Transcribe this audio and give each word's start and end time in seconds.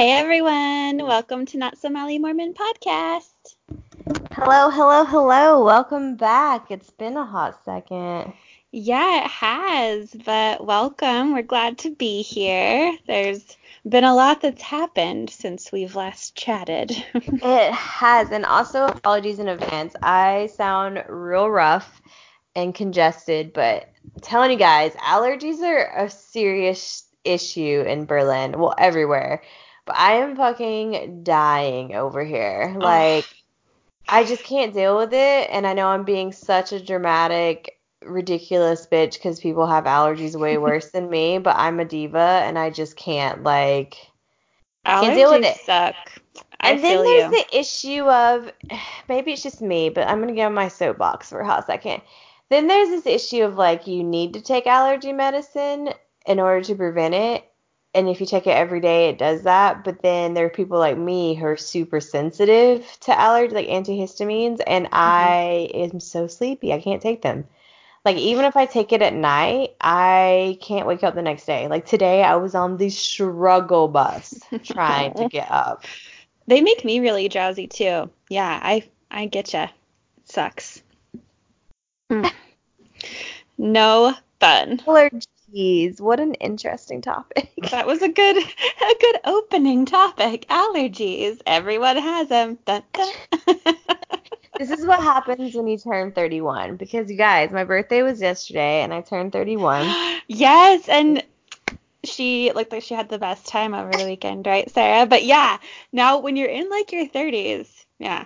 Hey 0.00 0.12
everyone, 0.12 1.06
welcome 1.06 1.44
to 1.44 1.58
Not 1.58 1.76
So 1.76 1.90
Molly 1.90 2.18
Mormon 2.18 2.54
podcast. 2.54 3.34
Hello, 4.32 4.70
hello, 4.70 5.04
hello. 5.04 5.62
Welcome 5.62 6.16
back. 6.16 6.70
It's 6.70 6.88
been 6.88 7.18
a 7.18 7.26
hot 7.26 7.62
second. 7.66 8.32
Yeah, 8.72 9.24
it 9.24 9.30
has, 9.30 10.16
but 10.24 10.64
welcome. 10.64 11.34
We're 11.34 11.42
glad 11.42 11.76
to 11.80 11.90
be 11.90 12.22
here. 12.22 12.96
There's 13.06 13.58
been 13.86 14.04
a 14.04 14.14
lot 14.14 14.40
that's 14.40 14.62
happened 14.62 15.28
since 15.28 15.70
we've 15.70 15.94
last 15.94 16.34
chatted. 16.34 16.92
it 17.14 17.72
has, 17.74 18.30
and 18.30 18.46
also 18.46 18.86
apologies 18.86 19.38
in 19.38 19.48
advance. 19.48 19.94
I 20.02 20.48
sound 20.56 21.04
real 21.10 21.50
rough 21.50 22.00
and 22.56 22.74
congested, 22.74 23.52
but 23.52 23.92
I'm 24.14 24.20
telling 24.22 24.50
you 24.50 24.56
guys, 24.56 24.94
allergies 24.94 25.60
are 25.60 26.06
a 26.06 26.08
serious 26.08 27.04
issue 27.22 27.84
in 27.86 28.06
Berlin, 28.06 28.58
well, 28.58 28.74
everywhere. 28.78 29.42
I 29.94 30.12
am 30.14 30.36
fucking 30.36 31.22
dying 31.22 31.94
over 31.94 32.24
here. 32.24 32.74
Like, 32.78 33.26
I 34.08 34.24
just 34.24 34.44
can't 34.44 34.74
deal 34.74 34.96
with 34.96 35.12
it. 35.12 35.48
And 35.50 35.66
I 35.66 35.72
know 35.72 35.88
I'm 35.88 36.04
being 36.04 36.32
such 36.32 36.72
a 36.72 36.84
dramatic, 36.84 37.78
ridiculous 38.04 38.86
bitch 38.90 39.14
because 39.14 39.40
people 39.40 39.66
have 39.66 39.84
allergies 39.84 40.38
way 40.38 40.58
worse 40.58 40.90
than 40.90 41.10
me, 41.10 41.38
but 41.38 41.56
I'm 41.56 41.80
a 41.80 41.84
diva 41.84 42.42
and 42.44 42.58
I 42.58 42.70
just 42.70 42.96
can't, 42.96 43.42
like, 43.42 43.96
allergies 44.86 45.00
can't 45.02 45.14
deal 45.16 45.32
with 45.32 45.44
it. 45.44 45.56
suck. 45.64 45.96
I 46.62 46.72
and 46.72 46.84
then 46.84 47.02
there's 47.02 47.32
you. 47.32 47.38
the 47.38 47.58
issue 47.58 48.02
of 48.04 48.52
maybe 49.08 49.32
it's 49.32 49.42
just 49.42 49.62
me, 49.62 49.88
but 49.88 50.06
I'm 50.06 50.18
going 50.18 50.28
to 50.28 50.34
get 50.34 50.46
on 50.46 50.54
my 50.54 50.68
soapbox 50.68 51.30
for 51.30 51.40
a 51.40 51.46
hot 51.46 51.66
second. 51.66 52.02
Then 52.50 52.66
there's 52.66 52.88
this 52.88 53.06
issue 53.06 53.44
of 53.44 53.54
like 53.54 53.86
you 53.86 54.02
need 54.02 54.34
to 54.34 54.40
take 54.40 54.66
allergy 54.66 55.12
medicine 55.12 55.90
in 56.26 56.40
order 56.40 56.62
to 56.64 56.74
prevent 56.74 57.14
it. 57.14 57.49
And 57.92 58.08
if 58.08 58.20
you 58.20 58.26
take 58.26 58.46
it 58.46 58.50
every 58.50 58.80
day, 58.80 59.08
it 59.08 59.18
does 59.18 59.42
that. 59.42 59.82
But 59.82 60.02
then 60.02 60.34
there 60.34 60.46
are 60.46 60.50
people 60.50 60.78
like 60.78 60.96
me 60.96 61.34
who 61.34 61.46
are 61.46 61.56
super 61.56 62.00
sensitive 62.00 62.86
to 63.00 63.10
allergies, 63.10 63.52
like 63.52 63.66
antihistamines, 63.66 64.60
and 64.66 64.86
mm-hmm. 64.86 64.94
I 64.94 65.70
am 65.74 65.98
so 65.98 66.26
sleepy. 66.26 66.72
I 66.72 66.80
can't 66.80 67.02
take 67.02 67.22
them. 67.22 67.46
Like 68.04 68.16
even 68.16 68.44
if 68.44 68.56
I 68.56 68.64
take 68.64 68.92
it 68.92 69.02
at 69.02 69.12
night, 69.12 69.74
I 69.80 70.58
can't 70.62 70.86
wake 70.86 71.02
up 71.02 71.14
the 71.14 71.22
next 71.22 71.44
day. 71.44 71.68
Like 71.68 71.84
today, 71.84 72.22
I 72.22 72.36
was 72.36 72.54
on 72.54 72.76
the 72.76 72.90
struggle 72.90 73.88
bus 73.88 74.38
trying 74.64 75.12
to 75.14 75.28
get 75.30 75.50
up. 75.50 75.84
They 76.46 76.62
make 76.62 76.84
me 76.84 77.00
really 77.00 77.28
drowsy 77.28 77.66
too. 77.66 78.08
Yeah, 78.30 78.60
I 78.62 78.88
I 79.10 79.26
get 79.26 79.52
you. 79.52 79.66
Sucks. 80.24 80.82
Mm. 82.10 82.32
no 83.58 84.14
fun. 84.38 84.80
Allergy 84.86 85.26
allergies. 85.50 86.00
What 86.00 86.20
an 86.20 86.34
interesting 86.34 87.02
topic. 87.02 87.50
That 87.70 87.86
was 87.86 88.02
a 88.02 88.08
good 88.08 88.36
a 88.36 88.94
good 89.00 89.20
opening 89.24 89.86
topic. 89.86 90.46
Allergies. 90.48 91.40
Everyone 91.46 91.96
has 91.96 92.28
them. 92.28 92.58
Dun, 92.64 92.82
dun. 92.92 93.12
this 94.58 94.70
is 94.70 94.86
what 94.86 95.00
happens 95.00 95.54
when 95.54 95.66
you 95.66 95.78
turn 95.78 96.12
31 96.12 96.76
because 96.76 97.10
you 97.10 97.16
guys, 97.16 97.50
my 97.50 97.64
birthday 97.64 98.02
was 98.02 98.20
yesterday 98.20 98.82
and 98.82 98.92
I 98.92 99.00
turned 99.00 99.32
31. 99.32 100.20
yes, 100.28 100.88
and 100.88 101.22
she 102.04 102.50
looked 102.52 102.72
like 102.72 102.82
she 102.82 102.94
had 102.94 103.08
the 103.08 103.18
best 103.18 103.46
time 103.46 103.74
over 103.74 103.92
the 103.92 104.06
weekend, 104.06 104.46
right, 104.46 104.70
Sarah? 104.70 105.06
But 105.06 105.24
yeah, 105.24 105.58
now 105.92 106.18
when 106.18 106.36
you're 106.36 106.48
in 106.48 106.70
like 106.70 106.92
your 106.92 107.06
30s, 107.06 107.68
yeah, 107.98 108.24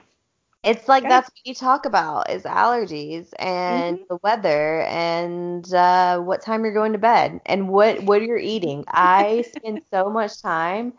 it's 0.65 0.89
like 0.89 1.03
that's 1.05 1.29
what 1.29 1.41
you 1.47 1.55
talk 1.55 1.85
about 1.85 2.31
is 2.31 2.43
allergies 2.45 3.29
and 3.39 3.99
mm-hmm. 3.99 4.05
the 4.09 4.19
weather 4.23 4.83
and 4.83 5.73
uh, 5.75 6.19
what 6.19 6.43
time 6.43 6.65
you're 6.65 6.75
going 6.75 6.93
to 6.93 6.99
bed 6.99 7.41
and 7.47 7.69
what 7.69 8.03
what 8.03 8.23
you're 8.23 8.39
eating. 8.39 8.85
I 8.89 9.45
spend 9.57 9.83
so 9.91 10.09
much 10.11 10.41
time 10.41 10.95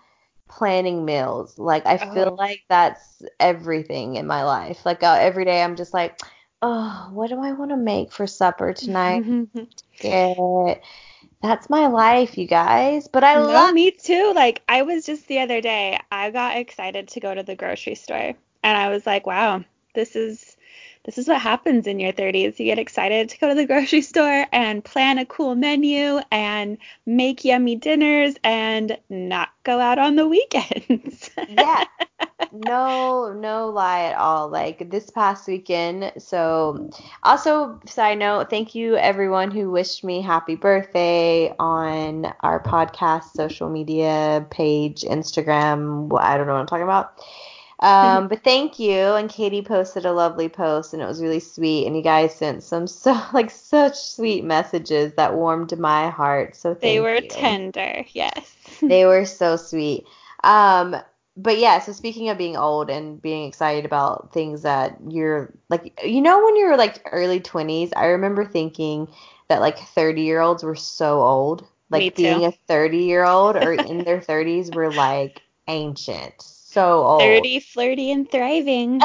planning 0.47 1.03
meals. 1.03 1.57
Like 1.57 1.85
I 1.85 1.97
feel 1.97 2.29
oh. 2.29 2.35
like 2.35 2.63
that's 2.69 3.23
everything 3.39 4.15
in 4.15 4.27
my 4.27 4.43
life. 4.43 4.85
Like 4.85 5.03
uh, 5.03 5.17
every 5.19 5.45
day 5.45 5.61
I'm 5.63 5.75
just 5.75 5.93
like, 5.93 6.19
oh, 6.61 7.09
what 7.11 7.29
do 7.29 7.39
I 7.39 7.51
want 7.53 7.71
to 7.71 7.77
make 7.77 8.11
for 8.11 8.27
supper 8.27 8.73
tonight? 8.73 9.25
Get 9.99 10.83
that's 11.41 11.69
my 11.69 11.87
life, 11.87 12.37
you 12.37 12.47
guys. 12.47 13.07
But 13.07 13.23
I 13.23 13.35
no, 13.35 13.45
love 13.45 13.73
me 13.73 13.91
too. 13.91 14.33
Like 14.35 14.63
I 14.67 14.83
was 14.83 15.05
just 15.05 15.27
the 15.27 15.39
other 15.39 15.61
day, 15.61 15.99
I 16.11 16.31
got 16.31 16.57
excited 16.57 17.07
to 17.09 17.19
go 17.19 17.33
to 17.33 17.43
the 17.43 17.55
grocery 17.55 17.95
store 17.95 18.35
and 18.65 18.75
I 18.75 18.89
was 18.89 19.05
like, 19.05 19.27
wow, 19.27 19.63
this 19.93 20.15
is 20.15 20.57
this 21.05 21.19
is 21.19 21.27
what 21.27 21.39
happens 21.39 21.85
in 21.85 21.99
your 21.99 22.11
30s. 22.11 22.57
You 22.57 22.65
get 22.65 22.79
excited 22.79 23.29
to 23.29 23.37
go 23.37 23.49
to 23.49 23.53
the 23.55 23.65
grocery 23.67 24.01
store 24.01 24.47
and 24.51 24.83
plan 24.83 25.19
a 25.19 25.25
cool 25.25 25.53
menu 25.53 26.19
and 26.31 26.79
make 27.05 27.45
yummy 27.45 27.75
dinners 27.75 28.33
and 28.43 28.97
not 29.07 29.49
go 29.63 29.79
out 29.79 29.99
on 29.99 30.15
the 30.15 30.27
weekends. 30.27 31.29
yeah. 31.47 31.85
No, 32.51 33.33
no 33.33 33.69
lie 33.69 34.05
at 34.05 34.17
all. 34.17 34.49
Like 34.49 34.89
this 34.89 35.11
past 35.11 35.47
weekend. 35.47 36.11
So, 36.17 36.89
also, 37.21 37.79
side 37.85 38.17
note, 38.17 38.49
thank 38.49 38.73
you 38.73 38.95
everyone 38.95 39.51
who 39.51 39.69
wished 39.69 40.03
me 40.03 40.21
happy 40.21 40.55
birthday 40.55 41.53
on 41.59 42.33
our 42.39 42.63
podcast, 42.63 43.35
social 43.35 43.69
media 43.69 44.47
page, 44.49 45.01
Instagram. 45.01 46.09
I 46.19 46.35
don't 46.35 46.47
know 46.47 46.53
what 46.53 46.61
I'm 46.61 46.65
talking 46.65 46.83
about. 46.83 47.21
Um, 47.79 48.27
but 48.29 48.43
thank 48.43 48.79
you. 48.79 48.93
And 48.93 49.29
Katie 49.29 49.61
posted 49.61 50.05
a 50.05 50.13
lovely 50.13 50.49
post, 50.49 50.93
and 50.93 51.01
it 51.01 51.07
was 51.07 51.21
really 51.21 51.39
sweet. 51.39 51.85
And 51.85 51.95
you 51.95 52.01
guys 52.01 52.35
sent 52.35 52.63
some 52.63 52.87
so 52.87 53.19
like 53.33 53.51
such 53.51 53.97
sweet 53.97 54.43
messages 54.43 55.13
that 55.13 55.35
warmed 55.35 55.77
my 55.77 56.09
heart. 56.09 56.55
So 56.55 56.73
they 56.73 56.99
were 56.99 57.15
you. 57.15 57.29
tender. 57.29 58.05
Yes. 58.13 58.55
they 58.81 59.05
were 59.05 59.25
so 59.25 59.55
sweet. 59.55 60.05
Um, 60.43 60.95
but 61.37 61.57
yeah. 61.57 61.79
So 61.79 61.91
speaking 61.91 62.29
of 62.29 62.37
being 62.37 62.55
old 62.55 62.89
and 62.89 63.21
being 63.21 63.47
excited 63.47 63.85
about 63.85 64.31
things 64.33 64.61
that 64.61 64.97
you're 65.09 65.53
like, 65.69 65.99
you 66.03 66.21
know, 66.21 66.43
when 66.43 66.55
you 66.55 66.67
were 66.67 66.77
like 66.77 67.07
early 67.11 67.39
20s, 67.39 67.91
I 67.95 68.07
remember 68.07 68.45
thinking 68.45 69.07
that 69.47 69.61
like 69.61 69.77
30 69.77 70.21
year 70.21 70.39
olds 70.39 70.63
were 70.63 70.75
so 70.75 71.21
old. 71.21 71.67
Like 71.91 72.15
being 72.15 72.45
a 72.45 72.51
30 72.51 72.97
year 72.99 73.23
old 73.23 73.55
or 73.55 73.73
in 73.73 74.03
their 74.03 74.19
30s 74.19 74.73
were 74.73 74.91
like 74.91 75.41
ancient 75.67 76.54
so 76.75 77.03
old. 77.05 77.21
30, 77.21 77.61
flirty, 77.61 78.11
and 78.11 78.29
thriving. 78.29 79.01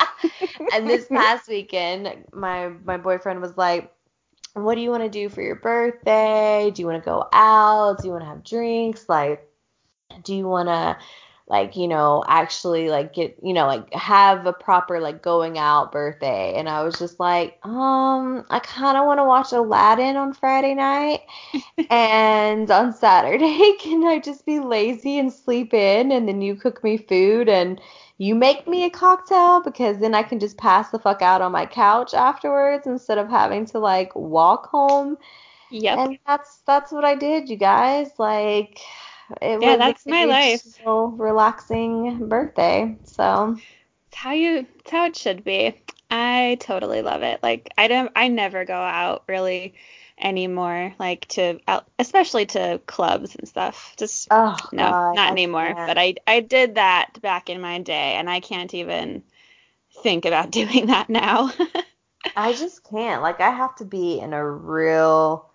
and 0.72 0.88
this 0.88 1.06
past 1.08 1.48
weekend, 1.48 2.24
my 2.32 2.68
my 2.84 2.96
boyfriend 2.96 3.40
was 3.40 3.56
like, 3.56 3.92
"What 4.54 4.76
do 4.76 4.80
you 4.80 4.90
want 4.90 5.02
to 5.02 5.08
do 5.08 5.28
for 5.28 5.42
your 5.42 5.56
birthday? 5.56 6.70
Do 6.72 6.80
you 6.80 6.86
want 6.86 7.02
to 7.02 7.04
go 7.04 7.28
out? 7.32 8.00
Do 8.00 8.06
you 8.06 8.12
want 8.12 8.22
to 8.22 8.28
have 8.28 8.44
drinks? 8.44 9.08
Like, 9.08 9.46
do 10.22 10.34
you 10.34 10.46
want 10.46 10.68
to 10.68 10.96
like 11.46 11.76
you 11.76 11.86
know 11.86 12.24
actually 12.26 12.88
like 12.88 13.12
get 13.12 13.36
you 13.42 13.52
know 13.52 13.66
like 13.66 13.92
have 13.92 14.46
a 14.46 14.52
proper 14.52 14.98
like 15.00 15.22
going 15.22 15.58
out 15.58 15.92
birthday. 15.92 16.54
And 16.56 16.68
i 16.68 16.82
was 16.82 16.98
just 16.98 17.20
like 17.20 17.58
um 17.64 18.44
i 18.48 18.58
kind 18.60 18.96
of 18.96 19.06
want 19.06 19.18
to 19.18 19.24
watch 19.24 19.52
aladdin 19.52 20.16
on 20.16 20.32
friday 20.32 20.74
night 20.74 21.20
and 21.90 22.70
on 22.70 22.92
saturday. 22.94 23.74
Can 23.80 24.04
i 24.04 24.18
just 24.18 24.46
be 24.46 24.58
lazy 24.58 25.18
and 25.18 25.32
sleep 25.32 25.74
in 25.74 26.12
and 26.12 26.26
then 26.26 26.40
you 26.40 26.54
cook 26.54 26.82
me 26.82 26.96
food 26.96 27.48
and 27.48 27.80
you 28.16 28.34
make 28.34 28.68
me 28.68 28.84
a 28.84 28.90
cocktail? 28.90 29.60
Because 29.62 29.98
then 29.98 30.14
i 30.14 30.22
can 30.22 30.40
just 30.40 30.56
pass 30.56 30.90
the 30.90 30.98
fuck 30.98 31.20
out 31.20 31.42
on 31.42 31.52
my 31.52 31.66
couch 31.66 32.14
afterwards 32.14 32.86
instead 32.86 33.18
of 33.18 33.28
having 33.28 33.66
to 33.66 33.78
like 33.78 34.14
walk 34.16 34.70
home. 34.70 35.18
Yep. 35.70 35.98
And 35.98 36.18
that's 36.26 36.58
that's 36.66 36.90
what 36.90 37.04
i 37.04 37.14
did 37.14 37.50
you 37.50 37.56
guys. 37.56 38.12
Like 38.18 38.80
it 39.40 39.60
yeah, 39.60 39.76
that's 39.76 40.06
my 40.06 40.24
life. 40.24 40.62
So 40.62 41.06
Relaxing 41.06 42.28
birthday. 42.28 42.96
So 43.04 43.56
it's 44.08 44.16
how 44.16 44.32
you 44.32 44.66
it's 44.80 44.90
how 44.90 45.06
it 45.06 45.16
should 45.16 45.44
be. 45.44 45.80
I 46.10 46.58
totally 46.60 47.02
love 47.02 47.22
it. 47.22 47.42
Like 47.42 47.70
I 47.78 47.88
don't 47.88 48.10
I 48.14 48.28
never 48.28 48.64
go 48.64 48.74
out 48.74 49.24
really 49.26 49.74
anymore 50.18 50.94
like 50.98 51.26
to 51.26 51.58
out 51.66 51.86
especially 51.98 52.46
to 52.46 52.80
clubs 52.86 53.34
and 53.34 53.48
stuff 53.48 53.94
just 53.96 54.28
oh, 54.30 54.56
no 54.72 54.90
God, 54.90 55.14
not 55.14 55.30
anymore 55.32 55.74
but 55.86 55.98
i 55.98 56.14
i 56.26 56.40
did 56.40 56.76
that 56.76 57.20
back 57.20 57.50
in 57.50 57.60
my 57.60 57.80
day 57.80 58.14
and 58.14 58.30
i 58.30 58.38
can't 58.38 58.74
even 58.74 59.22
think 60.02 60.24
about 60.24 60.50
doing 60.52 60.86
that 60.86 61.08
now 61.10 61.50
i 62.36 62.52
just 62.52 62.84
can't 62.84 63.22
like 63.22 63.40
i 63.40 63.50
have 63.50 63.74
to 63.74 63.84
be 63.84 64.20
in 64.20 64.32
a 64.32 64.48
real 64.48 65.50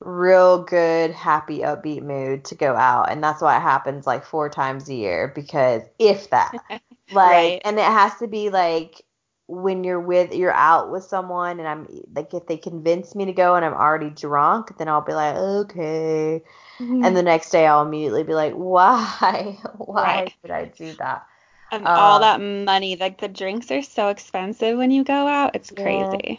real 0.00 0.62
good, 0.62 1.10
happy, 1.10 1.60
upbeat 1.60 2.02
mood 2.02 2.44
to 2.46 2.54
go 2.54 2.76
out. 2.76 3.10
And 3.10 3.22
that's 3.22 3.42
why 3.42 3.56
it 3.56 3.62
happens 3.62 4.06
like 4.06 4.24
four 4.24 4.48
times 4.48 4.88
a 4.88 4.94
year 4.94 5.32
because 5.34 5.82
if 5.98 6.30
that. 6.30 6.52
like 6.70 6.82
right. 7.12 7.62
and 7.64 7.78
it 7.78 7.84
has 7.84 8.14
to 8.16 8.26
be 8.26 8.50
like 8.50 9.02
when 9.46 9.82
you're 9.82 10.00
with 10.00 10.34
you're 10.34 10.52
out 10.52 10.90
with 10.90 11.02
someone 11.02 11.58
and 11.58 11.66
I'm 11.66 11.88
like 12.14 12.34
if 12.34 12.46
they 12.46 12.58
convince 12.58 13.14
me 13.14 13.24
to 13.24 13.32
go 13.32 13.54
and 13.54 13.64
I'm 13.64 13.72
already 13.72 14.10
drunk, 14.10 14.76
then 14.78 14.88
I'll 14.88 15.00
be 15.00 15.14
like, 15.14 15.36
okay. 15.36 16.42
Mm-hmm. 16.78 17.04
And 17.04 17.16
the 17.16 17.22
next 17.22 17.50
day 17.50 17.66
I'll 17.66 17.84
immediately 17.84 18.24
be 18.24 18.34
like, 18.34 18.52
why? 18.52 19.58
why 19.78 20.02
right. 20.02 20.34
did 20.42 20.50
I 20.50 20.64
do 20.66 20.92
that? 20.94 21.26
And 21.70 21.86
um, 21.86 21.94
all 21.98 22.20
that 22.20 22.40
money, 22.40 22.96
like 22.96 23.20
the 23.20 23.28
drinks 23.28 23.70
are 23.70 23.82
so 23.82 24.08
expensive 24.08 24.78
when 24.78 24.90
you 24.90 25.04
go 25.04 25.26
out. 25.26 25.54
It's 25.54 25.70
crazy. 25.70 26.18
Yeah. 26.24 26.36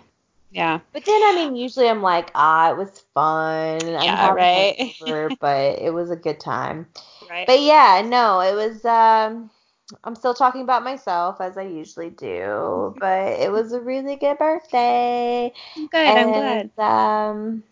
But 0.93 1.05
then, 1.05 1.21
I 1.23 1.33
mean, 1.35 1.55
usually 1.55 1.87
I'm 1.87 2.01
like, 2.01 2.31
ah, 2.35 2.71
it 2.71 2.77
was 2.77 2.99
fun. 3.13 3.95
I'm 3.95 4.17
Yeah, 4.17 4.31
right. 4.31 4.77
over, 4.99 5.37
but 5.39 5.79
it 5.79 5.93
was 5.93 6.11
a 6.11 6.15
good 6.15 6.39
time. 6.39 6.87
Right. 7.21 7.47
But 7.47 7.61
yeah, 7.61 8.01
no, 8.05 8.41
it 8.41 8.55
was. 8.55 8.85
Um, 8.85 9.51
I'm 10.03 10.15
still 10.15 10.33
talking 10.35 10.61
about 10.63 10.83
myself 10.83 11.41
as 11.41 11.57
I 11.57 11.63
usually 11.63 12.11
do, 12.11 12.95
but 12.99 13.39
it 13.39 13.51
was 13.51 13.73
a 13.73 13.81
really 13.81 14.15
good 14.17 14.37
birthday. 14.39 15.53
Good. 15.91 16.17
I'm 16.17 16.31
glad. 16.31 16.71
Um, 16.77 17.63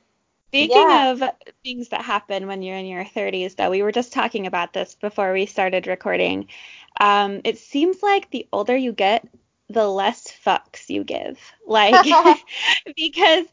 Speaking 0.50 0.92
Yeah. 0.92 0.94
of 0.94 1.24
things 1.64 1.90
that 1.90 2.02
happen 2.02 2.48
when 2.48 2.62
you're 2.62 2.76
in 2.78 2.86
your 2.86 3.06
30s, 3.06 3.56
though, 3.56 3.70
we 3.70 3.82
were 3.82 3.92
just 3.94 4.12
talking 4.12 4.46
about 4.48 4.74
this 4.74 4.96
before 4.96 5.32
we 5.34 5.46
started 5.46 5.88
recording. 5.88 6.48
Um, 7.00 7.40
it 7.46 7.58
seems 7.58 8.02
like 8.04 8.30
the 8.32 8.48
older 8.52 8.76
you 8.76 8.92
get, 8.94 9.26
the 9.70 9.88
less 9.88 10.28
fucks 10.46 10.90
you 10.90 11.04
give. 11.04 11.40
Like, 11.70 12.06
because, 12.96 13.46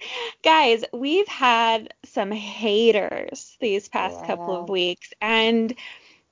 guys, 0.44 0.84
we've 0.92 1.26
had 1.26 1.92
some 2.04 2.30
haters 2.30 3.56
these 3.60 3.88
past 3.88 4.24
couple 4.24 4.56
of 4.56 4.68
weeks, 4.68 5.12
and 5.20 5.74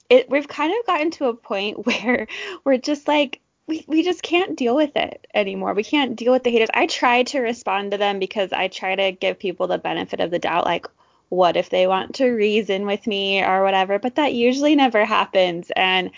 it 0.09 0.31
we've 0.31 0.47
kind 0.47 0.73
of 0.79 0.87
gotten 0.87 1.11
to 1.13 1.25
a 1.25 1.35
point 1.35 1.85
where 1.87 2.29
we're 2.65 2.79
just 2.79 3.09
like 3.09 3.41
we, 3.67 3.85
we 3.89 4.05
just 4.05 4.23
can't 4.23 4.57
deal 4.57 4.77
with 4.77 4.97
it 4.97 5.27
anymore. 5.35 5.75
We 5.75 5.83
can't 5.83 6.15
deal 6.15 6.33
with 6.33 6.45
the 6.45 6.51
haters. 6.51 6.69
I 6.73 6.87
try 6.87 7.25
to 7.25 7.41
respond 7.41 7.91
to 7.91 7.99
them 7.99 8.21
because 8.21 8.53
I 8.53 8.69
try 8.69 8.95
to 8.95 9.11
give 9.11 9.41
people 9.41 9.67
the 9.67 9.79
benefit 9.79 10.21
of 10.21 10.31
the 10.31 10.39
doubt, 10.39 10.65
like, 10.65 10.87
what 11.29 11.57
if 11.57 11.71
they 11.71 11.87
want 11.87 12.17
to 12.17 12.29
reason 12.29 12.87
with 12.87 13.07
me 13.07 13.43
or 13.43 13.63
whatever, 13.63 13.99
but 13.99 14.17
that 14.17 14.35
usually 14.35 14.77
never 14.77 15.05
happens. 15.05 15.73
And 15.75 16.11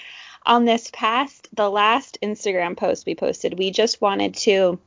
on 0.46 0.64
this 0.64 0.91
past, 0.93 1.49
the 1.55 1.70
last 1.70 2.19
Instagram 2.23 2.76
post 2.76 3.06
we 3.06 3.14
posted, 3.14 3.58
we 3.58 3.70
just 3.70 4.00
wanted 4.00 4.35
to 4.35 4.79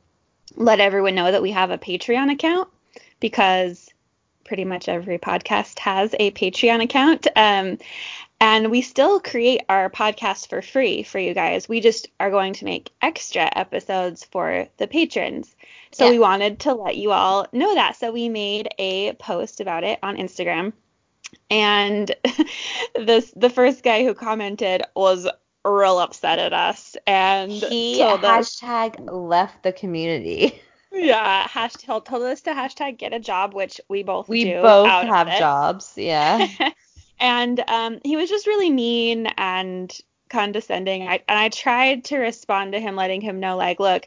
let 0.56 0.80
everyone 0.80 1.14
know 1.14 1.30
that 1.30 1.42
we 1.42 1.50
have 1.50 1.70
a 1.70 1.78
Patreon 1.78 2.32
account 2.32 2.68
because 3.20 3.88
pretty 4.44 4.64
much 4.64 4.88
every 4.88 5.18
podcast 5.18 5.78
has 5.80 6.14
a 6.18 6.30
Patreon 6.30 6.82
account. 6.82 7.26
Um, 7.36 7.78
and 8.40 8.70
we 8.70 8.82
still 8.82 9.18
create 9.18 9.62
our 9.68 9.90
podcast 9.90 10.48
for 10.48 10.62
free 10.62 11.02
for 11.02 11.18
you 11.18 11.34
guys. 11.34 11.68
We 11.68 11.80
just 11.80 12.08
are 12.20 12.30
going 12.30 12.52
to 12.54 12.64
make 12.64 12.90
extra 13.02 13.50
episodes 13.54 14.24
for 14.24 14.68
the 14.78 14.86
patrons. 14.86 15.54
So 15.90 16.04
Yeah. 16.04 16.10
we 16.12 16.18
wanted 16.20 16.60
to 16.60 16.74
let 16.74 16.96
you 16.96 17.10
all 17.10 17.46
know 17.52 17.74
that. 17.74 17.96
So 17.96 18.12
we 18.12 18.28
made 18.28 18.68
a 18.78 19.12
post 19.14 19.60
about 19.60 19.82
it 19.82 19.98
on 20.02 20.16
Instagram. 20.16 20.72
And 21.50 22.14
this 22.94 23.32
the 23.36 23.50
first 23.50 23.82
guy 23.82 24.04
who 24.04 24.14
commented 24.14 24.82
was 24.94 25.26
real 25.70 25.98
upset 25.98 26.38
at 26.38 26.52
us 26.52 26.96
and 27.06 27.50
He 27.50 27.98
told 27.98 28.24
us 28.24 28.60
hashtag 28.60 29.10
left 29.10 29.62
the 29.62 29.72
community. 29.72 30.60
yeah, 30.92 31.46
hashtag 31.46 32.04
told 32.04 32.22
us 32.22 32.40
to 32.42 32.50
hashtag 32.50 32.98
get 32.98 33.12
a 33.12 33.20
job, 33.20 33.54
which 33.54 33.80
we 33.88 34.02
both 34.02 34.28
We 34.28 34.44
both 34.52 34.88
have 34.88 35.38
jobs. 35.38 35.94
Yeah. 35.96 36.46
and 37.20 37.60
um, 37.68 38.00
he 38.04 38.16
was 38.16 38.28
just 38.28 38.46
really 38.46 38.70
mean 38.70 39.26
and 39.38 39.96
condescending. 40.28 41.02
I, 41.08 41.20
and 41.28 41.38
I 41.38 41.48
tried 41.48 42.04
to 42.04 42.18
respond 42.18 42.72
to 42.72 42.80
him, 42.80 42.96
letting 42.96 43.20
him 43.20 43.40
know, 43.40 43.56
like, 43.56 43.80
look, 43.80 44.06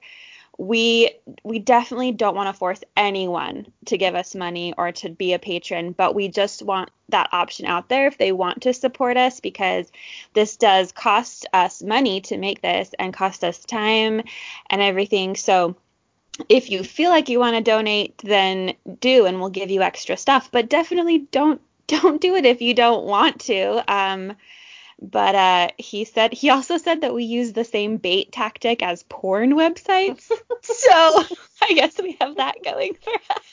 we 0.61 1.09
we 1.43 1.57
definitely 1.57 2.11
don't 2.11 2.35
want 2.35 2.47
to 2.47 2.53
force 2.53 2.83
anyone 2.95 3.65
to 3.87 3.97
give 3.97 4.13
us 4.13 4.35
money 4.35 4.75
or 4.77 4.91
to 4.91 5.09
be 5.09 5.33
a 5.33 5.39
patron, 5.39 5.91
but 5.91 6.13
we 6.13 6.27
just 6.27 6.61
want 6.61 6.91
that 7.09 7.29
option 7.31 7.65
out 7.65 7.89
there 7.89 8.05
if 8.05 8.19
they 8.19 8.31
want 8.31 8.61
to 8.61 8.71
support 8.71 9.17
us 9.17 9.39
because 9.39 9.91
this 10.33 10.57
does 10.57 10.91
cost 10.91 11.47
us 11.51 11.81
money 11.81 12.21
to 12.21 12.37
make 12.37 12.61
this 12.61 12.91
and 12.99 13.11
cost 13.11 13.43
us 13.43 13.65
time 13.65 14.21
and 14.69 14.81
everything. 14.83 15.35
So 15.35 15.75
if 16.47 16.69
you 16.69 16.83
feel 16.83 17.09
like 17.09 17.27
you 17.27 17.39
want 17.39 17.55
to 17.55 17.63
donate, 17.63 18.19
then 18.19 18.75
do, 18.99 19.25
and 19.25 19.39
we'll 19.39 19.49
give 19.49 19.71
you 19.71 19.81
extra 19.81 20.15
stuff. 20.15 20.51
But 20.51 20.69
definitely 20.69 21.27
don't 21.31 21.59
don't 21.87 22.21
do 22.21 22.35
it 22.35 22.45
if 22.45 22.61
you 22.61 22.75
don't 22.75 23.05
want 23.05 23.41
to. 23.41 23.83
Um, 23.91 24.33
but 25.01 25.35
uh, 25.35 25.69
he 25.77 26.05
said 26.05 26.31
he 26.31 26.49
also 26.49 26.77
said 26.77 27.01
that 27.01 27.13
we 27.13 27.23
use 27.23 27.53
the 27.53 27.63
same 27.63 27.97
bait 27.97 28.31
tactic 28.31 28.83
as 28.83 29.03
porn 29.03 29.53
websites. 29.53 30.31
so 30.61 31.23
I 31.61 31.73
guess 31.73 31.99
we 32.01 32.17
have 32.21 32.35
that 32.37 32.55
going 32.63 32.93
for 33.01 33.13
us. 33.13 33.43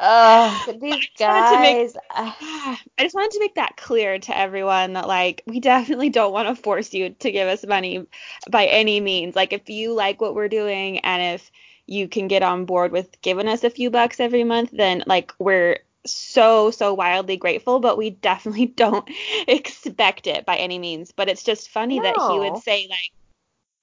Oh, 0.00 0.64
these 0.80 1.08
wanted 1.20 1.56
to 1.56 1.60
make- 1.60 1.76
guys. 1.76 1.96
I 2.10 2.78
just 2.98 3.14
wanted 3.14 3.30
to 3.32 3.40
make 3.40 3.54
that 3.54 3.76
clear 3.76 4.18
to 4.18 4.36
everyone 4.36 4.94
that 4.94 5.06
like 5.06 5.42
we 5.46 5.60
definitely 5.60 6.10
don't 6.10 6.32
want 6.32 6.48
to 6.48 6.60
force 6.60 6.92
you 6.92 7.10
to 7.10 7.30
give 7.30 7.48
us 7.48 7.64
money 7.64 8.06
by 8.50 8.66
any 8.66 9.00
means. 9.00 9.36
Like 9.36 9.52
if 9.52 9.70
you 9.70 9.92
like 9.92 10.20
what 10.20 10.34
we're 10.34 10.48
doing 10.48 10.98
and 10.98 11.34
if 11.34 11.50
you 11.86 12.08
can 12.08 12.28
get 12.28 12.42
on 12.42 12.64
board 12.64 12.92
with 12.92 13.20
giving 13.22 13.46
us 13.46 13.62
a 13.62 13.70
few 13.70 13.90
bucks 13.90 14.18
every 14.18 14.42
month, 14.42 14.70
then 14.72 15.04
like 15.06 15.32
we're 15.38 15.78
so 16.06 16.70
so 16.70 16.94
wildly 16.94 17.36
grateful, 17.36 17.80
but 17.80 17.96
we 17.98 18.10
definitely 18.10 18.66
don't 18.76 19.08
expect 19.48 20.26
it 20.26 20.46
by 20.46 20.56
any 20.56 20.78
means. 20.78 21.12
But 21.12 21.28
it's 21.28 21.42
just 21.44 21.70
funny 21.70 22.00
that 22.00 22.16
he 22.28 22.38
would 22.38 22.58
say 22.58 22.86
like 22.88 23.12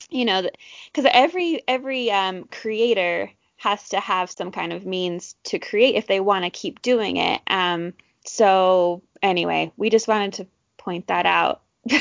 you 0.09 0.25
know 0.25 0.50
because 0.88 1.09
every 1.13 1.62
every 1.68 2.12
um 2.12 2.45
creator 2.45 3.31
has 3.57 3.89
to 3.89 4.00
have 4.00 4.31
some 4.31 4.51
kind 4.51 4.73
of 4.73 4.85
means 4.85 5.35
to 5.44 5.59
create 5.59 5.95
if 5.95 6.07
they 6.07 6.19
want 6.19 6.44
to 6.44 6.50
keep 6.50 6.81
doing 6.81 7.18
it 7.18 7.39
um 7.47 7.94
so 8.25 9.03
anyway 9.21 9.71
we 9.77 9.89
just 9.89 10.07
wanted 10.07 10.33
to 10.33 10.47
point 10.77 11.06
that 11.07 11.27
out 11.27 11.62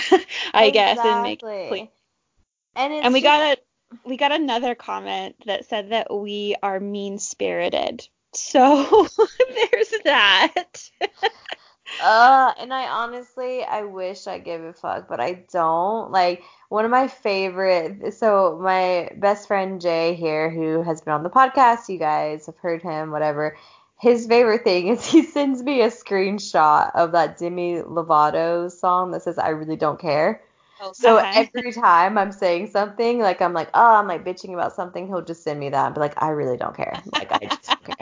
i 0.55 0.71
guess 0.71 0.99
and 0.99 1.23
make. 1.23 1.43
And 2.77 2.93
it's 2.93 3.05
and 3.05 3.13
we 3.13 3.21
just- 3.21 3.25
got 3.25 3.59
a 3.59 3.61
we 4.05 4.17
got 4.17 4.33
another 4.33 4.75
comment 4.75 5.35
that 5.47 5.67
said 5.67 5.91
that 5.91 6.15
we 6.15 6.55
are 6.63 6.79
mean 6.79 7.19
spirited 7.19 8.07
so 8.35 9.07
there's 9.73 9.91
that 10.05 10.91
Uh, 11.99 12.53
and 12.59 12.73
I 12.73 12.89
honestly, 12.89 13.63
I 13.63 13.83
wish 13.83 14.27
I 14.27 14.39
gave 14.39 14.61
a 14.63 14.73
fuck, 14.73 15.09
but 15.09 15.21
I 15.21 15.45
don't. 15.53 16.11
Like, 16.11 16.43
one 16.69 16.85
of 16.85 16.91
my 16.91 17.09
favorite, 17.09 18.15
so 18.15 18.59
my 18.63 19.11
best 19.17 19.47
friend 19.49 19.81
Jay 19.81 20.15
here, 20.15 20.51
who 20.51 20.83
has 20.83 21.01
been 21.03 21.13
on 21.13 21.23
the 21.23 21.31
podcast, 21.31 21.89
you 21.89 21.99
guys 21.99 22.47
have 22.47 22.57
heard 22.59 22.83
him, 22.83 23.11
whatever. 23.11 23.57
His 23.99 24.27
favorite 24.27 24.65
thing 24.65 24.89
is 24.89 25.05
he 25.11 25.23
sends 25.23 25.63
me 25.63 25.83
a 25.83 25.89
screenshot 25.89 26.91
of 26.95 27.13
that 27.13 27.39
Demi 27.39 27.83
Lovato 27.83 28.71
song 28.71 29.11
that 29.13 29.23
says, 29.23 29.39
I 29.39 29.49
really 29.51 29.77
don't 29.77 30.01
care. 30.01 30.43
So 30.93 31.21
Uh-huh. 31.21 31.33
every 31.35 31.73
time 31.73 32.17
I'm 32.19 32.33
saying 32.33 32.69
something, 32.69 33.21
like 33.21 33.41
I'm 33.43 33.53
like, 33.55 33.69
oh, 33.75 33.95
I'm 33.97 34.07
like 34.09 34.25
bitching 34.25 34.55
about 34.55 34.75
something, 34.75 35.07
he'll 35.07 35.23
just 35.25 35.43
send 35.45 35.61
me 35.61 35.69
that 35.71 35.87
and 35.87 35.95
be 35.95 36.01
like, 36.01 36.21
I 36.23 36.29
really 36.31 36.57
don't 36.57 36.77
care. 36.77 37.03
Like 37.19 37.31
I 37.33 37.47
just 37.47 37.71
don't 37.71 37.85
care. 37.99 38.00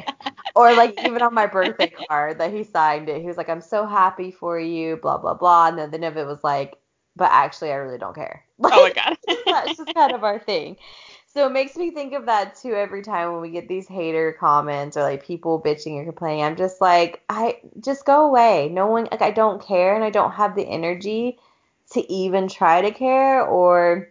Or 0.54 0.72
like 0.74 0.98
even 1.04 1.22
on 1.22 1.34
my 1.34 1.46
birthday 1.46 1.88
card 2.08 2.38
that 2.38 2.52
he 2.52 2.64
signed 2.64 3.08
it, 3.08 3.20
he 3.20 3.26
was 3.28 3.36
like, 3.36 3.48
I'm 3.48 3.60
so 3.60 3.86
happy 3.86 4.30
for 4.30 4.58
you, 4.58 4.96
blah 4.96 5.18
blah 5.18 5.34
blah. 5.34 5.68
And 5.68 5.78
then 5.78 5.90
the 5.90 5.96
end 5.96 6.04
of 6.04 6.16
it 6.16 6.26
was 6.26 6.42
like, 6.42 6.78
but 7.16 7.30
actually 7.30 7.72
I 7.72 7.76
really 7.76 7.98
don't 7.98 8.14
care. 8.14 8.44
oh 8.64 8.68
my 8.68 8.92
god 8.92 9.16
That's 9.46 9.76
just 9.76 9.94
kind 9.94 10.12
of 10.12 10.24
our 10.24 10.38
thing. 10.38 10.76
So 11.26 11.46
it 11.46 11.52
makes 11.52 11.76
me 11.76 11.90
think 11.90 12.14
of 12.14 12.26
that 12.26 12.56
too 12.56 12.74
every 12.74 13.02
time 13.02 13.32
when 13.32 13.42
we 13.42 13.50
get 13.50 13.68
these 13.68 13.86
hater 13.86 14.34
comments 14.40 14.96
or 14.96 15.02
like 15.02 15.24
people 15.24 15.60
bitching 15.60 16.00
or 16.00 16.04
complaining. 16.04 16.42
I'm 16.44 16.56
just 16.56 16.80
like, 16.80 17.22
I 17.28 17.60
just 17.80 18.04
go 18.06 18.26
away. 18.26 18.70
No 18.72 18.86
one 18.86 19.08
like 19.10 19.22
I 19.22 19.30
don't 19.30 19.62
care 19.62 19.94
and 19.94 20.02
I 20.02 20.10
don't 20.10 20.32
have 20.32 20.56
the 20.56 20.66
energy 20.66 21.38
to 21.90 22.12
even 22.12 22.48
try 22.48 22.80
to 22.80 22.90
care 22.90 23.42
or 23.42 24.08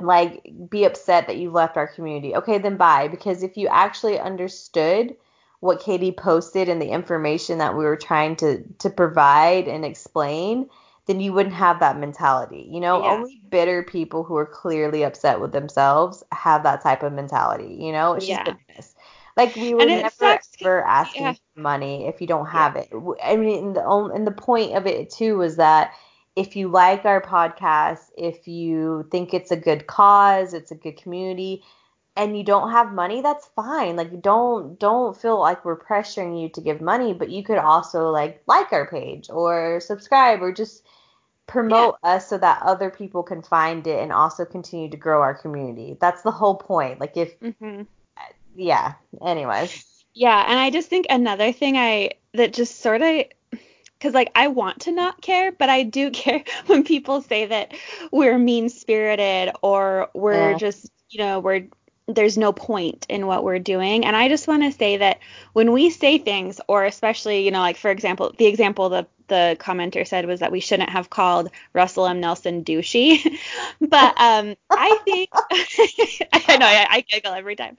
like 0.00 0.52
be 0.68 0.84
upset 0.84 1.26
that 1.26 1.38
you 1.38 1.50
left 1.50 1.76
our 1.76 1.86
community. 1.88 2.34
Okay, 2.34 2.58
then 2.58 2.76
bye. 2.76 3.08
Because 3.08 3.42
if 3.42 3.56
you 3.56 3.68
actually 3.68 4.18
understood 4.18 5.16
what 5.60 5.80
Katie 5.80 6.12
posted 6.12 6.68
and 6.68 6.80
the 6.80 6.90
information 6.90 7.58
that 7.58 7.76
we 7.76 7.84
were 7.84 7.96
trying 7.96 8.36
to 8.36 8.62
to 8.78 8.90
provide 8.90 9.68
and 9.68 9.84
explain, 9.84 10.68
then 11.06 11.20
you 11.20 11.32
wouldn't 11.32 11.54
have 11.54 11.80
that 11.80 11.98
mentality. 11.98 12.68
You 12.70 12.80
know, 12.80 13.02
Yeah. 13.02 13.14
only 13.14 13.40
bitter 13.50 13.82
people 13.82 14.24
who 14.24 14.36
are 14.36 14.46
clearly 14.46 15.02
upset 15.04 15.40
with 15.40 15.52
themselves 15.52 16.22
have 16.32 16.62
that 16.64 16.82
type 16.82 17.02
of 17.02 17.12
mentality. 17.12 17.76
You 17.80 17.92
know, 17.92 18.14
it's 18.14 18.26
Yeah. 18.26 18.36
just 18.44 18.44
bitterness. 18.44 18.94
Like 19.36 19.56
we 19.56 19.74
were 19.74 19.90
never 19.90 20.10
sucks 20.10 20.50
ever 20.60 20.84
ask 20.84 21.16
yeah. 21.16 21.34
for 21.54 21.60
money 21.60 22.06
if 22.06 22.20
you 22.20 22.26
don't 22.26 22.46
have 22.46 22.76
it. 22.76 22.88
I 23.22 23.36
mean, 23.36 23.66
and 23.68 23.76
the 23.76 23.88
and 24.14 24.26
the 24.26 24.32
point 24.32 24.74
of 24.76 24.86
it 24.86 25.10
too 25.10 25.38
was 25.38 25.56
that 25.56 25.92
if 26.36 26.54
you 26.56 26.68
like 26.68 27.04
our 27.04 27.20
podcast, 27.20 28.10
if 28.16 28.46
you 28.46 29.06
think 29.10 29.34
it's 29.34 29.50
a 29.50 29.56
good 29.56 29.86
cause, 29.86 30.54
it's 30.54 30.70
a 30.70 30.76
good 30.76 30.96
community, 30.96 31.62
and 32.18 32.36
you 32.36 32.44
don't 32.44 32.72
have 32.72 32.92
money, 32.92 33.22
that's 33.22 33.48
fine. 33.56 33.96
Like 33.96 34.22
don't 34.22 34.78
don't 34.80 35.16
feel 35.16 35.40
like 35.40 35.64
we're 35.64 35.78
pressuring 35.80 36.40
you 36.42 36.50
to 36.50 36.60
give 36.62 36.82
money, 36.82 37.14
but 37.14 37.30
you 37.30 37.44
could 37.44 37.58
also 37.58 38.10
like 38.10 38.42
like 38.48 38.72
our 38.74 38.86
page 38.88 39.30
or 39.30 39.80
subscribe 39.80 40.42
or 40.42 40.52
just 40.52 40.84
promote 41.46 41.96
us 42.04 42.28
so 42.28 42.38
that 42.38 42.62
other 42.62 42.90
people 42.90 43.22
can 43.24 43.42
find 43.42 43.86
it 43.86 44.00
and 44.02 44.12
also 44.12 44.44
continue 44.46 44.90
to 44.90 44.98
grow 44.98 45.22
our 45.22 45.34
community. 45.34 45.96
That's 46.00 46.22
the 46.22 46.32
whole 46.32 46.56
point. 46.56 47.00
Like 47.00 47.16
if 47.16 47.34
hmm 47.40 47.82
yeah, 48.54 48.94
anyways. 49.22 50.04
Yeah, 50.14 50.44
and 50.48 50.58
I 50.58 50.70
just 50.70 50.88
think 50.88 51.06
another 51.10 51.52
thing 51.52 51.76
I 51.76 52.12
that 52.34 52.52
just 52.52 52.80
sort 52.80 53.02
of 53.02 53.24
because 53.98 54.14
like 54.14 54.30
I 54.34 54.48
want 54.48 54.80
to 54.82 54.92
not 54.92 55.20
care, 55.22 55.52
but 55.52 55.68
I 55.68 55.82
do 55.84 56.10
care 56.12 56.44
when 56.66 56.84
people 56.84 57.22
say 57.22 57.46
that 57.46 57.74
we're 58.12 58.38
mean 58.38 58.68
spirited 58.68 59.54
or 59.62 60.10
we're 60.14 60.54
Yeah. 60.54 60.56
just 60.56 60.90
you 61.10 61.18
know 61.18 61.40
we're 61.40 61.68
there's 62.08 62.38
no 62.38 62.52
point 62.52 63.06
in 63.08 63.26
what 63.26 63.44
we're 63.44 63.58
doing. 63.58 64.04
And 64.06 64.16
I 64.16 64.28
just 64.28 64.48
want 64.48 64.62
to 64.62 64.72
say 64.72 64.96
that 64.96 65.18
when 65.52 65.72
we 65.72 65.90
say 65.90 66.18
things, 66.18 66.60
or 66.66 66.84
especially, 66.84 67.44
you 67.44 67.50
know, 67.50 67.60
like 67.60 67.76
for 67.76 67.90
example, 67.90 68.34
the 68.36 68.46
example 68.46 68.88
the 68.88 69.06
the 69.28 69.58
commenter 69.60 70.06
said 70.06 70.24
was 70.24 70.40
that 70.40 70.50
we 70.50 70.60
shouldn't 70.60 70.88
have 70.88 71.10
called 71.10 71.50
Russell 71.74 72.06
M. 72.06 72.18
Nelson 72.18 72.64
douchey. 72.64 73.38
but 73.80 74.18
um, 74.18 74.56
I 74.70 74.98
think 75.04 75.28
I 76.32 76.56
know 76.56 76.66
I, 76.66 76.86
I, 76.88 77.00
giggle 77.02 77.34
every 77.34 77.54
time. 77.54 77.76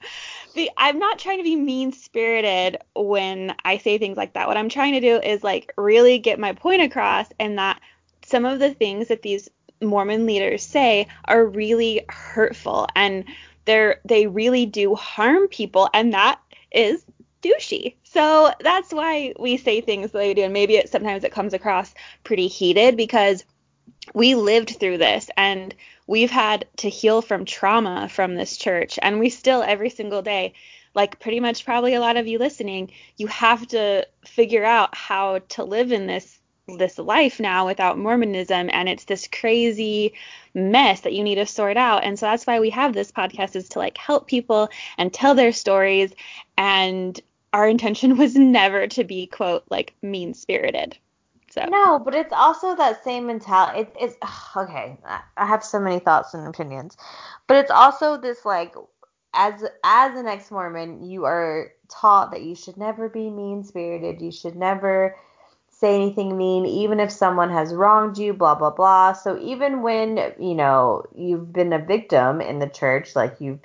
The, 0.54 0.70
I'm 0.76 1.00
not 1.00 1.18
trying 1.18 1.38
to 1.38 1.42
be 1.42 1.56
mean 1.56 1.90
spirited 1.90 2.78
when 2.94 3.52
I 3.64 3.78
say 3.78 3.98
things 3.98 4.16
like 4.16 4.34
that. 4.34 4.46
What 4.46 4.56
I'm 4.56 4.68
trying 4.68 4.92
to 4.92 5.00
do 5.00 5.16
is 5.16 5.42
like 5.42 5.72
really 5.76 6.20
get 6.20 6.38
my 6.38 6.52
point 6.52 6.82
across, 6.82 7.26
and 7.40 7.58
that 7.58 7.80
some 8.24 8.44
of 8.44 8.60
the 8.60 8.72
things 8.72 9.08
that 9.08 9.22
these 9.22 9.48
Mormon 9.82 10.26
leaders 10.26 10.62
say 10.62 11.08
are 11.24 11.44
really 11.44 12.04
hurtful 12.08 12.86
and 12.94 13.24
they're 13.64 14.00
they 14.04 14.26
really 14.26 14.66
do 14.66 14.94
harm 14.94 15.48
people 15.48 15.88
and 15.94 16.12
that 16.12 16.40
is 16.72 17.04
douchey. 17.42 17.94
So 18.04 18.52
that's 18.60 18.92
why 18.92 19.34
we 19.38 19.56
say 19.56 19.80
things 19.80 20.10
the 20.10 20.18
way 20.18 20.28
we 20.28 20.34
do 20.34 20.42
and 20.42 20.52
maybe 20.52 20.76
it 20.76 20.88
sometimes 20.88 21.24
it 21.24 21.32
comes 21.32 21.54
across 21.54 21.94
pretty 22.24 22.48
heated 22.48 22.96
because 22.96 23.44
we 24.14 24.34
lived 24.34 24.76
through 24.78 24.98
this 24.98 25.30
and 25.36 25.74
we've 26.06 26.30
had 26.30 26.66
to 26.78 26.88
heal 26.88 27.22
from 27.22 27.44
trauma 27.44 28.08
from 28.08 28.34
this 28.34 28.56
church 28.56 28.98
and 29.02 29.20
we 29.20 29.30
still 29.30 29.62
every 29.62 29.90
single 29.90 30.22
day 30.22 30.52
like 30.94 31.20
pretty 31.20 31.38
much 31.38 31.64
probably 31.64 31.94
a 31.94 32.00
lot 32.00 32.16
of 32.16 32.26
you 32.26 32.38
listening 32.38 32.90
you 33.16 33.26
have 33.28 33.66
to 33.68 34.06
figure 34.24 34.64
out 34.64 34.94
how 34.94 35.38
to 35.50 35.62
live 35.62 35.92
in 35.92 36.06
this 36.06 36.39
this 36.78 36.98
life 36.98 37.40
now 37.40 37.66
without 37.66 37.98
Mormonism 37.98 38.70
and 38.72 38.88
it's 38.88 39.04
this 39.04 39.28
crazy 39.28 40.14
mess 40.54 41.00
that 41.00 41.12
you 41.12 41.22
need 41.22 41.36
to 41.36 41.46
sort 41.46 41.76
out. 41.76 42.04
And 42.04 42.18
so 42.18 42.26
that's 42.26 42.46
why 42.46 42.60
we 42.60 42.70
have 42.70 42.92
this 42.92 43.12
podcast 43.12 43.56
is 43.56 43.68
to 43.70 43.78
like 43.78 43.96
help 43.96 44.26
people 44.26 44.68
and 44.98 45.12
tell 45.12 45.34
their 45.34 45.52
stories 45.52 46.12
and 46.56 47.20
our 47.52 47.68
intention 47.68 48.16
was 48.18 48.36
never 48.36 48.86
to 48.88 49.04
be 49.04 49.26
quote 49.26 49.64
like 49.70 49.94
mean 50.02 50.34
spirited. 50.34 50.96
So 51.50 51.64
No, 51.64 51.98
but 51.98 52.14
it's 52.14 52.32
also 52.32 52.76
that 52.76 53.02
same 53.02 53.26
mentality. 53.26 53.80
It, 53.80 53.96
it's 54.00 54.16
okay. 54.56 54.96
I 55.36 55.46
have 55.46 55.64
so 55.64 55.80
many 55.80 55.98
thoughts 55.98 56.32
and 56.32 56.46
opinions, 56.46 56.96
but 57.48 57.56
it's 57.56 57.72
also 57.72 58.16
this 58.16 58.44
like 58.44 58.74
as 59.34 59.64
as 59.84 60.18
an 60.18 60.26
ex-Mormon, 60.26 61.04
you 61.04 61.24
are 61.24 61.72
taught 61.88 62.30
that 62.32 62.42
you 62.42 62.54
should 62.54 62.76
never 62.76 63.08
be 63.08 63.30
mean 63.30 63.64
spirited. 63.64 64.20
You 64.20 64.30
should 64.32 64.56
never 64.56 65.16
say 65.80 65.94
anything 65.94 66.36
mean, 66.36 66.66
even 66.66 67.00
if 67.00 67.10
someone 67.10 67.48
has 67.50 67.72
wronged 67.72 68.18
you, 68.18 68.34
blah, 68.34 68.54
blah, 68.54 68.70
blah. 68.70 69.14
So 69.14 69.38
even 69.40 69.80
when, 69.80 70.34
you 70.38 70.54
know, 70.54 71.04
you've 71.16 71.54
been 71.54 71.72
a 71.72 71.78
victim 71.78 72.42
in 72.42 72.58
the 72.58 72.68
church, 72.68 73.16
like 73.16 73.36
you've, 73.40 73.60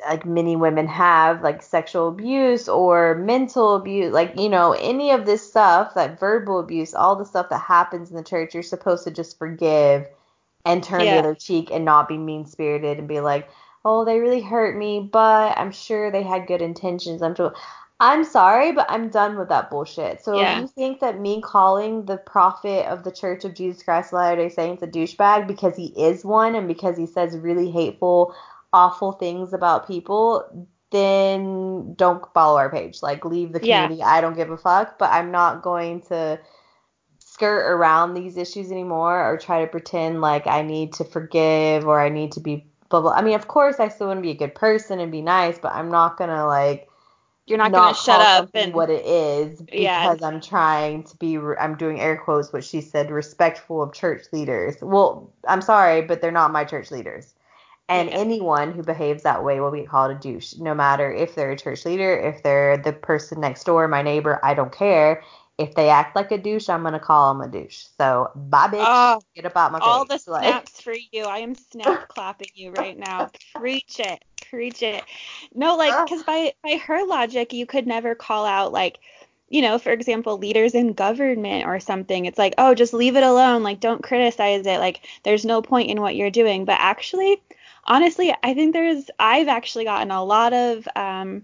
like 0.00 0.24
many 0.24 0.56
women 0.56 0.86
have, 0.86 1.42
like 1.42 1.62
sexual 1.62 2.08
abuse 2.08 2.70
or 2.70 3.16
mental 3.16 3.76
abuse, 3.76 4.14
like, 4.14 4.32
you 4.38 4.48
know, 4.48 4.72
any 4.72 5.10
of 5.10 5.26
this 5.26 5.46
stuff, 5.46 5.92
that 5.94 6.18
verbal 6.18 6.58
abuse, 6.58 6.94
all 6.94 7.16
the 7.16 7.26
stuff 7.26 7.50
that 7.50 7.60
happens 7.60 8.08
in 8.08 8.16
the 8.16 8.24
church, 8.24 8.54
you're 8.54 8.62
supposed 8.62 9.04
to 9.04 9.10
just 9.10 9.38
forgive 9.38 10.06
and 10.64 10.82
turn 10.82 11.02
yeah. 11.02 11.14
the 11.14 11.18
other 11.18 11.34
cheek 11.34 11.68
and 11.70 11.84
not 11.84 12.08
be 12.08 12.16
mean 12.16 12.46
spirited 12.46 12.98
and 12.98 13.06
be 13.06 13.20
like, 13.20 13.50
oh, 13.84 14.06
they 14.06 14.20
really 14.20 14.40
hurt 14.40 14.74
me, 14.74 15.06
but 15.12 15.58
I'm 15.58 15.70
sure 15.70 16.10
they 16.10 16.22
had 16.22 16.46
good 16.46 16.62
intentions. 16.62 17.20
I'm 17.20 17.34
sure. 17.34 17.54
I'm 18.02 18.24
sorry, 18.24 18.72
but 18.72 18.86
I'm 18.88 19.10
done 19.10 19.38
with 19.38 19.48
that 19.50 19.70
bullshit. 19.70 20.24
So 20.24 20.36
yeah. 20.36 20.58
you 20.58 20.66
think 20.66 20.98
that 20.98 21.20
me 21.20 21.40
calling 21.40 22.04
the 22.04 22.16
prophet 22.16 22.84
of 22.86 23.04
the 23.04 23.12
Church 23.12 23.44
of 23.44 23.54
Jesus 23.54 23.84
Christ 23.84 24.08
of 24.08 24.14
Latter-day 24.14 24.48
Saints 24.48 24.82
a 24.82 24.88
douchebag 24.88 25.46
because 25.46 25.76
he 25.76 25.94
is 25.96 26.24
one 26.24 26.56
and 26.56 26.66
because 26.66 26.96
he 26.96 27.06
says 27.06 27.36
really 27.36 27.70
hateful, 27.70 28.34
awful 28.72 29.12
things 29.12 29.52
about 29.52 29.86
people, 29.86 30.68
then 30.90 31.94
don't 31.94 32.24
follow 32.34 32.58
our 32.58 32.68
page. 32.68 33.02
Like 33.02 33.24
leave 33.24 33.52
the 33.52 33.60
community. 33.60 33.94
Yeah. 33.94 34.08
I 34.08 34.20
don't 34.20 34.34
give 34.34 34.50
a 34.50 34.58
fuck, 34.58 34.98
but 34.98 35.12
I'm 35.12 35.30
not 35.30 35.62
going 35.62 36.00
to 36.08 36.40
skirt 37.20 37.70
around 37.70 38.14
these 38.14 38.36
issues 38.36 38.72
anymore 38.72 39.24
or 39.24 39.38
try 39.38 39.60
to 39.60 39.68
pretend 39.68 40.20
like 40.20 40.48
I 40.48 40.62
need 40.62 40.92
to 40.94 41.04
forgive 41.04 41.86
or 41.86 42.00
I 42.00 42.08
need 42.08 42.32
to 42.32 42.40
be 42.40 42.66
blah 42.88 43.00
blah. 43.00 43.12
I 43.12 43.22
mean, 43.22 43.36
of 43.36 43.46
course 43.46 43.78
I 43.78 43.86
still 43.86 44.08
want 44.08 44.18
to 44.18 44.22
be 44.22 44.32
a 44.32 44.34
good 44.34 44.56
person 44.56 44.98
and 44.98 45.12
be 45.12 45.22
nice, 45.22 45.60
but 45.60 45.72
I'm 45.72 45.88
not 45.88 46.16
going 46.16 46.30
to 46.30 46.46
like 46.46 46.88
you're 47.46 47.58
not, 47.58 47.72
not 47.72 47.78
going 47.78 47.94
to 47.94 48.00
shut 48.00 48.20
up 48.20 48.50
and 48.54 48.72
what 48.72 48.88
it 48.88 49.04
is 49.04 49.60
because 49.60 49.80
yeah. 49.80 50.16
I'm 50.22 50.40
trying 50.40 51.04
to 51.04 51.16
be 51.16 51.36
I'm 51.36 51.76
doing 51.76 52.00
air 52.00 52.16
quotes 52.16 52.52
what 52.52 52.64
she 52.64 52.80
said 52.80 53.10
respectful 53.10 53.82
of 53.82 53.92
church 53.92 54.26
leaders. 54.32 54.76
Well, 54.80 55.32
I'm 55.48 55.60
sorry, 55.60 56.02
but 56.02 56.20
they're 56.20 56.30
not 56.30 56.52
my 56.52 56.64
church 56.64 56.90
leaders. 56.90 57.34
And 57.88 58.08
yeah. 58.08 58.16
anyone 58.16 58.72
who 58.72 58.82
behaves 58.82 59.24
that 59.24 59.44
way 59.44 59.60
will 59.60 59.72
be 59.72 59.82
called 59.82 60.12
a 60.12 60.14
douche, 60.14 60.54
no 60.58 60.72
matter 60.72 61.12
if 61.12 61.34
they're 61.34 61.50
a 61.50 61.56
church 61.56 61.84
leader, 61.84 62.16
if 62.16 62.42
they're 62.42 62.78
the 62.78 62.92
person 62.92 63.40
next 63.40 63.64
door, 63.64 63.88
my 63.88 64.02
neighbor, 64.02 64.38
I 64.42 64.54
don't 64.54 64.72
care. 64.72 65.22
If 65.58 65.74
they 65.74 65.90
act 65.90 66.16
like 66.16 66.32
a 66.32 66.38
douche, 66.38 66.68
I'm 66.68 66.82
gonna 66.82 67.00
call 67.00 67.34
them 67.34 67.42
a 67.46 67.52
douche. 67.52 67.84
So 67.98 68.30
bye, 68.34 68.68
bitch. 68.68 68.84
Oh, 68.86 69.20
Get 69.34 69.44
up 69.44 69.56
out 69.56 69.72
my 69.72 69.80
all 69.80 70.06
face. 70.06 70.28
All 70.30 70.40
the 70.40 70.42
snaps 70.42 70.74
like. 70.76 70.82
for 70.84 70.94
you. 71.12 71.24
I 71.24 71.38
am 71.38 71.54
snap 71.54 72.08
clapping 72.08 72.48
you 72.54 72.70
right 72.70 72.98
now. 72.98 73.30
Preach 73.54 74.00
it. 74.00 74.24
Preach 74.52 74.82
it. 74.82 75.02
No, 75.54 75.76
like, 75.76 76.04
because 76.04 76.22
by 76.24 76.52
by 76.62 76.76
her 76.76 77.06
logic, 77.06 77.54
you 77.54 77.64
could 77.64 77.86
never 77.86 78.14
call 78.14 78.44
out 78.44 78.70
like 78.70 78.98
you 79.48 79.62
know, 79.62 79.78
for 79.78 79.90
example, 79.92 80.36
leaders 80.38 80.74
in 80.74 80.92
government 80.92 81.66
or 81.66 81.78
something. 81.80 82.24
It's 82.26 82.38
like, 82.38 82.54
oh, 82.56 82.74
just 82.74 82.94
leave 82.94 83.16
it 83.16 83.22
alone. 83.22 83.62
Like, 83.62 83.80
don't 83.80 84.02
criticize 84.02 84.66
it. 84.66 84.78
Like, 84.78 85.06
there's 85.24 85.44
no 85.44 85.60
point 85.60 85.90
in 85.90 86.00
what 86.00 86.16
you're 86.16 86.30
doing. 86.30 86.64
But 86.64 86.78
actually, 86.80 87.42
honestly, 87.84 88.34
I 88.42 88.54
think 88.54 88.72
there's, 88.72 89.10
I've 89.18 89.48
actually 89.48 89.84
gotten 89.84 90.10
a 90.10 90.24
lot 90.24 90.54
of 90.54 90.88
um, 90.96 91.42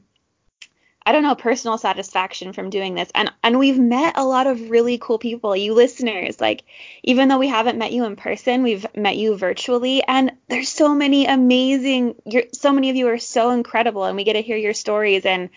I 1.09 1.13
don't 1.13 1.23
know, 1.23 1.35
personal 1.35 1.79
satisfaction 1.79 2.53
from 2.53 2.69
doing 2.69 2.95
this. 2.95 3.09
And 3.15 3.33
and 3.43 3.59
we've 3.59 3.79
met 3.79 4.19
a 4.19 4.27
lot 4.27 4.47
of 4.47 4.69
really 4.69 4.99
cool 4.99 5.19
people, 5.19 5.57
you 5.57 5.73
listeners. 5.73 6.39
Like 6.39 6.65
even 7.03 7.29
though 7.29 7.39
we 7.39 7.49
haven't 7.49 7.79
met 7.79 7.93
you 7.93 8.05
in 8.05 8.15
person, 8.15 8.63
we've 8.63 8.85
met 8.95 9.17
you 9.17 9.35
virtually 9.35 10.03
and 10.07 10.33
there's 10.51 10.69
so 10.69 10.95
many 10.95 11.25
amazing 11.25 12.17
you're 12.27 12.43
so 12.53 12.73
many 12.73 12.91
of 12.91 12.97
you 12.97 13.09
are 13.09 13.17
so 13.17 13.53
incredible 13.53 14.05
and 14.05 14.17
we 14.19 14.25
get 14.25 14.35
to 14.35 14.43
hear 14.43 14.59
your 14.59 14.75
stories 14.75 15.25
and 15.25 15.49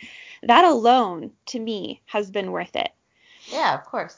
that 0.43 0.63
alone 0.63 1.31
to 1.48 1.60
me 1.60 2.01
has 2.05 2.31
been 2.31 2.53
worth 2.53 2.77
it. 2.77 2.89
Yeah, 3.48 3.74
of 3.74 3.84
course. 3.84 4.15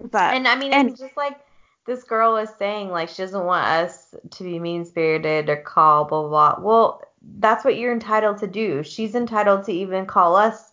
But 0.00 0.32
and 0.32 0.48
I 0.48 0.56
mean 0.56 0.72
and, 0.72 0.96
just 0.96 1.14
like 1.14 1.38
this 1.84 2.04
girl 2.04 2.32
was 2.32 2.48
saying 2.58 2.88
like 2.88 3.10
she 3.10 3.20
doesn't 3.20 3.44
want 3.44 3.66
us 3.66 4.14
to 4.30 4.44
be 4.44 4.58
mean 4.58 4.86
spirited 4.86 5.50
or 5.50 5.56
call 5.56 6.06
blah, 6.06 6.22
blah 6.22 6.54
blah. 6.54 6.64
Well, 6.66 7.02
that's 7.38 7.66
what 7.66 7.76
you're 7.76 7.92
entitled 7.92 8.38
to 8.38 8.46
do. 8.46 8.82
She's 8.82 9.14
entitled 9.14 9.64
to 9.64 9.72
even 9.72 10.06
call 10.06 10.36
us 10.36 10.69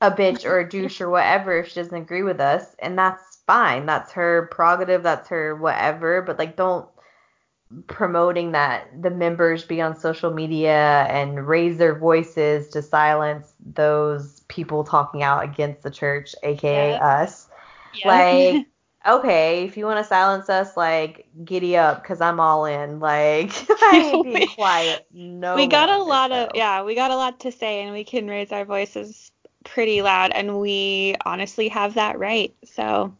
a 0.00 0.10
bitch 0.10 0.44
or 0.44 0.58
a 0.58 0.68
douche 0.68 1.00
or 1.00 1.08
whatever 1.08 1.58
if 1.58 1.68
she 1.68 1.76
doesn't 1.76 1.96
agree 1.96 2.22
with 2.22 2.40
us, 2.40 2.76
and 2.78 2.98
that's 2.98 3.38
fine. 3.46 3.86
That's 3.86 4.12
her 4.12 4.48
prerogative. 4.52 5.02
That's 5.02 5.28
her 5.28 5.56
whatever. 5.56 6.22
But 6.22 6.38
like, 6.38 6.56
don't 6.56 6.88
promoting 7.88 8.52
that 8.52 9.02
the 9.02 9.10
members 9.10 9.64
be 9.64 9.80
on 9.80 9.98
social 9.98 10.32
media 10.32 11.06
and 11.10 11.46
raise 11.46 11.78
their 11.78 11.98
voices 11.98 12.68
to 12.68 12.80
silence 12.80 13.54
those 13.60 14.40
people 14.48 14.84
talking 14.84 15.22
out 15.22 15.42
against 15.42 15.82
the 15.82 15.90
church, 15.90 16.34
aka 16.42 16.90
yeah. 16.90 17.04
us. 17.04 17.48
Yeah. 17.94 18.08
Like, 18.08 18.66
okay, 19.08 19.64
if 19.64 19.76
you 19.76 19.84
want 19.84 19.98
to 19.98 20.04
silence 20.04 20.48
us, 20.48 20.76
like, 20.76 21.26
giddy 21.44 21.76
up, 21.76 22.04
cause 22.04 22.20
I'm 22.20 22.38
all 22.38 22.66
in. 22.66 23.00
Like, 23.06 23.52
I 23.68 24.12
ain't 24.14 24.50
quiet. 24.54 25.06
No. 25.12 25.56
We 25.56 25.66
got 25.66 25.88
a 25.88 26.02
lot 26.02 26.30
so. 26.30 26.44
of 26.44 26.50
yeah, 26.54 26.82
we 26.82 26.94
got 26.94 27.10
a 27.10 27.16
lot 27.16 27.40
to 27.40 27.52
say, 27.52 27.82
and 27.82 27.92
we 27.92 28.04
can 28.04 28.28
raise 28.28 28.52
our 28.52 28.64
voices 28.64 29.32
pretty 29.66 30.02
loud, 30.02 30.32
and 30.32 30.58
we 30.60 31.14
honestly 31.24 31.68
have 31.68 31.94
that 31.94 32.18
right. 32.18 32.54
So, 32.64 33.14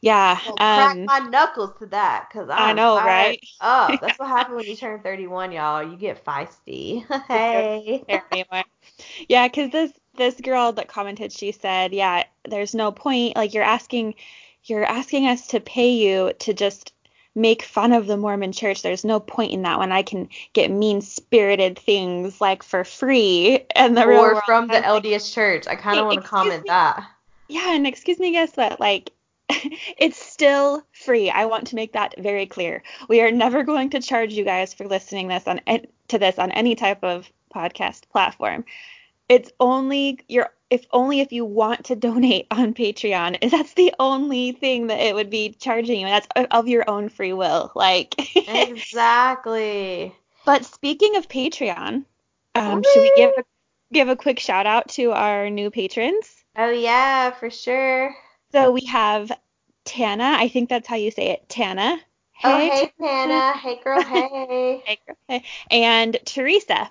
yeah. 0.00 0.38
Well, 0.44 0.56
crack 0.56 0.96
um, 0.96 1.04
my 1.06 1.18
knuckles 1.28 1.78
to 1.78 1.86
that, 1.86 2.30
cause 2.32 2.48
I'm 2.50 2.70
i 2.70 2.72
know, 2.72 2.96
right? 2.96 3.40
Oh, 3.60 3.98
that's 4.00 4.18
what 4.18 4.28
happens 4.28 4.56
when 4.56 4.66
you 4.66 4.76
turn 4.76 5.00
31, 5.00 5.52
y'all. 5.52 5.82
You 5.82 5.96
get 5.96 6.24
feisty. 6.24 7.04
hey. 7.28 8.04
anyway. 8.32 8.64
Yeah, 9.28 9.48
cause 9.48 9.70
this 9.70 9.92
this 10.16 10.40
girl 10.40 10.72
that 10.72 10.88
commented, 10.88 11.32
she 11.32 11.52
said, 11.52 11.92
yeah, 11.92 12.24
there's 12.48 12.74
no 12.74 12.92
point. 12.92 13.36
Like 13.36 13.54
you're 13.54 13.62
asking, 13.62 14.14
you're 14.64 14.84
asking 14.84 15.26
us 15.26 15.46
to 15.48 15.60
pay 15.60 15.90
you 15.90 16.32
to 16.40 16.52
just 16.52 16.92
make 17.34 17.62
fun 17.62 17.92
of 17.92 18.06
the 18.06 18.16
Mormon 18.16 18.52
church. 18.52 18.82
There's 18.82 19.04
no 19.04 19.20
point 19.20 19.52
in 19.52 19.62
that 19.62 19.78
when 19.78 19.92
I 19.92 20.02
can 20.02 20.28
get 20.52 20.70
mean 20.70 21.00
spirited 21.00 21.78
things 21.78 22.40
like 22.40 22.62
for 22.62 22.84
free 22.84 23.64
and 23.74 23.96
the 23.96 24.04
or 24.04 24.42
from 24.42 24.68
the 24.68 24.74
LDS 24.74 25.32
church. 25.32 25.66
I 25.68 25.76
kind 25.76 25.98
of 25.98 26.06
want 26.06 26.22
to 26.22 26.28
comment 26.28 26.62
me, 26.62 26.68
that. 26.68 27.08
Yeah, 27.48 27.74
and 27.74 27.86
excuse 27.86 28.18
me, 28.18 28.32
guess 28.32 28.56
what? 28.56 28.80
Like 28.80 29.12
it's 29.98 30.20
still 30.20 30.82
free. 30.92 31.30
I 31.30 31.44
want 31.46 31.66
to 31.68 31.76
make 31.76 31.92
that 31.92 32.14
very 32.18 32.46
clear. 32.46 32.82
We 33.08 33.20
are 33.20 33.30
never 33.30 33.62
going 33.62 33.90
to 33.90 34.00
charge 34.00 34.32
you 34.32 34.44
guys 34.44 34.74
for 34.74 34.86
listening 34.86 35.28
this 35.28 35.46
on 35.46 35.60
to 36.08 36.18
this 36.18 36.38
on 36.38 36.52
any 36.52 36.74
type 36.74 37.02
of 37.02 37.30
podcast 37.54 38.08
platform. 38.10 38.64
It's 39.28 39.50
only 39.60 40.20
you're 40.28 40.50
if 40.70 40.86
only 40.92 41.20
if 41.20 41.32
you 41.32 41.44
want 41.44 41.86
to 41.86 41.96
donate 41.96 42.46
on 42.50 42.74
Patreon. 42.74 43.50
That's 43.50 43.74
the 43.74 43.92
only 43.98 44.52
thing 44.52 44.86
that 44.88 45.00
it 45.00 45.14
would 45.14 45.30
be 45.30 45.50
charging 45.58 46.00
you. 46.00 46.06
That's 46.06 46.28
of 46.50 46.68
your 46.68 46.88
own 46.88 47.08
free 47.08 47.32
will. 47.32 47.72
Like 47.74 48.14
Exactly. 48.48 50.14
But 50.44 50.64
speaking 50.64 51.16
of 51.16 51.28
Patreon, 51.28 52.04
Um, 52.54 52.82
should 52.82 53.02
we 53.02 53.10
give 53.14 53.30
a, 53.36 53.44
give 53.92 54.08
a 54.08 54.16
quick 54.16 54.38
shout 54.38 54.66
out 54.66 54.88
to 54.90 55.12
our 55.12 55.50
new 55.50 55.70
patrons? 55.70 56.44
Oh 56.56 56.70
yeah, 56.70 57.30
for 57.30 57.50
sure. 57.50 58.14
So 58.52 58.72
we 58.72 58.84
have 58.86 59.30
Tana. 59.84 60.36
I 60.38 60.48
think 60.48 60.68
that's 60.68 60.88
how 60.88 60.96
you 60.96 61.10
say 61.10 61.28
it. 61.30 61.48
Tana. 61.48 62.00
oh 62.44 62.58
hey 62.58 62.92
Tana. 63.00 63.56
hey 63.58 63.80
girl. 63.82 64.02
Hey. 64.02 64.82
hey, 64.84 64.98
girl, 65.06 65.16
hey. 65.28 65.44
And 65.70 66.18
Teresa. 66.24 66.90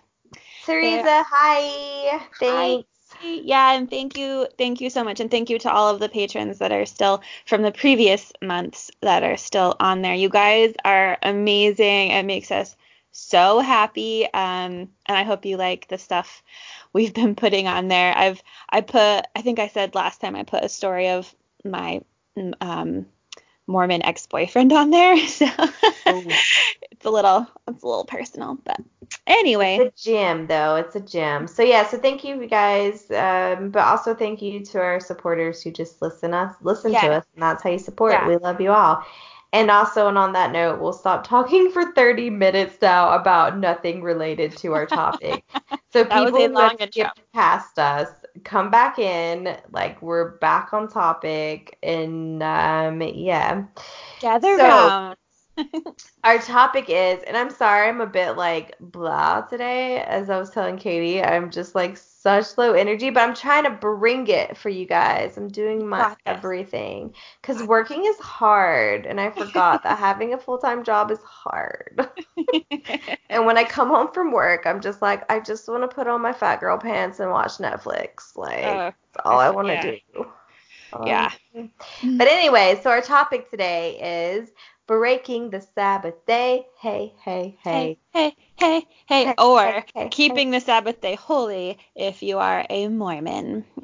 Teresa. 0.66 1.24
Hi. 1.28 2.20
Thanks. 2.40 2.89
Yeah, 3.22 3.74
and 3.74 3.90
thank 3.90 4.18
you, 4.18 4.48
thank 4.58 4.82
you 4.82 4.90
so 4.90 5.04
much, 5.04 5.20
and 5.20 5.30
thank 5.30 5.50
you 5.50 5.60
to 5.60 5.72
all 5.72 5.94
of 5.94 6.00
the 6.00 6.10
patrons 6.10 6.60
that 6.60 6.72
are 6.72 6.86
still 6.86 7.22
from 7.46 7.62
the 7.62 7.72
previous 7.72 8.32
months 8.42 8.92
that 9.02 9.24
are 9.24 9.38
still 9.38 9.76
on 9.80 10.02
there. 10.02 10.14
You 10.14 10.30
guys 10.30 10.74
are 10.86 11.18
amazing. 11.22 12.12
It 12.12 12.26
makes 12.26 12.52
us 12.52 12.76
so 13.12 13.60
happy. 13.60 14.26
Um, 14.26 14.90
and 15.06 15.18
I 15.18 15.24
hope 15.24 15.46
you 15.46 15.58
like 15.58 15.88
the 15.88 15.98
stuff 15.98 16.44
we've 16.94 17.14
been 17.14 17.36
putting 17.36 17.68
on 17.68 17.88
there. 17.88 18.16
I've 18.16 18.42
I 18.70 18.82
put 18.82 19.26
I 19.36 19.42
think 19.42 19.60
I 19.60 19.68
said 19.68 19.96
last 19.96 20.22
time 20.22 20.36
I 20.36 20.44
put 20.44 20.64
a 20.64 20.70
story 20.70 21.10
of 21.10 21.34
my 21.66 22.02
um, 22.62 23.06
Mormon 23.68 24.04
ex-boyfriend 24.04 24.72
on 24.74 24.90
there, 24.90 25.18
so 25.28 25.46
it's 26.92 27.06
a 27.06 27.10
little 27.10 27.48
it's 27.68 27.84
a 27.84 27.88
little 27.88 28.06
personal, 28.06 28.58
but 28.64 28.80
anyway. 29.28 29.78
It's 29.82 30.06
a 30.06 30.12
gym 30.12 30.48
though. 30.48 30.76
It's 30.76 30.96
a 30.96 31.00
gym. 31.00 31.48
So 31.48 31.64
yeah. 31.64 31.88
So 31.88 31.98
thank 31.98 32.24
you 32.24 32.48
guys, 32.48 33.10
um, 33.12 33.70
but 33.70 33.84
also 33.84 34.14
thank 34.14 34.42
you 34.42 34.64
to 34.66 34.80
our 34.80 35.00
supporters 35.00 35.62
who 35.62 35.72
just 35.72 36.02
listen 36.02 36.34
us 36.34 36.56
listen 36.62 36.92
yeah. 36.92 37.02
to 37.02 37.14
us, 37.14 37.26
and 37.36 37.44
that's 37.44 37.64
how 37.64 37.70
you 37.70 37.80
support. 37.80 38.14
Yeah. 38.14 38.28
We 38.28 38.38
love 38.38 38.62
you 38.62 38.72
all. 38.72 39.04
And 39.52 39.72
also, 39.72 40.08
and 40.08 40.18
on 40.18 40.34
that 40.34 40.52
note, 40.52 40.80
we'll 40.80 40.94
stop 40.94 41.26
talking 41.26 41.72
for 41.72 41.92
30 41.94 42.30
minutes 42.30 42.78
now 42.82 43.16
about 43.20 43.58
nothing 43.58 44.04
related 44.04 44.56
to 44.58 44.74
our 44.74 44.86
topic. 44.86 45.44
So 45.92 46.06
people 46.06 46.28
who 46.28 46.56
have 46.56 46.78
skipped 46.80 47.20
past 47.34 47.80
us, 47.80 48.10
come 48.44 48.70
back 48.70 49.00
in. 49.00 49.58
Like 49.72 50.00
we're 50.04 50.38
back 50.38 50.72
on 50.72 50.88
topic, 50.88 51.80
and 51.82 52.44
um, 52.44 53.02
yeah. 53.02 53.64
Gather 54.20 54.56
so, 54.56 54.64
round. 54.64 55.18
our 56.24 56.40
topic 56.40 56.86
is, 56.90 57.24
and 57.24 57.36
I'm 57.36 57.50
sorry, 57.50 57.88
I'm 57.88 58.02
a 58.02 58.08
bit 58.08 58.32
like 58.32 58.76
blah 58.80 59.42
today. 59.42 60.02
As 60.02 60.30
I 60.30 60.38
was 60.38 60.50
telling 60.50 60.78
Katie, 60.78 61.22
I'm 61.22 61.50
just 61.52 61.76
like 61.76 61.98
such 61.98 62.58
low 62.58 62.74
energy, 62.74 63.10
but 63.10 63.22
I'm 63.22 63.34
trying 63.34 63.64
to 63.64 63.70
bring 63.70 64.28
it 64.28 64.58
for 64.58 64.70
you 64.70 64.86
guys. 64.86 65.38
I'm 65.38 65.48
doing 65.48 65.88
my 65.88 66.16
everything 66.26 67.14
because 67.42 67.64
working 67.64 68.06
is 68.06 68.18
hard, 68.20 69.06
and 69.06 69.20
I 69.20 69.30
forgot 69.32 69.84
that 69.84 69.98
having 69.98 70.34
a 70.34 70.38
full 70.38 70.58
time 70.58 70.84
job 70.84 71.12
is 71.12 71.20
hard. 71.24 72.08
and 73.30 73.46
when 73.46 73.58
I 73.58 73.64
come 73.64 73.90
home 73.90 74.12
from 74.14 74.32
work, 74.32 74.66
I'm 74.66 74.82
just 74.82 75.02
like, 75.02 75.30
I 75.32 75.40
just 75.40 75.68
want 75.68 75.90
to 75.90 75.94
put 75.94 76.08
on 76.08 76.22
my 76.22 76.34
fat 76.34 76.60
girl 76.60 76.78
pants 76.78 77.20
and 77.20 77.32
watch 77.32 77.58
Netflix. 77.58 78.36
Like, 78.36 78.64
uh, 78.64 78.92
that's 79.14 79.26
all 79.26 79.40
I 79.40 79.50
want 79.50 79.68
to 79.68 79.74
yeah. 79.74 79.96
do. 80.14 80.26
Um, 80.94 81.08
yeah. 81.08 81.32
But 81.54 82.28
anyway, 82.28 82.80
so 82.82 82.90
our 82.90 83.02
topic 83.02 83.50
today 83.50 84.32
is 84.40 84.50
breaking 84.90 85.52
the 85.52 85.62
Sabbath 85.76 86.26
day. 86.26 86.66
Hey, 86.80 87.14
hey, 87.24 87.56
hey. 87.64 88.00
Hey, 88.12 88.36
hey, 88.58 88.88
hey, 89.06 89.26
hey. 89.26 89.36
or 89.38 89.62
hey, 89.64 89.86
hey, 89.94 90.10
keeping 90.10 90.50
the 90.50 90.60
Sabbath 90.60 91.00
day 91.00 91.14
holy 91.14 91.78
if 91.96 92.24
you 92.24 92.40
are 92.40 92.66
a 92.72 92.88
Mormon. 92.88 93.66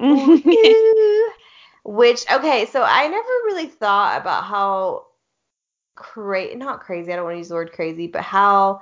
Which, 1.84 2.24
okay, 2.28 2.66
so 2.66 2.82
I 2.82 3.06
never 3.06 3.28
really 3.44 3.68
thought 3.68 4.20
about 4.20 4.42
how 4.42 5.06
crazy, 5.94 6.56
not 6.56 6.80
crazy, 6.80 7.12
I 7.12 7.16
don't 7.16 7.24
want 7.24 7.34
to 7.34 7.38
use 7.38 7.50
the 7.50 7.54
word 7.54 7.70
crazy, 7.72 8.08
but 8.08 8.22
how 8.22 8.80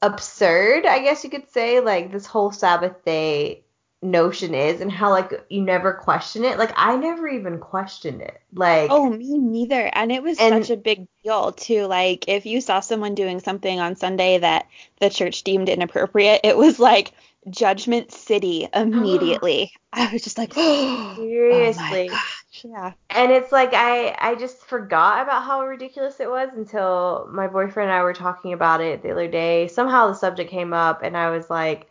absurd, 0.00 0.86
I 0.86 1.00
guess 1.00 1.24
you 1.24 1.30
could 1.30 1.50
say, 1.50 1.80
like 1.80 2.12
this 2.12 2.26
whole 2.26 2.52
Sabbath 2.52 3.04
day 3.04 3.64
notion 4.00 4.54
is 4.54 4.80
and 4.80 4.92
how 4.92 5.10
like 5.10 5.32
you 5.48 5.60
never 5.60 5.92
question 5.92 6.44
it. 6.44 6.58
Like 6.58 6.72
I 6.76 6.96
never 6.96 7.28
even 7.28 7.58
questioned 7.58 8.22
it. 8.22 8.40
Like 8.52 8.90
Oh, 8.90 9.10
me 9.10 9.38
neither. 9.38 9.90
And 9.92 10.12
it 10.12 10.22
was 10.22 10.38
and, 10.38 10.64
such 10.64 10.70
a 10.70 10.80
big 10.80 11.08
deal 11.24 11.52
too. 11.52 11.86
Like 11.86 12.28
if 12.28 12.46
you 12.46 12.60
saw 12.60 12.80
someone 12.80 13.14
doing 13.14 13.40
something 13.40 13.80
on 13.80 13.96
Sunday 13.96 14.38
that 14.38 14.66
the 15.00 15.10
church 15.10 15.42
deemed 15.42 15.68
inappropriate, 15.68 16.42
it 16.44 16.56
was 16.56 16.78
like 16.78 17.12
judgment 17.50 18.12
city 18.12 18.68
immediately. 18.74 19.72
I 19.92 20.12
was 20.12 20.22
just 20.22 20.38
like, 20.38 20.52
oh, 20.56 21.14
seriously. 21.16 22.10
Oh 22.12 22.22
yeah. 22.64 22.92
And 23.10 23.32
it's 23.32 23.50
like 23.50 23.70
I 23.74 24.16
I 24.20 24.36
just 24.36 24.58
forgot 24.58 25.22
about 25.22 25.42
how 25.42 25.66
ridiculous 25.66 26.20
it 26.20 26.30
was 26.30 26.50
until 26.54 27.28
my 27.32 27.48
boyfriend 27.48 27.90
and 27.90 27.98
I 27.98 28.02
were 28.02 28.14
talking 28.14 28.52
about 28.52 28.80
it 28.80 29.02
the 29.02 29.10
other 29.10 29.28
day. 29.28 29.66
Somehow 29.66 30.06
the 30.06 30.14
subject 30.14 30.50
came 30.50 30.72
up 30.72 31.02
and 31.02 31.16
I 31.16 31.30
was 31.30 31.50
like 31.50 31.88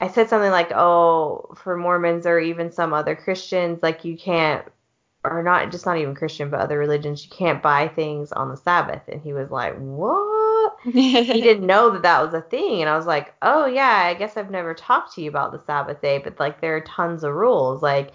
I 0.00 0.08
said 0.08 0.28
something 0.28 0.50
like, 0.50 0.72
"Oh, 0.72 1.54
for 1.56 1.76
Mormons 1.76 2.26
or 2.26 2.38
even 2.38 2.70
some 2.72 2.92
other 2.92 3.16
Christians, 3.16 3.82
like 3.82 4.04
you 4.04 4.16
can't, 4.16 4.64
or 5.24 5.42
not 5.42 5.70
just 5.70 5.86
not 5.86 5.96
even 5.98 6.14
Christian, 6.14 6.50
but 6.50 6.60
other 6.60 6.78
religions, 6.78 7.24
you 7.24 7.30
can't 7.30 7.62
buy 7.62 7.88
things 7.88 8.32
on 8.32 8.48
the 8.50 8.56
Sabbath." 8.56 9.02
And 9.08 9.20
he 9.22 9.32
was 9.32 9.50
like, 9.50 9.76
"What?" 9.78 10.76
he 10.82 11.24
didn't 11.42 11.66
know 11.66 11.90
that 11.90 12.02
that 12.02 12.22
was 12.22 12.34
a 12.34 12.42
thing, 12.42 12.80
and 12.82 12.90
I 12.90 12.96
was 12.96 13.06
like, 13.06 13.34
"Oh 13.42 13.66
yeah, 13.66 14.02
I 14.06 14.14
guess 14.14 14.36
I've 14.36 14.50
never 14.50 14.74
talked 14.74 15.14
to 15.14 15.22
you 15.22 15.30
about 15.30 15.52
the 15.52 15.62
Sabbath 15.66 16.00
day, 16.02 16.18
but 16.18 16.38
like 16.40 16.60
there 16.60 16.76
are 16.76 16.80
tons 16.82 17.24
of 17.24 17.34
rules, 17.34 17.82
like." 17.82 18.12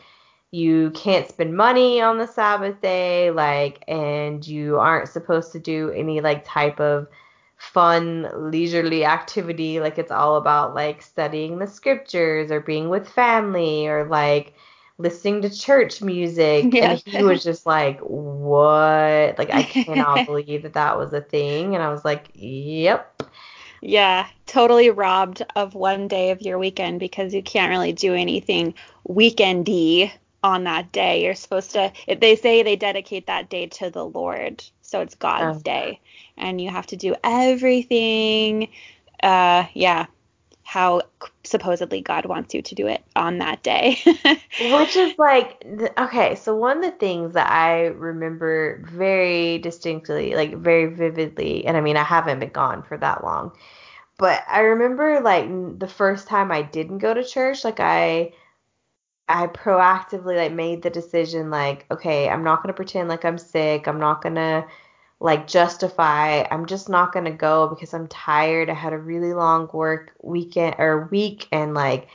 You 0.52 0.90
can't 0.92 1.30
spend 1.30 1.56
money 1.56 2.02
on 2.02 2.18
the 2.18 2.26
Sabbath 2.26 2.82
day, 2.82 3.30
like, 3.30 3.84
and 3.88 4.46
you 4.48 4.80
aren't 4.80 5.08
supposed 5.10 5.52
to 5.52 5.60
do 5.60 5.92
any 5.92 6.22
like 6.22 6.44
type 6.44 6.80
of 6.80 7.08
fun 7.60 8.26
leisurely 8.34 9.04
activity 9.04 9.82
like 9.82 9.98
it's 9.98 10.12
all 10.12 10.38
about 10.38 10.74
like 10.74 11.02
studying 11.02 11.60
the 11.60 11.68
scriptures 11.68 12.52
or 12.52 12.62
being 12.62 12.88
with 12.88 13.08
family 13.08 13.86
or 13.86 14.06
like 14.06 14.54
listening 14.98 15.42
to 15.42 15.50
church 15.50 16.02
music. 16.02 16.74
Yeah. 16.74 16.92
and 16.92 17.02
he 17.02 17.24
was 17.24 17.44
just 17.44 17.66
like 17.66 18.00
what? 18.00 19.38
Like 19.38 19.54
i 19.54 19.64
cannot 19.64 20.26
believe 20.26 20.64
that 20.64 20.74
that 20.74 20.98
was 20.98 21.14
a 21.14 21.22
thing. 21.22 21.76
And 21.76 21.84
i 21.84 21.90
was 21.90 22.06
like 22.06 22.30
yep. 22.34 23.22
Yeah 23.82 24.28
totally 24.46 24.90
robbed 24.90 25.46
of 25.56 25.76
one 25.76 26.08
day 26.08 26.32
of 26.32 26.42
your 26.42 26.58
weekend 26.58 27.00
because 27.00 27.34
you 27.34 27.44
can't 27.44 27.70
really 27.70 27.94
do 27.94 28.16
anything 28.16 28.74
weekendy 29.08 30.12
on 30.42 30.64
that 30.64 30.92
day. 30.92 31.24
You're 31.24 31.36
supposed 31.36 31.72
to 31.72 31.92
if 32.08 32.20
they 32.20 32.36
say 32.36 32.64
they 32.64 32.76
dedicate 32.78 33.28
that 33.28 33.50
day 33.50 33.68
to 33.68 33.90
the 33.90 34.06
lord 34.06 34.64
so 34.90 35.02
it's 35.02 35.16
god's 35.16 35.60
oh. 35.60 35.62
day 35.62 36.00
and 36.40 36.60
you 36.60 36.70
have 36.70 36.88
to 36.88 36.96
do 36.96 37.16
everything. 37.24 38.70
Uh, 39.22 39.66
yeah, 39.74 40.08
how 40.64 41.02
supposedly 41.44 42.02
God 42.02 42.26
wants 42.26 42.54
you 42.54 42.62
to 42.62 42.76
do 42.76 42.88
it 42.88 43.04
on 43.16 43.40
that 43.40 43.62
day. 43.62 44.00
Which 44.06 44.96
is 44.96 45.18
like, 45.18 45.64
okay, 45.98 46.36
so 46.36 46.56
one 46.56 46.78
of 46.78 46.84
the 46.84 46.98
things 46.98 47.34
that 47.34 47.52
I 47.52 47.88
remember 47.88 48.82
very 48.86 49.60
distinctly, 49.60 50.34
like 50.34 50.56
very 50.56 50.88
vividly, 50.88 51.66
and 51.66 51.76
I 51.76 51.82
mean, 51.82 51.98
I 51.98 52.04
haven't 52.04 52.40
been 52.40 52.50
gone 52.50 52.84
for 52.84 52.98
that 52.98 53.24
long, 53.24 53.52
but 54.18 54.44
I 54.48 54.62
remember 54.62 55.20
like 55.22 55.48
the 55.80 55.88
first 55.88 56.28
time 56.28 56.52
I 56.52 56.62
didn't 56.62 57.00
go 57.00 57.14
to 57.14 57.24
church, 57.24 57.64
like 57.64 57.80
I. 57.80 58.34
I 59.30 59.48
proactively 59.48 60.36
like 60.36 60.52
made 60.52 60.82
the 60.82 60.90
decision 60.90 61.50
like 61.52 61.86
okay 61.92 62.28
I'm 62.28 62.44
not 62.44 62.64
going 62.64 62.74
to 62.74 62.76
pretend 62.76 63.08
like 63.08 63.24
I'm 63.24 63.38
sick 63.38 63.88
I'm 63.88 64.00
not 64.00 64.22
going 64.22 64.36
to 64.36 64.66
like 65.20 65.48
justify 65.48 66.44
I'm 66.50 66.66
just 66.66 66.90
not 66.90 67.14
going 67.14 67.26
to 67.26 67.32
go 67.32 67.68
because 67.68 67.94
I'm 67.94 68.08
tired. 68.08 68.70
I 68.70 68.74
had 68.74 68.94
a 68.94 68.98
really 68.98 69.34
long 69.34 69.70
work 69.72 70.14
weekend 70.22 70.76
or 70.80 71.08
week 71.12 71.48
and 71.52 71.74
like 71.74 72.08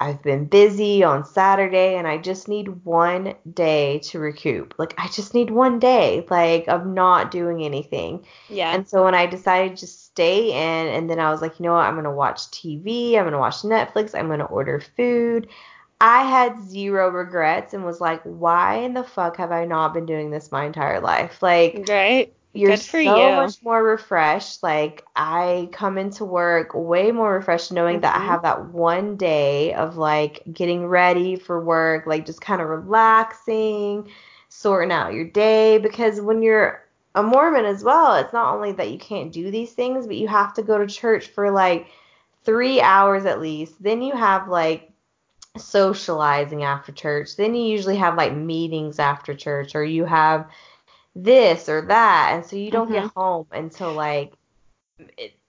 I've 0.00 0.22
been 0.22 0.44
busy 0.44 1.02
on 1.02 1.24
Saturday 1.24 1.96
and 1.96 2.06
I 2.06 2.18
just 2.18 2.46
need 2.46 2.84
one 2.84 3.34
day 3.52 3.98
to 4.04 4.20
recoup. 4.20 4.74
Like 4.78 4.94
I 4.96 5.08
just 5.08 5.34
need 5.34 5.50
one 5.50 5.80
day 5.80 6.24
like 6.30 6.68
of 6.68 6.86
not 6.86 7.30
doing 7.32 7.64
anything. 7.64 8.24
Yeah. 8.48 8.74
And 8.74 8.88
so 8.88 9.04
when 9.04 9.14
I 9.14 9.26
decided 9.26 9.76
to 9.78 9.86
stay 9.86 10.50
in 10.50 10.88
and 10.94 11.10
then 11.10 11.18
I 11.18 11.30
was 11.30 11.42
like, 11.42 11.58
you 11.58 11.64
know 11.64 11.72
what, 11.72 11.86
I'm 11.86 11.94
going 11.94 12.04
to 12.04 12.10
watch 12.10 12.38
TV, 12.52 13.16
I'm 13.16 13.24
going 13.24 13.32
to 13.32 13.38
watch 13.38 13.62
Netflix, 13.62 14.14
I'm 14.14 14.28
going 14.28 14.38
to 14.38 14.44
order 14.44 14.80
food. 14.96 15.48
I 16.00 16.22
had 16.22 16.62
zero 16.62 17.08
regrets 17.08 17.74
and 17.74 17.84
was 17.84 18.00
like, 18.00 18.22
why 18.22 18.76
in 18.76 18.94
the 18.94 19.02
fuck 19.02 19.36
have 19.36 19.50
I 19.50 19.64
not 19.64 19.94
been 19.94 20.06
doing 20.06 20.30
this 20.30 20.52
my 20.52 20.64
entire 20.64 21.00
life? 21.00 21.42
Like, 21.42 21.84
right 21.88 22.32
you're 22.58 22.76
so 22.76 22.98
you. 22.98 23.36
much 23.36 23.62
more 23.62 23.82
refreshed. 23.84 24.62
Like 24.62 25.04
I 25.14 25.68
come 25.72 25.98
into 25.98 26.24
work 26.24 26.72
way 26.74 27.12
more 27.12 27.34
refreshed 27.34 27.72
knowing 27.72 27.96
mm-hmm. 27.96 28.02
that 28.02 28.16
I 28.16 28.18
mm-hmm. 28.18 28.28
have 28.28 28.42
that 28.42 28.66
one 28.66 29.16
day 29.16 29.74
of 29.74 29.96
like 29.96 30.42
getting 30.52 30.86
ready 30.86 31.36
for 31.36 31.62
work, 31.62 32.06
like 32.06 32.26
just 32.26 32.40
kind 32.40 32.60
of 32.60 32.68
relaxing, 32.68 34.10
sorting 34.48 34.92
out 34.92 35.14
your 35.14 35.26
day 35.26 35.78
because 35.78 36.20
when 36.20 36.42
you're 36.42 36.84
a 37.14 37.22
Mormon 37.22 37.64
as 37.64 37.84
well, 37.84 38.14
it's 38.14 38.32
not 38.32 38.54
only 38.54 38.72
that 38.72 38.90
you 38.90 38.98
can't 38.98 39.32
do 39.32 39.50
these 39.50 39.72
things, 39.72 40.06
but 40.06 40.16
you 40.16 40.28
have 40.28 40.54
to 40.54 40.62
go 40.62 40.78
to 40.78 40.86
church 40.86 41.28
for 41.28 41.50
like 41.50 41.86
3 42.44 42.80
hours 42.80 43.24
at 43.24 43.40
least. 43.40 43.82
Then 43.82 44.02
you 44.02 44.14
have 44.16 44.48
like 44.48 44.90
socializing 45.58 46.62
after 46.64 46.92
church. 46.92 47.36
Then 47.36 47.54
you 47.54 47.64
usually 47.64 47.96
have 47.96 48.16
like 48.16 48.34
meetings 48.34 48.98
after 48.98 49.34
church 49.34 49.74
or 49.74 49.84
you 49.84 50.04
have 50.04 50.48
this 51.14 51.68
or 51.68 51.82
that 51.82 52.30
and 52.32 52.46
so 52.46 52.54
you 52.56 52.70
don't 52.70 52.90
mm-hmm. 52.90 53.02
get 53.02 53.12
home 53.16 53.46
until 53.50 53.92
like 53.92 54.32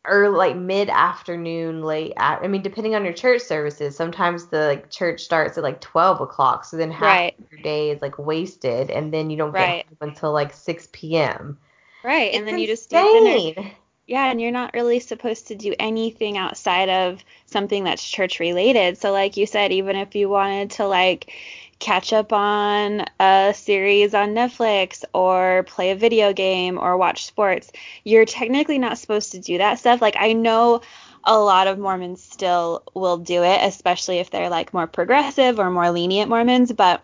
or 0.05 0.29
like 0.29 0.55
mid 0.55 0.89
afternoon, 0.89 1.83
late. 1.83 2.13
I 2.17 2.47
mean, 2.47 2.61
depending 2.61 2.95
on 2.95 3.03
your 3.03 3.13
church 3.13 3.41
services, 3.41 3.95
sometimes 3.95 4.47
the 4.47 4.67
like 4.67 4.89
church 4.89 5.21
starts 5.21 5.57
at 5.57 5.63
like 5.63 5.81
twelve 5.81 6.21
o'clock, 6.21 6.65
so 6.65 6.77
then 6.77 6.91
half 6.91 7.17
Right. 7.17 7.35
your 7.51 7.61
day 7.61 7.91
is 7.91 8.01
like 8.01 8.17
wasted, 8.17 8.89
and 8.89 9.13
then 9.13 9.29
you 9.29 9.37
don't 9.37 9.51
Right. 9.51 9.85
get 9.87 9.99
home 9.99 10.09
until 10.09 10.31
like 10.31 10.53
six 10.53 10.87
p.m. 10.91 11.57
Right. 12.03 12.33
And 12.33 12.43
It's 12.43 12.51
then 12.51 12.59
you 12.59 12.67
just 12.67 12.91
eat 12.93 13.55
dinner. 13.55 13.71
Yeah, 14.09 14.31
and 14.31 14.41
you're 14.41 14.49
not 14.49 14.73
really 14.73 14.99
supposed 14.99 15.49
to 15.49 15.55
do 15.55 15.75
anything 15.77 16.35
outside 16.35 16.89
of 16.89 17.23
something 17.45 17.83
that's 17.83 18.03
church 18.03 18.39
related. 18.39 18.97
So 18.97 19.11
like 19.11 19.37
you 19.37 19.45
said, 19.45 19.71
even 19.71 19.95
if 19.95 20.15
you 20.15 20.27
wanted 20.27 20.71
to 20.71 20.87
like 20.87 21.31
catch 21.77 22.11
up 22.11 22.33
on 22.33 23.05
a 23.19 23.53
series 23.55 24.15
on 24.15 24.29
Netflix 24.29 25.03
or 25.13 25.61
play 25.67 25.91
a 25.91 25.95
video 25.95 26.33
game 26.33 26.79
or 26.79 26.97
watch 26.97 27.27
sports, 27.27 27.71
you're 28.03 28.25
technically 28.25 28.79
not 28.79 28.97
supposed 28.97 29.33
to 29.33 29.39
do 29.39 29.59
that 29.59 29.77
stuff. 29.77 30.01
Like 30.01 30.15
I 30.17 30.33
know 30.33 30.81
a 31.23 31.37
lot 31.37 31.67
of 31.67 31.77
Mormons 31.77 32.23
still 32.23 32.81
will 32.95 33.17
do 33.17 33.43
it, 33.43 33.59
especially 33.61 34.17
if 34.17 34.31
they're 34.31 34.49
like 34.49 34.73
more 34.73 34.87
progressive 34.87 35.59
or 35.59 35.69
more 35.69 35.91
lenient 35.91 36.29
Mormons, 36.29 36.71
but 36.71 37.03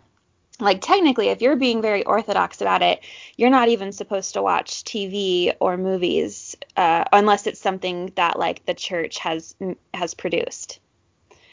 like 0.59 0.81
technically 0.81 1.29
if 1.29 1.41
you're 1.41 1.55
being 1.55 1.81
very 1.81 2.03
orthodox 2.05 2.61
about 2.61 2.81
it 2.81 3.01
you're 3.35 3.49
not 3.49 3.67
even 3.67 3.91
supposed 3.91 4.33
to 4.33 4.41
watch 4.41 4.83
tv 4.83 5.53
or 5.59 5.77
movies 5.77 6.55
uh, 6.77 7.03
unless 7.11 7.47
it's 7.47 7.59
something 7.59 8.11
that 8.15 8.39
like 8.39 8.65
the 8.65 8.73
church 8.73 9.17
has 9.17 9.55
has 9.93 10.13
produced. 10.13 10.79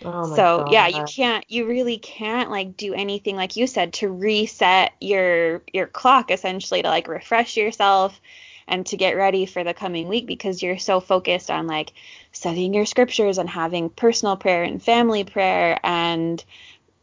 Oh 0.04 0.26
my 0.26 0.36
so 0.36 0.66
yeah 0.70 0.88
you 0.88 1.04
can't 1.04 1.44
you 1.48 1.66
really 1.66 1.98
can't 1.98 2.50
like 2.50 2.76
do 2.76 2.92
anything 2.92 3.36
like 3.36 3.56
you 3.56 3.68
said 3.68 3.92
to 3.94 4.08
reset 4.08 4.92
your 5.00 5.62
your 5.72 5.86
clock 5.86 6.32
essentially 6.32 6.82
to 6.82 6.88
like 6.88 7.06
refresh 7.06 7.56
yourself 7.56 8.20
and 8.66 8.86
to 8.86 8.96
get 8.96 9.16
ready 9.16 9.46
for 9.46 9.64
the 9.64 9.74
coming 9.74 10.08
week 10.08 10.26
because 10.26 10.62
you're 10.62 10.78
so 10.78 10.98
focused 10.98 11.50
on 11.50 11.66
like 11.66 11.92
studying 12.32 12.74
your 12.74 12.86
scriptures 12.86 13.38
and 13.38 13.48
having 13.48 13.90
personal 13.90 14.36
prayer 14.36 14.64
and 14.64 14.82
family 14.82 15.24
prayer 15.24 15.78
and 15.84 16.44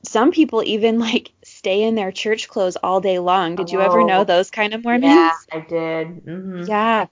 some 0.03 0.31
people 0.31 0.63
even 0.63 0.99
like 0.99 1.31
stay 1.43 1.83
in 1.83 1.95
their 1.95 2.12
church 2.12 2.47
clothes 2.49 2.77
all 2.77 3.01
day 3.01 3.19
long. 3.19 3.55
Did 3.55 3.71
you 3.71 3.81
ever 3.81 4.03
know 4.03 4.23
Oh, 4.23 4.25
those 4.25 4.51
kind 4.51 4.73
of 4.73 4.83
Mormons? 4.83 5.33
Yeah, 5.49 5.53
I 5.53 5.59
did. 5.59 6.21
hmm 6.25 6.67
Yeah. 6.67 7.07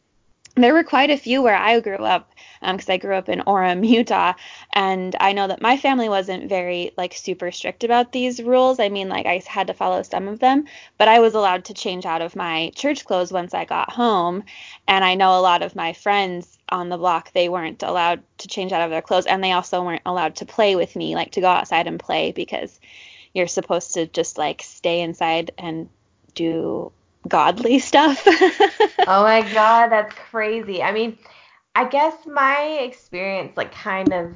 There 0.55 0.73
were 0.73 0.83
quite 0.83 1.09
a 1.11 1.17
few 1.17 1.41
where 1.43 1.55
I 1.55 1.79
grew 1.81 1.97
up, 1.97 2.31
because 2.61 2.89
I 2.89 2.97
grew 2.97 3.15
up 3.15 3.29
in 3.29 3.41
Orem, 3.41 3.87
Utah, 3.87 4.33
and 4.73 5.15
I 5.19 5.33
know 5.33 5.47
that 5.47 5.61
my 5.61 5.77
family 5.77 6.09
wasn't 6.09 6.49
very 6.49 6.91
like 6.97 7.13
super 7.13 7.51
strict 7.51 7.83
about 7.83 8.11
these 8.11 8.41
rules. 8.43 8.79
I 8.79 8.89
mean, 8.89 9.09
like 9.09 9.25
I 9.27 9.41
had 9.47 9.67
to 9.67 9.73
follow 9.73 10.03
some 10.03 10.27
of 10.27 10.39
them, 10.39 10.65
but 10.97 11.07
I 11.09 11.19
was 11.19 11.35
allowed 11.35 11.65
to 11.65 11.73
change 11.75 12.05
out 12.05 12.21
of 12.21 12.35
my 12.35 12.71
church 12.75 13.05
clothes 13.05 13.31
once 13.33 13.53
I 13.53 13.65
got 13.65 13.93
home. 13.93 14.43
And 14.87 15.05
I 15.05 15.15
know 15.15 15.37
a 15.39 15.41
lot 15.41 15.61
of 15.63 15.75
my 15.75 15.93
friends 15.93 16.56
on 16.69 16.89
the 16.89 16.97
block, 16.97 17.31
they 17.33 17.49
weren't 17.49 17.83
allowed 17.83 18.23
to 18.39 18.47
change 18.47 18.71
out 18.71 18.81
of 18.81 18.89
their 18.89 19.01
clothes, 19.01 19.25
and 19.25 19.43
they 19.43 19.51
also 19.51 19.83
weren't 19.83 20.01
allowed 20.05 20.35
to 20.37 20.45
play 20.45 20.75
with 20.75 20.95
me, 20.95 21.15
like 21.15 21.31
to 21.31 21.41
go 21.41 21.47
outside 21.47 21.87
and 21.87 21.99
play 21.99 22.31
because 22.31 22.79
you're 23.33 23.47
supposed 23.47 23.93
to 23.93 24.07
just 24.07 24.37
like 24.37 24.61
stay 24.61 25.01
inside 25.01 25.51
and 25.57 25.89
do 26.33 26.91
godly 27.27 27.79
stuff. 27.91 28.21
Oh 28.25 29.23
my 29.23 29.41
God, 29.53 29.89
that's 29.89 30.13
crazy. 30.15 30.81
I 30.81 30.91
mean, 30.91 31.17
I 31.75 31.85
guess 31.85 32.15
my 32.25 32.79
experience, 32.81 33.55
like, 33.57 33.71
kind 33.71 34.13
of, 34.13 34.35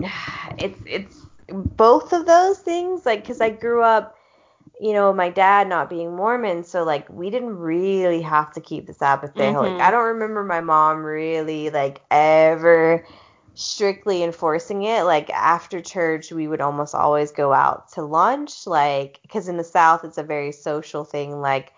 it's 0.58 0.78
it's 0.86 1.16
both 1.48 2.12
of 2.12 2.26
those 2.26 2.58
things. 2.58 3.06
Like, 3.06 3.22
because 3.22 3.40
I 3.40 3.50
grew 3.50 3.82
up, 3.82 4.17
you 4.80 4.92
know, 4.92 5.12
my 5.12 5.28
dad 5.30 5.68
not 5.68 5.90
being 5.90 6.14
Mormon, 6.16 6.64
so 6.64 6.84
like 6.84 7.08
we 7.10 7.30
didn't 7.30 7.56
really 7.56 8.22
have 8.22 8.52
to 8.54 8.60
keep 8.60 8.86
the 8.86 8.94
Sabbath 8.94 9.36
day. 9.36 9.56
Like, 9.56 9.74
Mhm. 9.74 9.80
I 9.80 9.90
don't 9.90 10.04
remember 10.06 10.44
my 10.44 10.60
mom 10.60 11.04
really 11.04 11.70
like 11.70 12.00
ever 12.10 13.04
strictly 13.54 14.22
enforcing 14.22 14.82
it. 14.84 15.02
Like 15.04 15.30
after 15.30 15.80
church, 15.80 16.30
we 16.32 16.46
would 16.48 16.60
almost 16.60 16.94
always 16.94 17.32
go 17.32 17.52
out 17.52 17.92
to 17.92 18.02
lunch. 18.02 18.66
Like, 18.66 19.20
because 19.22 19.48
in 19.48 19.56
the 19.56 19.64
South, 19.64 20.04
it's 20.04 20.18
a 20.18 20.22
very 20.22 20.52
social 20.52 21.04
thing. 21.04 21.40
Like 21.40 21.72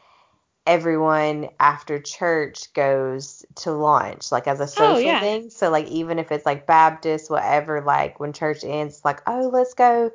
everyone 0.66 1.48
after 1.58 1.98
church 2.00 2.72
goes 2.74 3.44
to 3.56 3.72
lunch 3.72 4.30
like 4.30 4.46
as 4.46 4.60
a 4.60 4.66
social 4.66 4.96
Oh, 4.96 4.98
yeah. 4.98 5.20
thing 5.20 5.50
so 5.50 5.70
like 5.70 5.86
even 5.88 6.18
if 6.18 6.30
it's 6.30 6.46
like 6.46 6.66
baptist 6.66 7.30
whatever 7.30 7.80
like 7.82 8.20
when 8.20 8.32
church 8.32 8.64
ends 8.64 9.02
like 9.04 9.20
oh 9.26 9.48
let's 9.52 9.74
go 9.74 10.10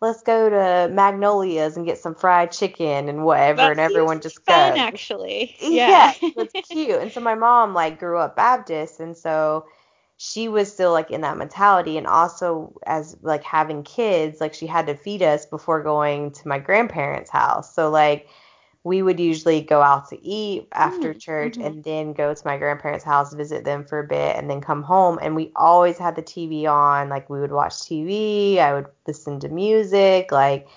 let's 0.00 0.22
go 0.22 0.48
to 0.50 0.88
magnolias 0.92 1.76
and 1.76 1.86
get 1.86 1.98
some 1.98 2.14
fried 2.14 2.52
chicken 2.52 3.08
and 3.08 3.24
whatever 3.24 3.70
That 3.70 3.72
and 3.72 3.80
everyone 3.80 4.20
just 4.20 4.44
fun, 4.46 4.76
goes 4.76 4.78
actually. 4.78 5.56
yeah, 5.62 6.12
Yeah. 6.12 6.14
that's 6.36 6.54
cute. 6.62 7.00
And 7.00 7.12
so 7.12 7.20
my 7.20 7.34
mom 7.34 7.74
like 7.74 7.98
grew 7.98 8.18
up 8.18 8.36
Baptist, 8.36 9.00
and 9.00 9.16
so 9.16 9.66
she 10.16 10.48
was 10.48 10.72
still 10.72 10.92
like 10.92 11.10
in 11.10 11.22
that 11.22 11.36
mentality. 11.38 11.96
And 11.98 12.06
also 12.06 12.74
as 12.86 13.16
like 13.22 13.42
having 13.44 13.82
kids, 13.82 14.40
like 14.40 14.54
she 14.54 14.66
had 14.66 14.86
to 14.86 14.94
feed 14.94 15.22
us 15.22 15.46
before 15.46 15.82
going 15.82 16.32
to 16.32 16.48
my 16.48 16.58
grandparents' 16.58 17.30
house. 17.30 17.74
So 17.74 17.90
like 17.90 18.28
we 18.84 19.02
would 19.02 19.20
usually 19.20 19.60
go 19.62 19.80
out 19.82 20.08
to 20.08 20.22
eat 20.24 20.68
after 20.72 21.12
Mm, 21.12 21.14
church 21.14 21.56
mhm. 21.56 21.60
and 21.60 21.84
then 21.84 22.12
go 22.12 22.34
to 22.34 22.42
my 22.46 22.56
grandparents' 22.58 23.04
house, 23.04 23.32
visit 23.34 23.64
them 23.64 23.84
for 23.84 23.98
a 24.00 24.06
bit, 24.06 24.36
and 24.36 24.48
then 24.50 24.60
come 24.60 24.82
home. 24.82 25.18
And 25.20 25.34
we 25.36 25.52
always 25.56 25.98
had 25.98 26.16
the 26.16 26.22
TV 26.22 26.66
on. 26.66 27.08
Like 27.08 27.28
we 27.30 27.40
would 27.40 27.52
watch 27.52 27.82
TV, 27.86 28.60
I 28.60 28.74
would 28.74 28.86
listen 29.06 29.40
to 29.40 29.48
music, 29.48 30.32
like 30.32 30.68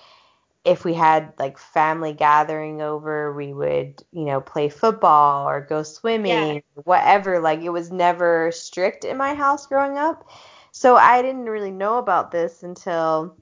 if 0.63 0.84
we 0.86 0.94
had 0.94 1.34
like 1.39 1.58
family 1.58 2.13
gathering 2.13 2.82
over, 2.82 3.34
we 3.34 3.54
would, 3.54 4.04
you 4.12 4.26
know, 4.26 4.42
play 4.42 4.70
football 4.70 5.48
or 5.48 5.62
go 5.62 5.84
swimming, 5.84 6.62
whatever. 6.84 7.39
Like 7.39 7.62
it 7.62 7.70
was 7.70 7.92
never 7.92 8.52
strict 8.52 9.04
in 9.06 9.18
my 9.18 9.34
house 9.34 9.66
growing 9.68 9.98
up. 9.98 10.28
So 10.72 10.96
I 10.96 11.22
didn't 11.22 11.46
really 11.46 11.72
know 11.72 11.98
about 11.98 12.32
this 12.32 12.63
until 12.63 13.36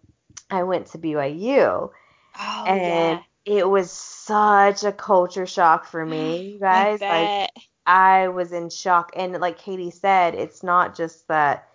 I 0.50 0.64
went 0.64 0.88
to 0.88 0.98
BYU. 0.98 1.92
Oh, 2.40 2.66
And 2.66 3.20
yeah. 3.20 3.24
It 3.46 3.68
was 3.68 3.92
such 3.92 4.84
a 4.84 4.92
culture 4.92 5.46
shock 5.46 5.86
for 5.86 6.06
me, 6.06 6.52
you 6.54 6.60
I 6.70 6.88
guys. 6.94 7.02
Like. 7.02 7.50
I 7.86 8.28
was 8.28 8.52
in 8.52 8.70
shock. 8.70 9.12
And 9.16 9.34
like 9.40 9.58
Katie 9.58 9.92
said, 9.92 10.36
it's 10.36 10.62
not 10.64 10.96
just 10.96 11.28
that 11.30 11.68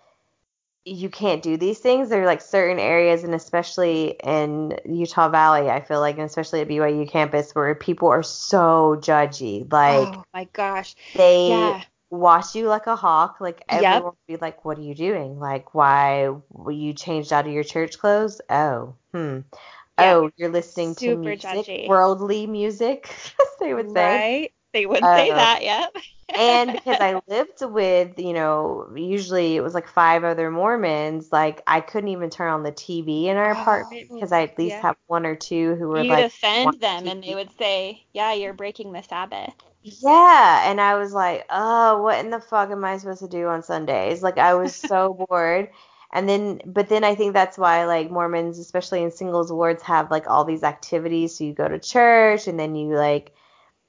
you 0.85 1.09
can't 1.09 1.43
do 1.43 1.57
these 1.57 1.79
things. 1.79 2.09
There 2.09 2.23
are 2.23 2.25
like 2.25 2.41
certain 2.41 2.79
areas, 2.79 3.23
and 3.25 3.35
especially 3.35 4.15
in 4.23 4.77
Utah 4.85 5.27
Valley, 5.29 5.69
I 5.69 5.81
feel 5.81 5.99
like, 5.99 6.15
and 6.15 6.23
especially 6.25 6.61
at 6.61 6.69
BYU 6.69 7.09
campus, 7.09 7.53
where 7.53 7.75
people 7.75 8.07
are 8.07 8.23
so 8.23 8.95
judgy. 8.99 9.69
Like 9.71 10.17
Oh 10.17 10.23
my 10.33 10.45
gosh. 10.53 10.95
they 11.13 11.47
Yeah. 11.49 11.83
watch 12.09 12.55
you 12.55 12.67
like 12.69 12.87
a 12.87 12.95
hawk. 12.95 13.37
Like 13.41 13.61
Yep. 13.69 13.69
everyone 13.69 14.03
would 14.27 14.27
be 14.27 14.37
like, 14.37 14.63
"What 14.63 14.77
are 14.77 14.81
you 14.81 14.95
doing? 14.95 15.39
Like, 15.39 15.75
why 15.75 16.29
were 16.51 16.71
you 16.71 16.93
changed 16.93 17.33
out 17.33 17.45
of 17.47 17.51
your 17.51 17.65
church 17.65 17.99
clothes? 17.99 18.39
Oh, 18.49 18.95
hmm. 19.13 19.39
Yeah. 19.97 20.15
Oh, 20.15 20.31
you're 20.37 20.49
listening 20.51 20.95
to 20.97 21.17
music, 21.17 21.39
judgy. 21.39 21.85
worldly 21.85 22.47
music," 22.47 23.09
they 23.59 23.73
would 23.73 23.91
say. 23.91 24.23
Right? 24.23 24.51
They 24.73 24.85
would 24.85 25.09
say 25.09 25.31
Oh. 25.31 25.33
that, 25.33 25.63
yep. 25.63 25.95
And 26.35 26.71
because 26.73 26.97
I 27.01 27.21
lived 27.27 27.61
with, 27.63 28.19
you 28.19 28.33
know, 28.33 28.89
usually 28.95 29.55
it 29.57 29.61
was 29.61 29.73
like 29.73 29.87
five 29.87 30.23
other 30.23 30.51
Mormons, 30.51 31.31
like 31.31 31.63
I 31.67 31.81
couldn't 31.81 32.09
even 32.09 32.29
turn 32.29 32.51
on 32.53 32.63
the 32.63 32.71
TV 32.71 33.29
in 33.29 33.37
our 33.37 33.51
apartment 33.51 33.89
Oh, 33.89 34.19
because 34.19 34.31
I 34.31 34.43
at 34.43 34.57
least 34.59 34.79
yeah. 34.79 34.83
have 34.83 34.97
one 35.07 35.25
or 35.25 35.35
two 35.35 35.75
who 35.75 35.89
were 35.89 36.03
You'd 36.03 36.05
like, 36.05 36.29
offend 36.31 36.59
"Want 36.61 36.77
them 36.79 37.09
and 37.09 37.21
they 37.21 37.35
would 37.35 37.51
say, 37.57 38.05
Yeah, 38.13 38.31
you're 38.31 38.53
breaking 38.53 38.93
the 38.93 39.01
Sabbath. 39.03 39.53
Yeah, 39.83 40.69
and 40.69 40.81
I 40.81 40.95
was 40.95 41.13
like, 41.13 41.45
oh, 41.49 42.01
what 42.01 42.19
in 42.19 42.29
the 42.31 42.41
fuck 42.41 42.69
am 42.71 42.83
I 42.83 42.97
supposed 42.97 43.21
to 43.21 43.27
do 43.27 43.47
on 43.47 43.63
Sundays? 43.63 44.21
Like 44.21 44.37
I 44.37 44.53
was 44.55 44.75
so 44.75 45.13
bored. 45.29 45.69
And 46.13 46.27
then, 46.27 46.61
but 46.65 46.89
then 46.89 47.03
I 47.03 47.15
think 47.15 47.33
that's 47.33 47.57
why 47.57 47.85
like 47.85 48.09
Mormons, 48.09 48.59
especially 48.59 49.03
in 49.03 49.11
singles 49.11 49.51
wards, 49.51 49.83
have 49.83 50.09
like 50.09 50.29
all 50.29 50.45
these 50.45 50.63
activities. 50.63 51.37
So 51.37 51.43
you 51.43 51.53
go 51.53 51.67
to 51.67 51.79
church 51.79 52.47
and 52.47 52.59
then 52.59 52.75
you 52.75 52.95
like, 52.95 53.33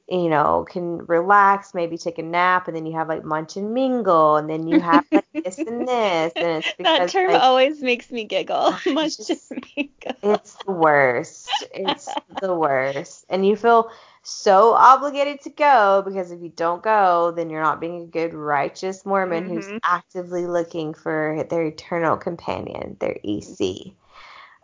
you 0.08 0.30
know, 0.30 0.66
can 0.68 1.04
relax, 1.06 1.74
maybe 1.74 1.98
take 1.98 2.18
a 2.18 2.22
nap, 2.22 2.66
and 2.66 2.74
then 2.74 2.86
you 2.86 2.94
have 2.94 3.08
like 3.08 3.24
munch 3.24 3.56
and 3.56 3.74
mingle, 3.74 4.36
and 4.36 4.48
then 4.48 4.66
you 4.66 4.80
have 4.80 5.04
like 5.12 5.26
this 5.34 5.58
and 5.58 5.86
this, 5.86 6.32
and 6.34 6.64
it's 6.64 6.74
that 6.78 7.10
term 7.10 7.30
like 7.30 7.42
always 7.42 7.82
makes 7.82 8.10
me 8.10 8.24
giggle. 8.24 8.74
Munch 8.86 9.18
and 9.28 9.66
mingle. 9.76 10.34
it's 10.34 10.54
the 10.64 10.72
worst. 10.72 11.50
It's 11.74 12.08
the 12.40 12.54
worst. 12.54 13.26
And 13.28 13.46
you 13.46 13.54
feel 13.54 13.90
so 14.28 14.74
obligated 14.74 15.40
to 15.42 15.50
go 15.50 16.02
because 16.06 16.30
if 16.30 16.40
you 16.40 16.50
don't 16.50 16.82
go, 16.82 17.32
then 17.34 17.50
you're 17.50 17.62
not 17.62 17.80
being 17.80 18.02
a 18.02 18.06
good, 18.06 18.34
righteous 18.34 19.04
Mormon 19.06 19.48
who's 19.48 19.68
Mhm. 19.68 19.80
actively 19.82 20.46
looking 20.46 20.94
for 20.94 21.44
their 21.50 21.64
eternal 21.66 22.16
companion, 22.16 22.96
their 23.00 23.18
EC. 23.24 23.94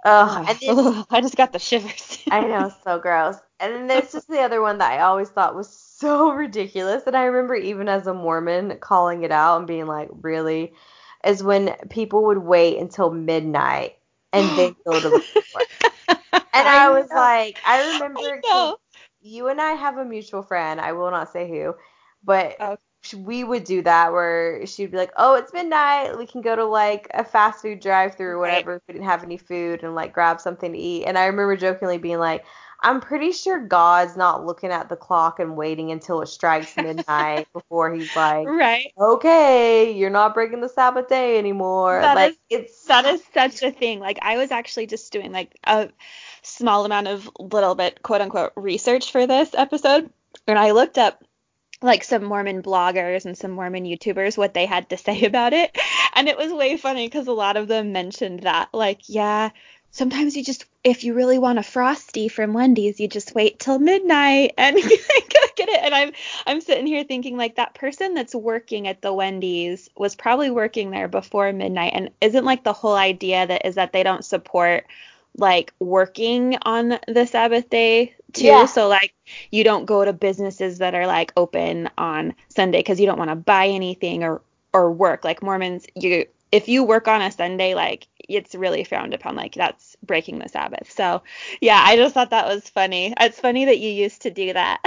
And 0.05 0.59
then 0.61 1.05
I 1.11 1.21
just 1.21 1.37
got 1.37 1.53
the 1.53 1.59
shivers. 1.59 2.19
I 2.31 2.41
know, 2.47 2.73
so 2.85 2.99
gross. 2.99 3.37
And 3.61 3.75
then 3.75 3.87
there's 3.87 4.13
just 4.13 4.29
the 4.29 4.41
other 4.41 4.61
one 4.61 4.79
that 4.79 4.93
I 4.93 5.03
always 5.03 5.31
thought 5.31 5.55
was 5.55 5.69
so 5.69 6.33
ridiculous. 6.35 7.05
And 7.07 7.17
I 7.17 7.25
remember 7.25 7.55
even 7.55 7.89
as 7.89 8.07
a 8.07 8.15
Mormon 8.15 8.79
calling 8.81 9.23
it 9.23 9.33
out 9.33 9.59
and 9.59 9.67
being 9.67 9.87
like, 9.87 10.09
really? 10.23 10.75
Is 11.25 11.43
when 11.43 11.75
people 11.91 12.25
would 12.25 12.39
wait 12.39 12.79
until 12.79 13.11
midnight 13.11 13.97
and 14.33 14.45
then 14.57 14.75
go 14.87 15.01
to 15.01 15.11
the 15.11 15.21
floor. 15.21 15.65
And 16.53 16.69
I, 16.69 16.91
was 16.91 17.09
know. 17.11 17.17
like, 17.17 17.61
I 17.65 17.79
remember 17.81 18.43
I. 18.53 18.77
you 19.25 19.49
and 19.49 19.61
I 19.61 19.73
have 19.73 19.97
a 19.99 20.05
mutual 20.05 20.43
friend. 20.43 20.81
I 20.81 20.93
will 20.93 21.11
not 21.11 21.33
say 21.33 21.49
who, 21.49 21.75
but 22.23 22.57
oh. 22.61 22.77
Okay. 23.07 23.17
we 23.23 23.45
would 23.45 23.65
do 23.65 23.83
that 23.83 24.13
where 24.13 24.65
she'd 24.67 24.91
be 24.91 24.97
like, 24.97 25.13
"Oh, 25.17 25.35
it's 25.35 25.53
midnight. 25.53 26.17
We 26.17 26.27
can 26.27 26.41
go 26.41 26.55
to 26.57 26.65
like 26.65 27.09
a 27.15 27.25
fast 27.25 27.63
food 27.63 27.81
drive-through 27.81 28.29
or 28.29 28.39
whatever 28.39 28.73
right. 28.73 28.77
if 28.77 28.83
we 28.89 28.95
didn't 28.95 29.09
have 29.09 29.25
any 29.25 29.37
food 29.37 29.83
and 29.83 29.95
like 29.95 30.13
grab 30.13 30.41
something 30.41 30.73
to 30.73 30.79
eat." 30.79 31.05
And 31.05 31.19
I 31.19 31.27
remember 31.27 31.57
jokingly 31.57 31.99
being 31.99 32.19
like, 32.19 32.45
"I'm 32.83 33.01
pretty 33.01 33.33
sure 33.33 33.59
God's 33.67 34.17
not 34.17 34.45
looking 34.47 34.71
at 34.71 34.89
the 34.89 34.97
clock 34.97 35.41
and 35.41 35.57
waiting 35.57 35.91
until 35.91 36.21
it 36.23 36.29
strikes 36.29 36.77
midnight 36.79 37.47
before 37.53 37.95
he's 37.95 38.15
like, 38.15 38.47
right, 38.47 38.93
okay, 38.99 39.93
you're 39.93 40.11
not 40.11 40.35
breaking 40.35 40.61
the 40.61 40.69
Sabbath 40.69 41.09
day 41.09 41.39
anymore." 41.39 42.01
That 42.01 42.17
like 42.17 42.33
is, 42.33 42.39
it's 42.51 42.85
that 42.87 43.05
is 43.07 43.23
such 43.35 43.63
a 43.63 43.71
thing. 43.71 44.01
Like 44.01 44.19
I 44.23 44.37
was 44.39 44.51
actually 44.51 44.87
just 44.87 45.13
doing 45.13 45.33
like 45.33 45.59
a 45.65 45.91
small 46.45 46.85
amount 46.85 47.09
of 47.09 47.29
little 47.39 47.75
bit 47.75 48.03
quote 48.03 48.21
unquote 48.21 48.53
research 48.57 49.11
for 49.13 49.27
this 49.27 49.55
episode, 49.55 50.11
and 50.47 50.59
I 50.59 50.73
looked 50.73 50.99
up 50.99 51.23
like 51.83 52.03
some 52.03 52.25
Mormon 52.25 52.63
bloggers 52.63 53.27
and 53.27 53.37
some 53.37 53.51
Mormon 53.53 53.85
YouTubers 53.85 54.39
what 54.39 54.55
they 54.55 54.67
had 54.67 54.89
to 54.91 54.97
say 54.97 55.25
about 55.25 55.53
it. 55.53 55.77
And 56.15 56.29
it 56.29 56.39
was 56.39 56.53
way 56.53 56.77
funny 56.77 57.07
because 57.07 57.27
a 57.27 57.33
lot 57.33 57.57
of 57.57 57.69
them 57.69 57.93
mentioned 57.93 58.41
that, 58.41 58.69
like, 58.73 59.03
yeah, 59.09 59.51
sometimes 59.91 60.37
you 60.37 60.43
just, 60.43 60.65
if 60.83 61.05
you 61.05 61.15
really 61.15 61.39
want 61.39 61.59
a 61.59 61.63
frosty 61.63 62.29
from 62.29 62.53
Wendy's, 62.53 63.01
you 63.01 63.09
just 63.09 63.35
wait 63.35 63.59
till 63.59 63.79
midnight 63.79 64.55
and 64.57 64.77
get 65.57 65.69
it. 65.69 65.81
And 65.83 65.95
I'm, 65.95 66.13
I'm 66.47 66.61
sitting 66.61 66.87
here 66.87 67.05
thinking 67.05 67.37
like 67.37 67.57
that 67.57 67.75
person 67.75 68.15
that's 68.15 68.35
working 68.35 68.89
at 68.89 69.03
the 69.03 69.13
Wendy's 69.13 69.89
was 69.97 70.17
probably 70.17 70.51
working 70.51 70.91
there 70.91 71.09
before 71.09 71.53
midnight. 71.53 71.93
And 71.95 72.11
isn't 72.21 72.45
like 72.45 72.65
the 72.65 72.73
whole 72.73 72.97
idea 72.97 73.47
that 73.47 73.67
is 73.67 73.77
that 73.77 73.93
they 73.93 74.03
don't 74.03 74.25
support 74.25 74.87
like 75.37 75.73
working 75.79 76.57
on 76.63 76.99
the 77.09 77.27
Sabbath 77.27 77.69
day 77.69 78.15
too. 78.33 78.47
Yeah. 78.47 78.67
So 78.67 78.89
like 78.89 79.15
you 79.51 79.65
don't 79.65 79.85
go 79.87 80.05
to 80.05 80.13
businesses 80.13 80.79
that 80.79 80.95
are 80.95 81.07
like 81.07 81.33
open 81.37 81.91
on 81.99 82.35
Sunday 82.49 82.79
because 82.79 83.01
you 83.01 83.07
don't 83.07 83.19
want 83.19 83.31
to 83.31 83.37
buy 83.37 83.69
anything 83.69 84.23
or 84.25 84.43
or 84.73 84.93
work. 84.93 85.25
Like 85.25 85.43
Mormons, 85.43 85.87
you 85.95 86.27
if 86.53 86.69
you 86.69 86.85
work 86.85 87.09
on 87.09 87.21
a 87.21 87.31
Sunday, 87.31 87.75
like 87.75 88.07
it's 88.29 88.55
really 88.55 88.85
frowned 88.85 89.15
upon. 89.15 89.35
Like 89.35 89.55
that's 89.55 89.97
breaking 90.03 90.39
the 90.39 90.49
Sabbath. 90.49 90.91
So 90.91 91.23
yeah, 91.61 91.83
I 91.85 91.97
just 91.97 92.15
thought 92.15 92.31
that 92.31 92.47
was 92.47 92.69
funny. 92.69 93.13
It's 93.21 93.41
funny 93.41 93.65
that 93.67 93.79
you 93.79 93.91
used 93.91 94.23
to 94.23 94.31
do 94.31 94.53
that. 94.53 94.81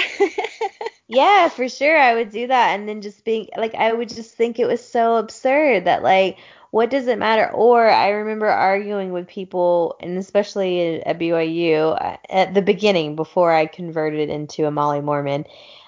yeah, 1.07 1.49
for 1.49 1.67
sure. 1.67 1.97
I 1.97 2.15
would 2.15 2.31
do 2.31 2.47
that 2.47 2.79
and 2.79 2.87
then 2.87 3.01
just 3.01 3.25
being 3.25 3.49
like 3.57 3.75
I 3.75 3.91
would 3.91 4.09
just 4.09 4.35
think 4.35 4.59
it 4.59 4.67
was 4.67 4.85
so 4.87 5.17
absurd 5.17 5.85
that 5.85 6.03
like 6.03 6.37
what 6.71 6.89
does 6.89 7.07
it 7.07 7.17
matter? 7.17 7.49
Or 7.51 7.89
I 7.89 8.09
remember 8.09 8.47
arguing 8.47 9.11
with 9.11 9.27
people, 9.27 9.95
and 10.01 10.17
especially 10.17 11.03
at 11.03 11.19
BYU 11.19 11.97
uh, 11.99 12.17
at 12.29 12.53
the 12.53 12.61
beginning 12.61 13.15
before 13.15 13.51
I 13.51 13.65
converted 13.65 14.29
into 14.29 14.65
a 14.65 14.71
Molly 14.71 15.01
Mormon. 15.01 15.45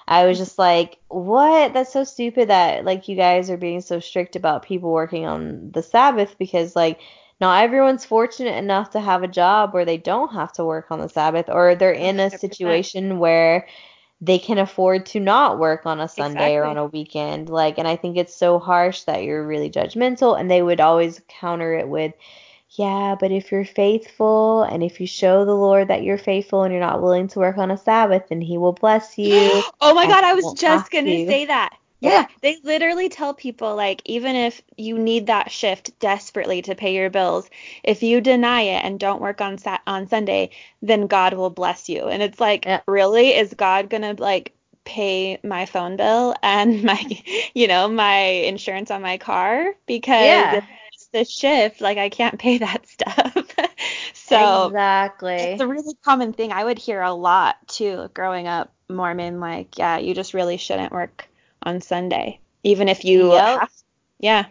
I 0.08 0.26
was 0.26 0.38
just 0.38 0.58
like, 0.58 0.98
what? 1.08 1.72
That's 1.72 1.92
so 1.92 2.04
stupid 2.04 2.48
that 2.48 2.84
like 2.84 3.08
you 3.08 3.16
guys 3.16 3.48
are 3.50 3.56
being 3.56 3.80
so 3.80 4.00
strict 4.00 4.34
about 4.36 4.64
people 4.64 4.90
working 4.90 5.26
on 5.26 5.70
the 5.70 5.82
Sabbath 5.82 6.34
because 6.38 6.74
like 6.74 7.00
not 7.40 7.62
everyone's 7.62 8.04
fortunate 8.04 8.56
enough 8.56 8.90
to 8.90 9.00
have 9.00 9.22
a 9.22 9.28
job 9.28 9.72
where 9.72 9.84
they 9.84 9.96
don't 9.96 10.32
have 10.32 10.52
to 10.54 10.64
work 10.64 10.90
on 10.90 11.00
the 11.00 11.08
Sabbath 11.08 11.48
or 11.48 11.74
they're 11.74 11.92
in 11.92 12.20
a 12.20 12.30
situation 12.30 13.18
where 13.18 13.66
they 14.20 14.38
can 14.38 14.58
afford 14.58 15.06
to 15.06 15.20
not 15.20 15.58
work 15.58 15.86
on 15.86 16.00
a 16.00 16.08
Sunday 16.08 16.32
exactly. 16.32 16.56
or 16.56 16.64
on 16.64 16.76
a 16.76 16.86
weekend. 16.86 17.48
Like, 17.48 17.78
and 17.78 17.88
I 17.88 17.96
think 17.96 18.16
it's 18.16 18.34
so 18.34 18.58
harsh 18.58 19.02
that 19.04 19.24
you're 19.24 19.46
really 19.46 19.70
judgmental. 19.70 20.38
And 20.38 20.50
they 20.50 20.62
would 20.62 20.80
always 20.80 21.22
counter 21.28 21.72
it 21.74 21.88
with, 21.88 22.12
yeah, 22.70 23.16
but 23.18 23.32
if 23.32 23.50
you're 23.50 23.64
faithful 23.64 24.62
and 24.64 24.82
if 24.82 25.00
you 25.00 25.06
show 25.06 25.44
the 25.44 25.56
Lord 25.56 25.88
that 25.88 26.02
you're 26.02 26.18
faithful 26.18 26.64
and 26.64 26.72
you're 26.72 26.82
not 26.82 27.02
willing 27.02 27.28
to 27.28 27.38
work 27.38 27.56
on 27.56 27.70
a 27.70 27.78
Sabbath, 27.78 28.24
then 28.28 28.42
He 28.42 28.58
will 28.58 28.74
bless 28.74 29.16
you. 29.16 29.62
oh 29.80 29.94
my 29.94 30.06
God, 30.06 30.22
I 30.22 30.34
was 30.34 30.52
just 30.54 30.90
going 30.90 31.06
to 31.06 31.26
say 31.26 31.46
that. 31.46 31.76
Yeah, 32.00 32.26
they 32.40 32.56
literally 32.64 33.08
tell 33.10 33.34
people 33.34 33.76
like 33.76 34.00
even 34.06 34.34
if 34.34 34.62
you 34.76 34.98
need 34.98 35.26
that 35.26 35.50
shift 35.50 35.98
desperately 35.98 36.62
to 36.62 36.74
pay 36.74 36.94
your 36.94 37.10
bills, 37.10 37.48
if 37.84 38.02
you 38.02 38.20
deny 38.22 38.62
it 38.62 38.84
and 38.84 38.98
don't 38.98 39.20
work 39.20 39.40
on 39.42 39.58
sat- 39.58 39.82
on 39.86 40.08
Sunday, 40.08 40.50
then 40.82 41.06
God 41.06 41.34
will 41.34 41.50
bless 41.50 41.88
you. 41.90 42.08
And 42.08 42.22
it's 42.22 42.40
like, 42.40 42.66
yeah. 42.66 42.80
really 42.86 43.34
is 43.34 43.52
God 43.54 43.90
going 43.90 44.02
to 44.02 44.20
like 44.22 44.54
pay 44.84 45.38
my 45.44 45.66
phone 45.66 45.96
bill 45.96 46.34
and 46.42 46.82
my 46.84 47.04
you 47.54 47.66
know, 47.68 47.88
my 47.88 48.16
insurance 48.18 48.90
on 48.90 49.02
my 49.02 49.18
car 49.18 49.74
because 49.86 50.26
yeah. 50.26 50.60
the 51.12 51.24
shift, 51.24 51.80
like 51.80 51.98
I 51.98 52.08
can't 52.08 52.38
pay 52.38 52.58
that 52.58 52.86
stuff. 52.86 53.46
so 54.14 54.74
Exactly. 54.74 55.34
It's 55.36 55.60
a 55.60 55.66
really 55.68 55.94
common 56.04 56.32
thing 56.32 56.52
I 56.52 56.64
would 56.64 56.78
hear 56.78 57.02
a 57.02 57.12
lot 57.12 57.56
too 57.68 58.10
growing 58.14 58.46
up 58.48 58.72
Mormon 58.88 59.40
like, 59.40 59.78
yeah, 59.78 59.98
you 59.98 60.14
just 60.14 60.34
really 60.34 60.56
shouldn't 60.58 60.92
work 60.92 61.28
on 61.62 61.80
Sunday, 61.80 62.40
even 62.62 62.88
if 62.88 63.04
you 63.04 63.32
yep. 63.32 63.60
have, 63.60 63.72
yeah. 64.18 64.46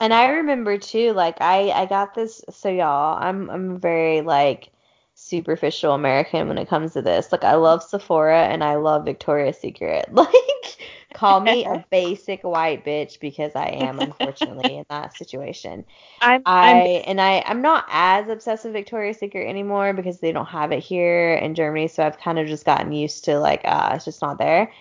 And 0.00 0.14
I 0.14 0.28
remember 0.28 0.78
too, 0.78 1.12
like 1.12 1.40
I 1.40 1.70
I 1.70 1.86
got 1.86 2.14
this. 2.14 2.42
So 2.50 2.68
y'all, 2.68 3.18
I'm 3.20 3.50
I'm 3.50 3.78
very 3.78 4.20
like 4.22 4.70
superficial 5.14 5.92
American 5.92 6.48
when 6.48 6.58
it 6.58 6.68
comes 6.68 6.94
to 6.94 7.02
this. 7.02 7.30
Like 7.30 7.44
I 7.44 7.54
love 7.54 7.82
Sephora 7.82 8.44
and 8.44 8.64
I 8.64 8.76
love 8.76 9.04
Victoria's 9.04 9.58
Secret. 9.58 10.06
Like 10.14 10.78
call 11.12 11.40
me 11.40 11.64
a 11.64 11.84
basic 11.90 12.42
white 12.42 12.84
bitch 12.84 13.18
because 13.20 13.52
I 13.54 13.66
am 13.66 13.98
unfortunately 13.98 14.78
in 14.78 14.84
that 14.88 15.16
situation. 15.16 15.84
I'm, 16.22 16.42
I 16.46 16.70
I'm, 16.70 17.02
and 17.06 17.20
I 17.20 17.42
I'm 17.46 17.60
not 17.60 17.84
as 17.90 18.28
obsessed 18.28 18.64
with 18.64 18.72
Victoria's 18.72 19.18
Secret 19.18 19.48
anymore 19.48 19.92
because 19.92 20.20
they 20.20 20.32
don't 20.32 20.46
have 20.46 20.72
it 20.72 20.82
here 20.82 21.34
in 21.34 21.54
Germany. 21.54 21.88
So 21.88 22.06
I've 22.06 22.18
kind 22.18 22.38
of 22.38 22.46
just 22.46 22.64
gotten 22.64 22.92
used 22.92 23.24
to 23.24 23.38
like 23.38 23.60
uh 23.64 23.92
it's 23.94 24.04
just 24.04 24.22
not 24.22 24.38
there. 24.38 24.72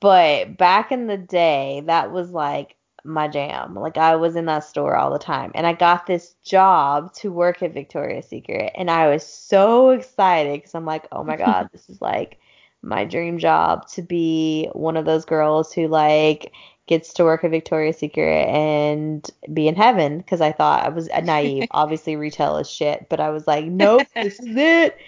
But 0.00 0.56
back 0.56 0.92
in 0.92 1.06
the 1.06 1.18
day, 1.18 1.82
that 1.86 2.10
was 2.10 2.30
like 2.30 2.76
my 3.04 3.28
jam. 3.28 3.74
Like 3.74 3.96
I 3.96 4.16
was 4.16 4.36
in 4.36 4.46
that 4.46 4.64
store 4.64 4.96
all 4.96 5.12
the 5.12 5.18
time. 5.18 5.52
And 5.54 5.66
I 5.66 5.72
got 5.72 6.06
this 6.06 6.34
job 6.44 7.12
to 7.14 7.32
work 7.32 7.62
at 7.62 7.74
Victoria's 7.74 8.26
Secret. 8.26 8.72
And 8.74 8.90
I 8.90 9.08
was 9.08 9.26
so 9.26 9.90
excited 9.90 10.58
because 10.58 10.74
I'm 10.74 10.86
like, 10.86 11.06
oh 11.12 11.24
my 11.24 11.36
God, 11.38 11.68
this 11.72 11.88
is 11.88 12.00
like 12.00 12.38
my 12.82 13.04
dream 13.04 13.38
job 13.38 13.86
to 13.88 14.02
be 14.02 14.68
one 14.72 14.96
of 14.96 15.04
those 15.04 15.24
girls 15.24 15.72
who 15.72 15.86
like 15.88 16.52
gets 16.86 17.12
to 17.14 17.24
work 17.24 17.44
at 17.44 17.50
Victoria's 17.50 17.98
Secret 17.98 18.48
and 18.48 19.28
be 19.52 19.68
in 19.68 19.76
heaven 19.76 20.18
because 20.18 20.40
I 20.40 20.52
thought 20.52 20.84
I 20.84 20.88
was 20.88 21.08
naive. 21.22 21.68
Obviously, 21.70 22.16
retail 22.16 22.56
is 22.56 22.70
shit, 22.70 23.08
but 23.08 23.20
I 23.20 23.30
was 23.30 23.46
like, 23.46 23.66
nope, 23.66 24.06
this 24.14 24.40
is 24.40 24.56
it. 24.56 24.96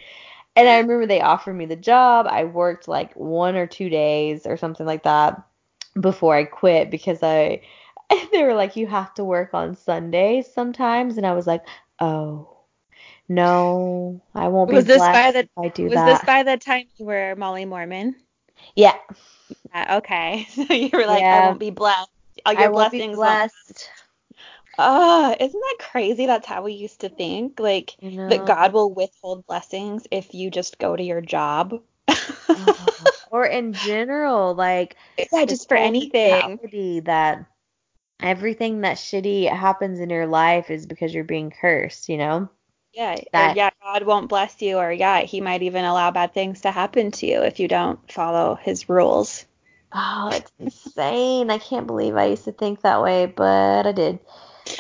And 0.55 0.69
I 0.69 0.79
remember 0.79 1.07
they 1.07 1.21
offered 1.21 1.55
me 1.55 1.67
the 1.67 1.77
job. 1.77 2.27
I 2.29 2.45
worked 2.45 2.89
like 2.89 3.15
one 3.15 3.57
or 3.57 3.67
two 3.67 3.89
days 3.89 4.47
or 4.47 4.57
something 4.57 4.87
like 4.87 5.05
that 5.05 5.43
before 5.99 6.35
I 6.35 6.45
quit 6.45 6.91
because 6.91 7.23
I 7.23 7.63
they 8.33 8.43
were 8.43 8.55
like 8.55 8.77
you 8.77 8.87
have 8.87 9.15
to 9.15 9.25
work 9.25 9.55
on 9.55 9.75
Sundays 9.75 10.53
sometimes 10.53 11.17
and 11.17 11.27
I 11.27 11.33
was 11.33 11.47
like, 11.47 11.63
"Oh, 12.01 12.57
no, 13.29 14.21
I 14.35 14.49
won't 14.49 14.71
was 14.71 14.85
be 14.85 14.93
this 14.93 15.01
by 15.01 15.33
the, 15.33 15.49
I 15.57 15.69
do 15.69 15.85
was 15.85 15.95
that." 15.95 16.07
Was 16.07 16.19
this 16.21 16.27
by 16.27 16.43
the 16.43 16.57
time 16.57 16.87
you 16.97 17.07
were 17.07 17.35
Molly 17.37 17.65
Mormon? 17.65 18.17
Yeah. 18.77 18.97
yeah 19.75 19.97
okay. 19.99 20.47
So 20.51 20.73
you 20.73 20.91
were 20.93 21.07
like, 21.07 21.23
yeah. 21.23 21.37
"I 21.37 21.41
won't 21.41 21.61
be 21.61 21.71
blessed." 21.71 22.11
All 22.45 22.53
your 22.53 22.71
I 22.71 22.73
blessings 22.73 23.17
blessed. 23.17 23.91
Oh, 24.79 25.37
isn't 25.39 25.61
that 25.61 25.77
crazy? 25.79 26.27
That's 26.27 26.47
how 26.47 26.63
we 26.63 26.73
used 26.73 27.01
to 27.01 27.09
think. 27.09 27.61
Like 27.61 27.95
that 28.01 28.47
God 28.47 28.73
will 28.73 28.93
withhold 28.93 29.47
blessings 29.47 30.07
if 30.11 30.35
you 30.35 30.51
just 30.51 30.79
go 30.79 30.97
to 30.97 31.03
your 31.03 31.21
job. 31.21 31.81
Uh-huh. 32.09 33.11
or 33.31 33.47
in 33.47 33.73
general, 33.73 34.55
like 34.55 34.97
yeah, 35.33 35.45
just 35.45 35.69
for 35.69 35.77
anything. 35.77 36.59
That 37.05 37.47
everything 38.21 38.83
that 38.83 38.97
shitty 38.97 39.51
happens 39.51 40.01
in 40.01 40.11
your 40.11 40.27
life 40.27 40.71
is 40.71 40.87
because 40.87 41.15
you're 41.15 41.25
being 41.25 41.51
cursed, 41.51 42.09
you 42.09 42.19
know? 42.19 42.49
Yeah, 42.93 43.17
that, 43.33 43.57
yeah, 43.57 43.71
God 43.83 44.05
won't 44.05 44.29
bless 44.29 44.61
you, 44.61 44.77
or 44.77 44.93
yeah, 44.93 45.21
He 45.23 45.41
might 45.41 45.63
even 45.63 45.85
allow 45.85 46.11
bad 46.11 46.35
things 46.35 46.61
to 46.63 46.71
happen 46.71 47.11
to 47.13 47.27
you 47.27 47.43
if 47.43 47.59
you 47.59 47.69
don't 47.69 47.99
follow 48.13 48.55
His 48.55 48.89
rules. 48.89 49.47
Oh, 49.95 50.31
it's 50.33 50.53
insane. 50.59 51.51
I 51.51 51.59
can't 51.59 51.87
believe 51.87 52.17
I 52.17 52.27
used 52.27 52.45
to 52.45 52.53
think 52.53 52.83
that 52.83 53.03
way, 53.03 53.27
but 53.27 53.87
I 53.87 53.93
did. 53.93 54.19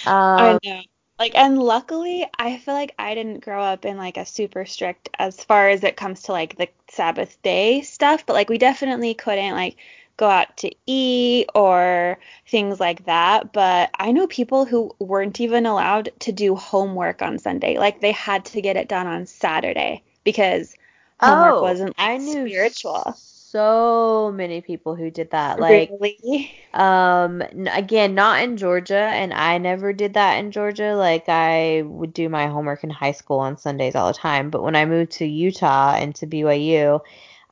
Um, 0.07 0.13
I 0.39 0.59
know. 0.65 0.83
Like, 1.19 1.37
and 1.37 1.59
luckily, 1.59 2.27
I 2.39 2.59
feel 2.59 2.75
like 2.75 2.95
I 2.99 3.15
didn't 3.15 3.45
grow 3.45 3.63
up 3.63 3.85
in 3.85 3.97
like 3.97 4.17
a 4.17 4.27
super 4.27 4.65
strict 4.65 5.09
as 5.19 5.43
far 5.45 5.69
as 5.69 5.85
it 5.85 5.97
comes 5.97 6.23
to 6.23 6.33
like 6.33 6.57
the 6.57 6.69
Sabbath 6.91 7.41
day 7.43 7.83
stuff, 7.83 8.27
but 8.27 8.33
like 8.33 8.49
we 8.49 8.59
definitely 8.59 9.15
couldn't 9.15 9.53
like 9.53 9.77
go 10.17 10.29
out 10.29 10.57
to 10.59 10.71
eat 10.87 11.47
or 11.55 12.19
things 12.49 12.81
like 12.81 13.05
that. 13.05 13.53
But 13.53 13.91
I 13.99 14.13
know 14.13 14.27
people 14.27 14.65
who 14.65 14.95
weren't 14.99 15.41
even 15.41 15.67
allowed 15.67 16.11
to 16.21 16.33
do 16.33 16.57
homework 16.57 17.23
on 17.23 17.39
Sunday. 17.39 17.79
Like 17.79 18.01
they 18.01 18.13
had 18.13 18.45
to 18.47 18.61
get 18.61 18.77
it 18.77 18.89
done 18.89 19.07
on 19.07 19.27
Saturday 19.27 20.03
because 20.25 20.75
homework 21.21 21.55
oh, 21.57 21.63
wasn't 21.63 21.97
like, 21.99 22.09
I 22.09 22.17
knew 22.17 22.49
spiritual 22.49 23.17
so 23.53 24.33
many 24.35 24.63
people 24.63 24.97
who 24.97 25.11
did 25.11 25.31
that. 25.31 25.61
Like, 25.61 25.91
really? 26.01 26.51
um, 26.75 27.43
again, 27.71 28.15
not 28.15 28.43
in 28.43 28.57
Georgia, 28.57 28.95
and 28.97 29.33
I 29.33 29.59
never 29.59 29.93
did 29.93 30.15
that 30.15 30.39
in 30.39 30.51
Georgia. 30.51 30.97
Like, 30.97 31.29
I 31.29 31.83
would 31.85 32.15
do 32.15 32.29
my 32.29 32.47
homework 32.47 32.83
in 32.83 32.91
high 32.91 33.13
school 33.13 33.39
on 33.39 33.59
Sundays 33.59 33.95
all 33.95 34.09
the 34.09 34.19
time. 34.19 34.51
But 34.51 34.63
when 34.63 34.75
I 34.75 34.87
moved 34.87 35.13
to 35.13 35.27
Utah 35.27 35.95
and 35.95 36.15
to 36.17 36.27
BYU, 36.27 37.01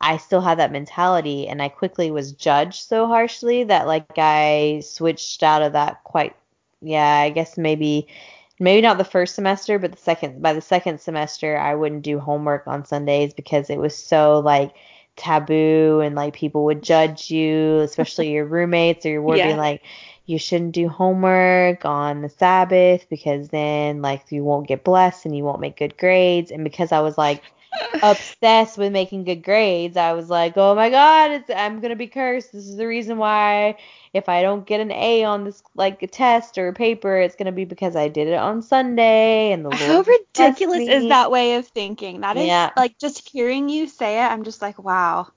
I 0.00 0.16
still 0.16 0.40
had 0.40 0.58
that 0.58 0.72
mentality 0.72 1.46
and 1.46 1.60
I 1.60 1.68
quickly 1.68 2.10
was 2.10 2.32
judged 2.32 2.88
so 2.88 3.06
harshly 3.06 3.64
that 3.64 3.86
like 3.86 4.06
I 4.16 4.80
switched 4.82 5.42
out 5.42 5.62
of 5.62 5.74
that 5.74 6.02
quite 6.04 6.34
yeah, 6.80 7.18
I 7.18 7.28
guess 7.28 7.58
maybe 7.58 8.08
maybe 8.58 8.80
not 8.80 8.96
the 8.96 9.04
first 9.04 9.34
semester, 9.34 9.78
but 9.78 9.92
the 9.92 9.98
second 9.98 10.40
by 10.40 10.54
the 10.54 10.62
second 10.62 11.00
semester 11.00 11.58
I 11.58 11.74
wouldn't 11.74 12.02
do 12.02 12.18
homework 12.18 12.66
on 12.66 12.86
Sundays 12.86 13.34
because 13.34 13.68
it 13.68 13.78
was 13.78 13.94
so 13.94 14.40
like 14.40 14.72
taboo 15.20 16.00
and 16.02 16.16
like 16.16 16.34
people 16.34 16.64
would 16.64 16.82
judge 16.82 17.30
you, 17.30 17.78
especially 17.80 18.32
your 18.32 18.46
roommates 18.46 19.04
or 19.06 19.10
your 19.10 19.22
ward 19.22 19.38
yeah. 19.38 19.46
being 19.48 19.58
like 19.58 19.82
you 20.26 20.38
shouldn't 20.38 20.72
do 20.72 20.88
homework 20.88 21.84
on 21.84 22.22
the 22.22 22.28
Sabbath 22.28 23.06
because 23.10 23.48
then 23.48 24.00
like 24.00 24.30
you 24.30 24.44
won't 24.44 24.68
get 24.68 24.84
blessed 24.84 25.26
and 25.26 25.36
you 25.36 25.44
won't 25.44 25.60
make 25.60 25.76
good 25.76 25.96
grades. 25.98 26.50
And 26.50 26.64
because 26.64 26.92
I 26.92 27.00
was 27.00 27.18
like 27.18 27.42
obsessed 28.02 28.78
with 28.78 28.92
making 28.92 29.24
good 29.24 29.42
grades, 29.42 29.96
I 29.96 30.12
was 30.12 30.28
like, 30.28 30.54
oh 30.56 30.74
my 30.74 30.90
god, 30.90 31.44
I'm 31.54 31.80
gonna 31.80 31.96
be 31.96 32.06
cursed. 32.06 32.52
This 32.52 32.66
is 32.66 32.76
the 32.76 32.86
reason 32.86 33.18
why 33.18 33.76
if 34.12 34.28
I 34.28 34.42
don't 34.42 34.66
get 34.66 34.80
an 34.80 34.90
A 34.90 35.24
on 35.24 35.44
this 35.44 35.62
like 35.74 36.02
a 36.02 36.06
test 36.06 36.58
or 36.58 36.68
a 36.68 36.72
paper, 36.72 37.18
it's 37.18 37.36
gonna 37.36 37.52
be 37.52 37.64
because 37.64 37.96
I 37.96 38.08
did 38.08 38.28
it 38.28 38.38
on 38.38 38.62
Sunday 38.62 39.52
and 39.52 39.64
the 39.64 39.70
Lord 39.70 39.80
How 39.80 40.02
ridiculous 40.02 40.88
is 40.88 41.08
that 41.08 41.30
way 41.30 41.56
of 41.56 41.66
thinking? 41.66 42.20
That 42.20 42.36
is 42.36 42.46
yeah. 42.46 42.70
like 42.76 42.98
just 42.98 43.28
hearing 43.28 43.68
you 43.68 43.86
say 43.86 44.18
it, 44.24 44.26
I'm 44.26 44.44
just 44.44 44.62
like, 44.62 44.82
wow. 44.82 45.28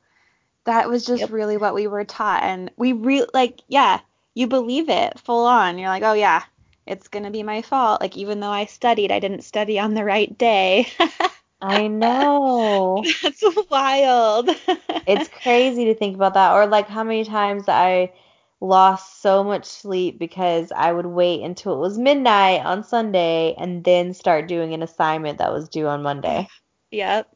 That 0.66 0.88
was 0.88 1.06
just 1.06 1.20
yep. 1.20 1.32
really 1.32 1.58
what 1.58 1.74
we 1.74 1.88
were 1.88 2.06
taught 2.06 2.44
and 2.44 2.72
we 2.78 2.94
really 2.94 3.28
like 3.34 3.62
yeah, 3.68 4.00
you 4.34 4.48
believe 4.48 4.90
it 4.90 5.20
full 5.20 5.46
on. 5.46 5.78
You're 5.78 5.90
like, 5.90 6.04
"Oh 6.04 6.14
yeah, 6.14 6.44
it's 6.88 7.08
going 7.08 7.24
to 7.24 7.32
be 7.32 7.44
my 7.44 7.62
fault." 7.62 8.02
Like 8.02 8.18
even 8.18 8.40
though 8.40 8.50
I 8.50 8.66
studied, 8.66 9.12
I 9.12 9.20
didn't 9.20 9.44
study 9.44 9.80
on 9.80 9.94
the 9.94 10.04
right 10.04 10.36
day. 10.38 10.88
I 11.64 11.88
know. 11.88 13.06
That's 13.24 13.44
wild. 13.70 14.50
it's 15.08 15.30
crazy 15.30 15.86
to 15.86 15.96
think 15.96 16.16
about 16.16 16.34
that 16.34 16.54
or 16.54 16.68
like 16.68 16.90
how 16.90 17.04
many 17.04 17.24
times 17.24 17.64
I 17.70 18.12
lost 18.60 19.22
so 19.22 19.46
much 19.46 19.66
sleep 19.66 20.20
because 20.20 20.74
I 20.76 20.92
would 20.92 21.06
wait 21.06 21.42
until 21.42 21.76
it 21.76 21.80
was 21.80 21.98
midnight 21.98 22.66
on 22.66 22.84
Sunday 22.84 23.56
and 23.58 23.82
then 23.84 24.14
start 24.14 24.48
doing 24.50 24.74
an 24.74 24.84
assignment 24.84 25.38
that 25.38 25.54
was 25.54 25.70
due 25.70 25.88
on 25.88 26.04
Monday. 26.04 26.50
Yep. 26.92 27.30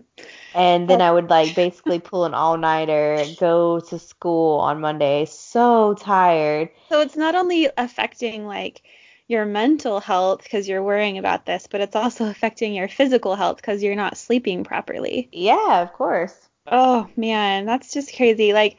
And 0.54 0.90
then 0.90 1.02
I 1.02 1.12
would 1.12 1.30
like 1.30 1.56
basically 1.56 2.00
pull 2.00 2.26
an 2.26 2.34
all 2.34 2.58
nighter, 2.58 3.24
go 3.40 3.80
to 3.80 3.98
school 3.98 4.60
on 4.60 4.82
Monday, 4.82 5.24
so 5.26 5.94
tired. 5.94 6.70
So 6.90 7.00
it's 7.00 7.16
not 7.16 7.36
only 7.36 7.70
affecting 7.78 8.46
like 8.46 8.84
your 9.28 9.46
mental 9.46 10.00
health 10.00 10.44
because 10.44 10.68
you're 10.68 10.84
worrying 10.84 11.18
about 11.18 11.46
this, 11.46 11.68
but 11.70 11.82
it's 11.82 11.96
also 11.96 12.26
affecting 12.30 12.74
your 12.74 12.88
physical 12.88 13.36
health 13.36 13.58
because 13.58 13.84
you're 13.84 13.96
not 13.96 14.18
sleeping 14.18 14.64
properly. 14.64 15.30
Yeah, 15.32 15.82
of 15.82 15.94
course. 15.94 16.36
Oh 16.70 17.10
man, 17.16 17.66
that's 17.66 17.94
just 17.94 18.16
crazy. 18.16 18.54
Like, 18.54 18.78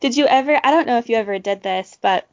did 0.00 0.16
you 0.16 0.26
ever? 0.26 0.60
I 0.62 0.70
don't 0.70 0.86
know 0.86 0.98
if 0.98 1.08
you 1.08 1.16
ever 1.16 1.38
did 1.38 1.62
this, 1.62 1.98
but 2.00 2.28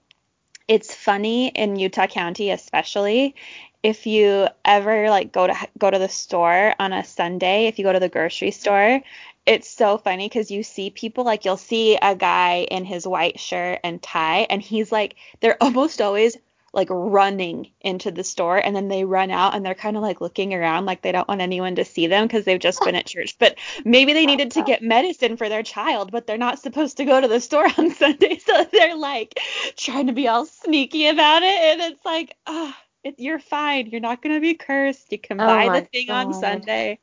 it's 0.67 0.93
funny 0.93 1.47
in 1.47 1.77
Utah 1.77 2.07
County, 2.07 2.51
especially 2.51 3.35
if 3.83 4.05
you 4.05 4.47
ever 4.65 5.09
like 5.09 5.31
go 5.31 5.47
to 5.47 5.55
go 5.77 5.89
to 5.89 5.99
the 5.99 6.09
store 6.09 6.73
on 6.79 6.93
a 6.93 7.03
Sunday, 7.03 7.67
if 7.67 7.79
you 7.79 7.85
go 7.85 7.93
to 7.93 7.99
the 7.99 8.09
grocery 8.09 8.51
store, 8.51 9.01
it's 9.45 9.69
so 9.69 9.97
funny 9.97 10.27
because 10.27 10.51
you 10.51 10.63
see 10.63 10.89
people 10.89 11.23
like 11.23 11.45
you'll 11.45 11.55
see 11.55 11.97
a 12.01 12.15
guy 12.15 12.67
in 12.69 12.83
his 12.83 13.07
white 13.07 13.39
shirt 13.39 13.79
and 13.83 14.01
tie, 14.01 14.47
and 14.49 14.61
he's 14.61 14.91
like 14.91 15.15
they're 15.39 15.57
almost 15.61 16.01
always 16.01 16.37
like 16.77 16.87
running 16.91 17.71
into 17.81 18.11
the 18.11 18.23
store 18.23 18.57
and 18.57 18.75
then 18.75 18.87
they 18.87 19.03
run 19.03 19.31
out 19.31 19.55
and 19.55 19.65
they're 19.65 19.73
kind 19.73 19.97
of 19.97 20.03
like 20.03 20.21
looking 20.21 20.53
around 20.53 20.85
like 20.85 21.01
they 21.01 21.11
don't 21.11 21.27
want 21.27 21.41
anyone 21.41 21.75
to 21.75 21.83
see 21.83 22.05
them 22.05 22.25
because 22.27 22.45
they've 22.45 22.59
just 22.59 22.79
been 22.85 22.95
at 22.95 23.07
church. 23.07 23.35
But 23.39 23.57
maybe 23.83 24.13
they 24.13 24.27
needed 24.27 24.51
to 24.51 24.63
get 24.63 24.83
medicine 24.83 25.37
for 25.37 25.49
their 25.49 25.63
child, 25.63 26.11
but 26.11 26.27
they're 26.27 26.37
not 26.37 26.59
supposed 26.59 26.97
to 26.97 27.05
go 27.05 27.19
to 27.19 27.27
the 27.27 27.41
store 27.41 27.67
on 27.77 27.89
Sunday. 27.95 28.37
So 28.37 28.63
they're 28.71 28.95
like 28.95 29.39
trying 29.75 30.07
to 30.07 30.13
be 30.13 30.27
all 30.27 30.45
sneaky 30.45 31.07
about 31.07 31.41
it. 31.41 31.47
And 31.47 31.81
it's 31.81 32.05
like, 32.05 32.35
oh, 32.45 32.73
it, 33.03 33.15
you're 33.17 33.39
fine. 33.39 33.87
You're 33.87 34.01
not 34.01 34.21
gonna 34.21 34.39
be 34.39 34.53
cursed. 34.53 35.11
You 35.11 35.17
can 35.17 35.41
oh 35.41 35.45
buy 35.45 35.79
the 35.79 35.85
thing 35.87 36.07
God. 36.07 36.27
on 36.27 36.33
Sunday. 36.33 36.99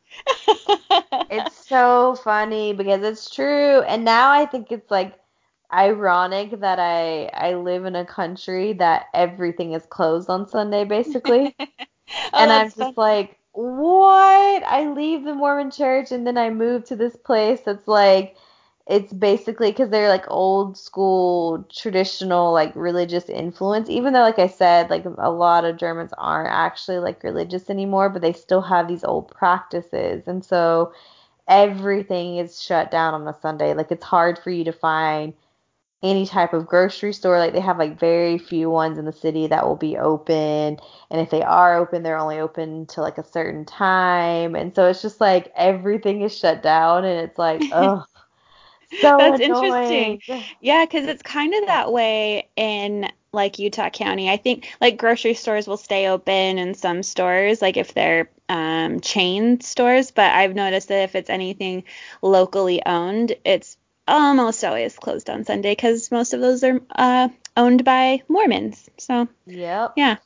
it's 1.30 1.66
so 1.66 2.14
funny 2.22 2.72
because 2.72 3.02
it's 3.02 3.34
true, 3.34 3.80
and 3.82 4.04
now 4.04 4.30
I 4.30 4.46
think 4.46 4.70
it's 4.70 4.90
like 4.90 5.18
ironic 5.72 6.60
that 6.60 6.78
I 6.78 7.26
I 7.34 7.54
live 7.54 7.84
in 7.84 7.96
a 7.96 8.04
country 8.04 8.72
that 8.74 9.06
everything 9.14 9.72
is 9.72 9.86
closed 9.86 10.28
on 10.30 10.48
Sunday 10.48 10.84
basically, 10.84 11.54
oh, 11.60 12.30
and 12.34 12.52
I'm 12.52 12.70
just 12.70 12.96
like, 12.96 13.38
what? 13.52 14.62
I 14.64 14.92
leave 14.94 15.24
the 15.24 15.34
Mormon 15.34 15.70
church 15.70 16.12
and 16.12 16.26
then 16.26 16.38
I 16.38 16.50
move 16.50 16.84
to 16.86 16.96
this 16.96 17.16
place 17.16 17.60
that's 17.62 17.88
like 17.88 18.36
it's 18.86 19.12
basically 19.12 19.70
because 19.70 19.88
they're 19.90 20.08
like 20.10 20.24
old 20.28 20.76
school 20.76 21.64
traditional 21.74 22.52
like 22.52 22.74
religious 22.76 23.28
influence 23.30 23.88
even 23.88 24.12
though 24.12 24.20
like 24.20 24.38
i 24.38 24.46
said 24.46 24.90
like 24.90 25.04
a 25.18 25.30
lot 25.30 25.64
of 25.64 25.78
germans 25.78 26.12
aren't 26.18 26.52
actually 26.52 26.98
like 26.98 27.22
religious 27.24 27.70
anymore 27.70 28.10
but 28.10 28.20
they 28.20 28.32
still 28.32 28.60
have 28.60 28.86
these 28.88 29.04
old 29.04 29.28
practices. 29.30 30.24
And 30.26 30.44
so 30.44 30.92
everything 31.48 32.38
is 32.38 32.62
shut 32.62 32.90
down 32.90 33.14
on 33.14 33.26
a 33.28 33.38
sunday. 33.40 33.74
Like 33.74 33.90
it's 33.90 34.04
hard 34.04 34.38
for 34.38 34.50
you 34.50 34.64
to 34.64 34.72
find 34.72 35.34
any 36.04 36.26
type 36.26 36.52
of 36.54 36.66
grocery 36.66 37.12
store 37.14 37.38
like 37.38 37.54
they 37.54 37.60
have 37.60 37.78
like 37.78 37.98
very 37.98 38.38
few 38.38 38.70
ones 38.70 38.98
in 38.98 39.06
the 39.06 39.12
city 39.12 39.48
that 39.48 39.66
will 39.66 39.76
be 39.76 39.98
open 39.98 40.78
and 41.10 41.20
if 41.22 41.30
they 41.30 41.42
are 41.42 41.78
open 41.78 42.04
they're 42.04 42.18
only 42.18 42.40
open 42.40 42.86
to 42.86 43.02
like 43.02 43.18
a 43.18 43.24
certain 43.24 43.64
time 43.66 44.54
and 44.56 44.74
so 44.76 44.86
it's 44.88 45.02
just 45.02 45.20
like 45.20 45.52
everything 45.56 46.22
is 46.22 46.36
shut 46.38 46.62
down 46.62 47.04
and 47.04 47.20
it's 47.28 47.38
like 47.38 47.66
oh 47.72 48.04
so 49.00 49.18
That's 49.18 49.40
annoying. 49.40 50.18
interesting. 50.20 50.22
Yeah, 50.60 50.84
because 50.84 51.06
it's 51.06 51.22
kind 51.22 51.54
of 51.54 51.66
that 51.66 51.92
way 51.92 52.48
in 52.56 53.10
like 53.32 53.58
Utah 53.58 53.90
County. 53.90 54.30
I 54.30 54.36
think 54.36 54.68
like 54.80 54.96
grocery 54.98 55.34
stores 55.34 55.66
will 55.66 55.76
stay 55.76 56.06
open 56.08 56.58
in 56.58 56.74
some 56.74 57.02
stores, 57.02 57.60
like 57.62 57.76
if 57.76 57.94
they're 57.94 58.30
um, 58.48 59.00
chain 59.00 59.60
stores. 59.60 60.10
But 60.10 60.32
I've 60.32 60.54
noticed 60.54 60.88
that 60.88 61.02
if 61.02 61.14
it's 61.14 61.30
anything 61.30 61.84
locally 62.22 62.84
owned, 62.86 63.34
it's 63.44 63.76
almost 64.06 64.64
always 64.64 64.96
closed 64.96 65.30
on 65.30 65.44
Sunday 65.44 65.72
because 65.72 66.10
most 66.10 66.34
of 66.34 66.40
those 66.40 66.62
are 66.64 66.80
uh, 66.94 67.28
owned 67.56 67.84
by 67.84 68.22
Mormons. 68.28 68.88
So 68.98 69.28
yep. 69.46 69.92
yeah. 69.96 70.16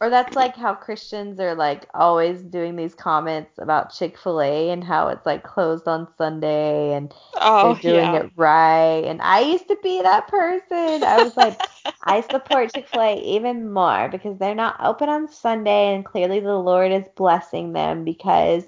Or 0.00 0.10
that's 0.10 0.34
like 0.34 0.56
how 0.56 0.74
Christians 0.74 1.38
are 1.38 1.54
like 1.54 1.86
always 1.94 2.42
doing 2.42 2.74
these 2.74 2.92
comments 2.92 3.52
about 3.58 3.94
Chick 3.94 4.18
fil 4.18 4.40
A 4.40 4.70
and 4.70 4.82
how 4.82 5.08
it's 5.08 5.24
like 5.24 5.44
closed 5.44 5.86
on 5.86 6.08
Sunday 6.18 6.92
and 6.94 7.14
oh, 7.36 7.74
they're 7.74 7.92
doing 7.92 8.12
yeah. 8.12 8.20
it 8.22 8.32
right. 8.34 9.04
And 9.06 9.22
I 9.22 9.42
used 9.42 9.68
to 9.68 9.78
be 9.80 10.02
that 10.02 10.26
person. 10.26 11.04
I 11.04 11.22
was 11.22 11.36
like, 11.36 11.56
I 12.02 12.22
support 12.22 12.74
Chick 12.74 12.88
fil 12.88 13.00
A 13.00 13.16
even 13.20 13.72
more 13.72 14.08
because 14.08 14.36
they're 14.38 14.56
not 14.56 14.74
open 14.80 15.08
on 15.08 15.32
Sunday 15.32 15.94
and 15.94 16.04
clearly 16.04 16.40
the 16.40 16.58
Lord 16.58 16.90
is 16.90 17.06
blessing 17.14 17.72
them 17.72 18.02
because 18.04 18.64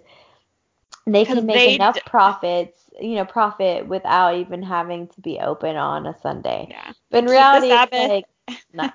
they 1.05 1.25
can 1.25 1.45
make 1.47 1.75
enough 1.75 1.97
d- 1.97 2.03
profits 2.07 2.84
you 3.01 3.17
know 3.17 3.25
profit 3.25 3.87
without 3.87 4.37
even 4.37 4.63
having 4.63 5.09
to 5.09 5.21
be 5.21 5.39
open 5.39 5.77
on 5.77 6.07
a 6.07 6.19
Sunday. 6.21 6.69
Yeah. 6.71 6.93
But 7.11 7.25
in 7.25 7.31
reality, 7.31 7.69
it's 7.71 7.93
like 7.93 8.27
no. 8.73 8.91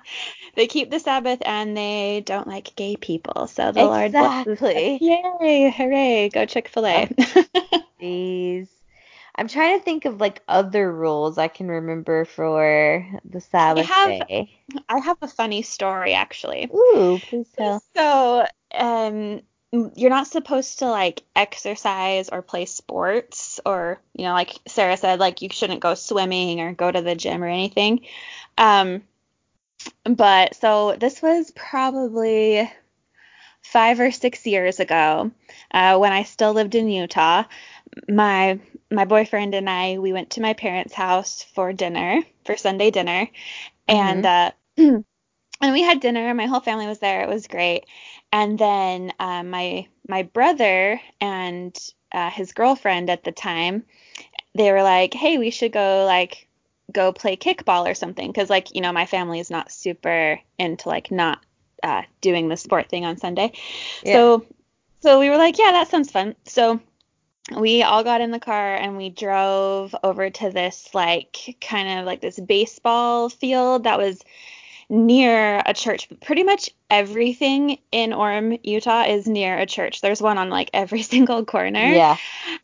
they 0.54 0.66
keep 0.66 0.90
the 0.90 1.00
Sabbath 1.00 1.40
and 1.44 1.76
they 1.76 2.22
don't 2.24 2.46
like 2.46 2.74
gay 2.76 2.96
people. 2.96 3.46
So 3.46 3.72
the 3.72 3.86
exactly. 3.86 4.98
Lord. 4.98 5.40
Yay, 5.40 5.70
hooray, 5.70 6.28
go 6.32 6.46
Chick-fil-A. 6.46 7.08
Jeez. 8.00 8.68
I'm 9.36 9.48
trying 9.48 9.78
to 9.78 9.84
think 9.84 10.04
of 10.04 10.20
like 10.20 10.42
other 10.48 10.92
rules 10.92 11.38
I 11.38 11.48
can 11.48 11.68
remember 11.68 12.24
for 12.24 13.06
the 13.24 13.40
Sabbath 13.40 13.90
I 13.90 13.94
have, 13.94 14.28
day. 14.28 14.58
I 14.88 14.98
have 14.98 15.16
a 15.22 15.28
funny 15.28 15.62
story 15.62 16.12
actually. 16.12 16.68
Ooh, 16.74 17.18
please 17.22 17.48
tell. 17.56 17.82
So, 17.96 18.46
um 18.74 19.40
you're 19.72 20.10
not 20.10 20.26
supposed 20.26 20.80
to 20.80 20.86
like 20.86 21.22
exercise 21.36 22.28
or 22.28 22.42
play 22.42 22.64
sports 22.64 23.60
or 23.64 24.00
you 24.14 24.24
know 24.24 24.32
like 24.32 24.52
Sarah 24.66 24.96
said 24.96 25.20
like 25.20 25.42
you 25.42 25.48
shouldn't 25.50 25.80
go 25.80 25.94
swimming 25.94 26.60
or 26.60 26.72
go 26.72 26.90
to 26.90 27.02
the 27.02 27.14
gym 27.14 27.42
or 27.42 27.48
anything. 27.48 28.00
Um 28.58 29.02
but 30.04 30.56
so 30.56 30.96
this 30.98 31.22
was 31.22 31.52
probably 31.52 32.70
five 33.62 34.00
or 34.00 34.10
six 34.10 34.46
years 34.46 34.80
ago 34.80 35.30
uh, 35.70 35.98
when 35.98 36.12
I 36.12 36.24
still 36.24 36.52
lived 36.52 36.74
in 36.74 36.88
Utah. 36.88 37.44
My 38.08 38.58
my 38.90 39.04
boyfriend 39.04 39.54
and 39.54 39.68
I 39.68 39.98
we 39.98 40.12
went 40.12 40.30
to 40.30 40.40
my 40.40 40.54
parents' 40.54 40.94
house 40.94 41.44
for 41.54 41.72
dinner 41.72 42.22
for 42.44 42.56
Sunday 42.56 42.90
dinner, 42.90 43.28
mm-hmm. 43.88 43.94
and 43.94 44.26
uh, 44.26 44.50
and 44.76 45.72
we 45.72 45.82
had 45.82 46.00
dinner. 46.00 46.32
My 46.34 46.46
whole 46.46 46.60
family 46.60 46.86
was 46.86 46.98
there. 46.98 47.22
It 47.22 47.28
was 47.28 47.46
great. 47.46 47.84
And 48.32 48.58
then 48.58 49.12
uh, 49.18 49.42
my 49.42 49.86
my 50.08 50.22
brother 50.22 51.00
and 51.20 51.76
uh, 52.12 52.30
his 52.30 52.52
girlfriend 52.52 53.10
at 53.10 53.24
the 53.24 53.32
time, 53.32 53.84
they 54.54 54.70
were 54.72 54.82
like, 54.82 55.14
"Hey, 55.14 55.38
we 55.38 55.50
should 55.50 55.72
go 55.72 56.04
like 56.06 56.48
go 56.92 57.12
play 57.12 57.36
kickball 57.36 57.88
or 57.88 57.94
something 57.94 58.30
because 58.30 58.50
like 58.50 58.74
you 58.74 58.80
know 58.80 58.92
my 58.92 59.06
family 59.06 59.40
is 59.40 59.50
not 59.50 59.70
super 59.70 60.40
into 60.58 60.88
like 60.88 61.10
not 61.10 61.40
uh, 61.82 62.02
doing 62.20 62.48
the 62.48 62.56
sport 62.56 62.88
thing 62.88 63.04
on 63.04 63.16
Sunday. 63.16 63.52
Yeah. 64.04 64.12
So 64.12 64.46
so 65.00 65.18
we 65.18 65.30
were 65.30 65.38
like, 65.38 65.58
yeah, 65.58 65.72
that 65.72 65.88
sounds 65.88 66.10
fun. 66.10 66.36
So 66.44 66.80
we 67.56 67.82
all 67.82 68.04
got 68.04 68.20
in 68.20 68.30
the 68.30 68.38
car 68.38 68.76
and 68.76 68.96
we 68.96 69.10
drove 69.10 69.94
over 70.02 70.30
to 70.30 70.50
this 70.50 70.90
like 70.94 71.56
kind 71.60 71.98
of 71.98 72.06
like 72.06 72.20
this 72.20 72.38
baseball 72.38 73.28
field 73.28 73.84
that 73.84 73.98
was 73.98 74.22
near 74.90 75.62
a 75.64 75.72
church. 75.72 76.08
Pretty 76.20 76.42
much 76.42 76.68
everything 76.90 77.78
in 77.92 78.10
Orem, 78.10 78.58
Utah 78.64 79.04
is 79.04 79.26
near 79.26 79.56
a 79.56 79.64
church. 79.64 80.00
There's 80.00 80.20
one 80.20 80.36
on 80.36 80.50
like 80.50 80.68
every 80.74 81.02
single 81.14 81.44
corner. 81.44 81.80
Yeah. 81.80 82.16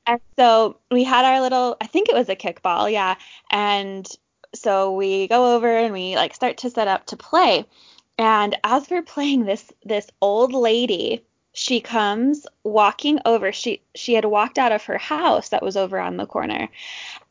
And 0.06 0.20
so 0.36 0.76
we 0.90 1.04
had 1.04 1.24
our 1.24 1.40
little 1.40 1.76
I 1.80 1.86
think 1.86 2.08
it 2.08 2.14
was 2.14 2.28
a 2.28 2.36
kickball, 2.36 2.90
yeah. 2.90 3.14
And 3.50 4.06
so 4.54 4.92
we 4.92 5.28
go 5.28 5.54
over 5.54 5.74
and 5.74 5.92
we 5.92 6.16
like 6.16 6.34
start 6.34 6.58
to 6.58 6.70
set 6.70 6.88
up 6.88 7.06
to 7.06 7.16
play. 7.16 7.64
And 8.18 8.56
as 8.64 8.90
we're 8.90 9.02
playing 9.02 9.44
this 9.44 9.72
this 9.84 10.08
old 10.20 10.52
lady 10.52 11.22
she 11.52 11.80
comes 11.80 12.46
walking 12.64 13.18
over 13.24 13.50
she 13.50 13.80
she 13.94 14.12
had 14.12 14.26
walked 14.26 14.58
out 14.58 14.72
of 14.72 14.84
her 14.84 14.98
house 14.98 15.48
that 15.48 15.62
was 15.62 15.74
over 15.74 15.98
on 15.98 16.18
the 16.18 16.26
corner 16.26 16.68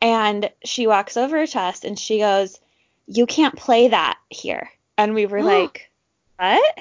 and 0.02 0.50
she 0.64 0.88
walks 0.88 1.16
over 1.16 1.46
to 1.46 1.60
us 1.60 1.84
and 1.84 2.00
she 2.00 2.18
goes 2.18 2.60
you 3.06 3.28
can't 3.28 3.56
play 3.56 3.88
that 3.88 4.18
here 4.32 4.72
and 4.98 5.14
we 5.14 5.26
were 5.26 5.44
like 5.44 5.92
what? 6.38 6.80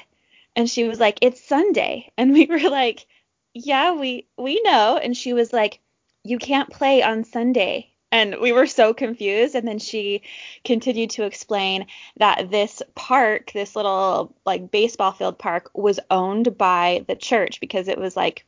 And 0.57 0.69
she 0.69 0.85
was 0.85 1.01
like 1.01 1.19
it's 1.21 1.43
sunday. 1.43 2.11
And 2.19 2.33
we 2.33 2.47
were 2.47 2.71
like 2.71 3.07
yeah 3.55 3.95
we 3.95 4.27
we 4.37 4.61
know. 4.63 4.99
And 5.03 5.17
she 5.17 5.33
was 5.33 5.53
like 5.53 5.81
you 6.25 6.39
can't 6.39 6.71
play 6.71 7.03
on 7.03 7.25
sunday. 7.25 7.91
And 8.13 8.37
we 8.41 8.53
were 8.53 8.69
so 8.69 8.95
confused. 8.95 9.57
And 9.57 9.67
then 9.67 9.81
she 9.81 10.23
continued 10.65 11.11
to 11.11 11.25
explain 11.25 11.87
that 12.19 12.49
this 12.49 12.81
park, 12.95 13.51
this 13.53 13.75
little 13.75 14.37
like 14.47 14.71
baseball 14.71 15.11
field 15.11 15.37
park, 15.37 15.71
was 15.75 15.99
owned 16.11 16.57
by 16.57 17.05
the 17.09 17.17
church 17.17 17.59
because 17.59 17.89
it 17.89 17.99
was 17.99 18.17
like 18.17 18.47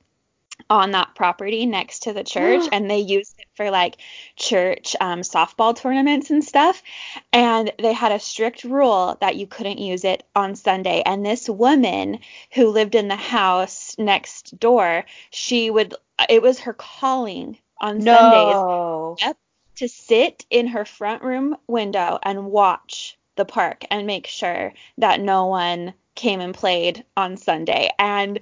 on 0.69 0.93
that 0.93 1.15
property 1.15 1.67
next 1.67 2.05
to 2.05 2.13
the 2.13 2.25
church 2.25 2.69
and 2.73 2.91
they 2.91 2.99
used 2.99 3.35
it 3.39 3.47
for 3.55 3.71
like 3.71 3.97
church 4.37 4.97
um, 5.01 5.21
softball 5.21 5.77
tournaments 5.77 6.31
and 6.31 6.43
stuff 6.45 6.83
and 7.33 7.73
they 7.79 7.93
had 7.93 8.13
a 8.13 8.19
strict 8.19 8.65
rule 8.65 9.17
that 9.21 9.37
you 9.37 9.47
couldn't 9.47 9.79
use 9.79 10.05
it 10.05 10.23
on 10.35 10.55
sunday 10.55 11.03
and 11.07 11.25
this 11.25 11.49
woman 11.49 12.19
who 12.53 12.69
lived 12.69 12.95
in 12.95 13.09
the 13.09 13.17
house 13.17 13.95
next 13.99 14.59
door 14.59 15.05
she 15.31 15.71
would 15.71 15.95
it 16.29 16.43
was 16.43 16.61
her 16.61 16.73
calling 16.73 17.57
on 17.81 17.99
no. 17.99 18.13
sundays 18.13 19.35
to 19.77 19.89
sit 19.89 20.47
in 20.49 20.67
her 20.69 20.85
front 20.85 21.23
room 21.23 21.57
window 21.67 22.19
and 22.23 22.47
watch 22.47 23.19
the 23.37 23.45
park 23.45 23.85
and 23.91 24.07
make 24.07 24.27
sure 24.27 24.73
that 24.99 25.21
no 25.21 25.47
one 25.47 25.93
came 26.15 26.41
and 26.41 26.55
played 26.55 27.05
on 27.17 27.37
Sunday. 27.37 27.91
And 27.99 28.41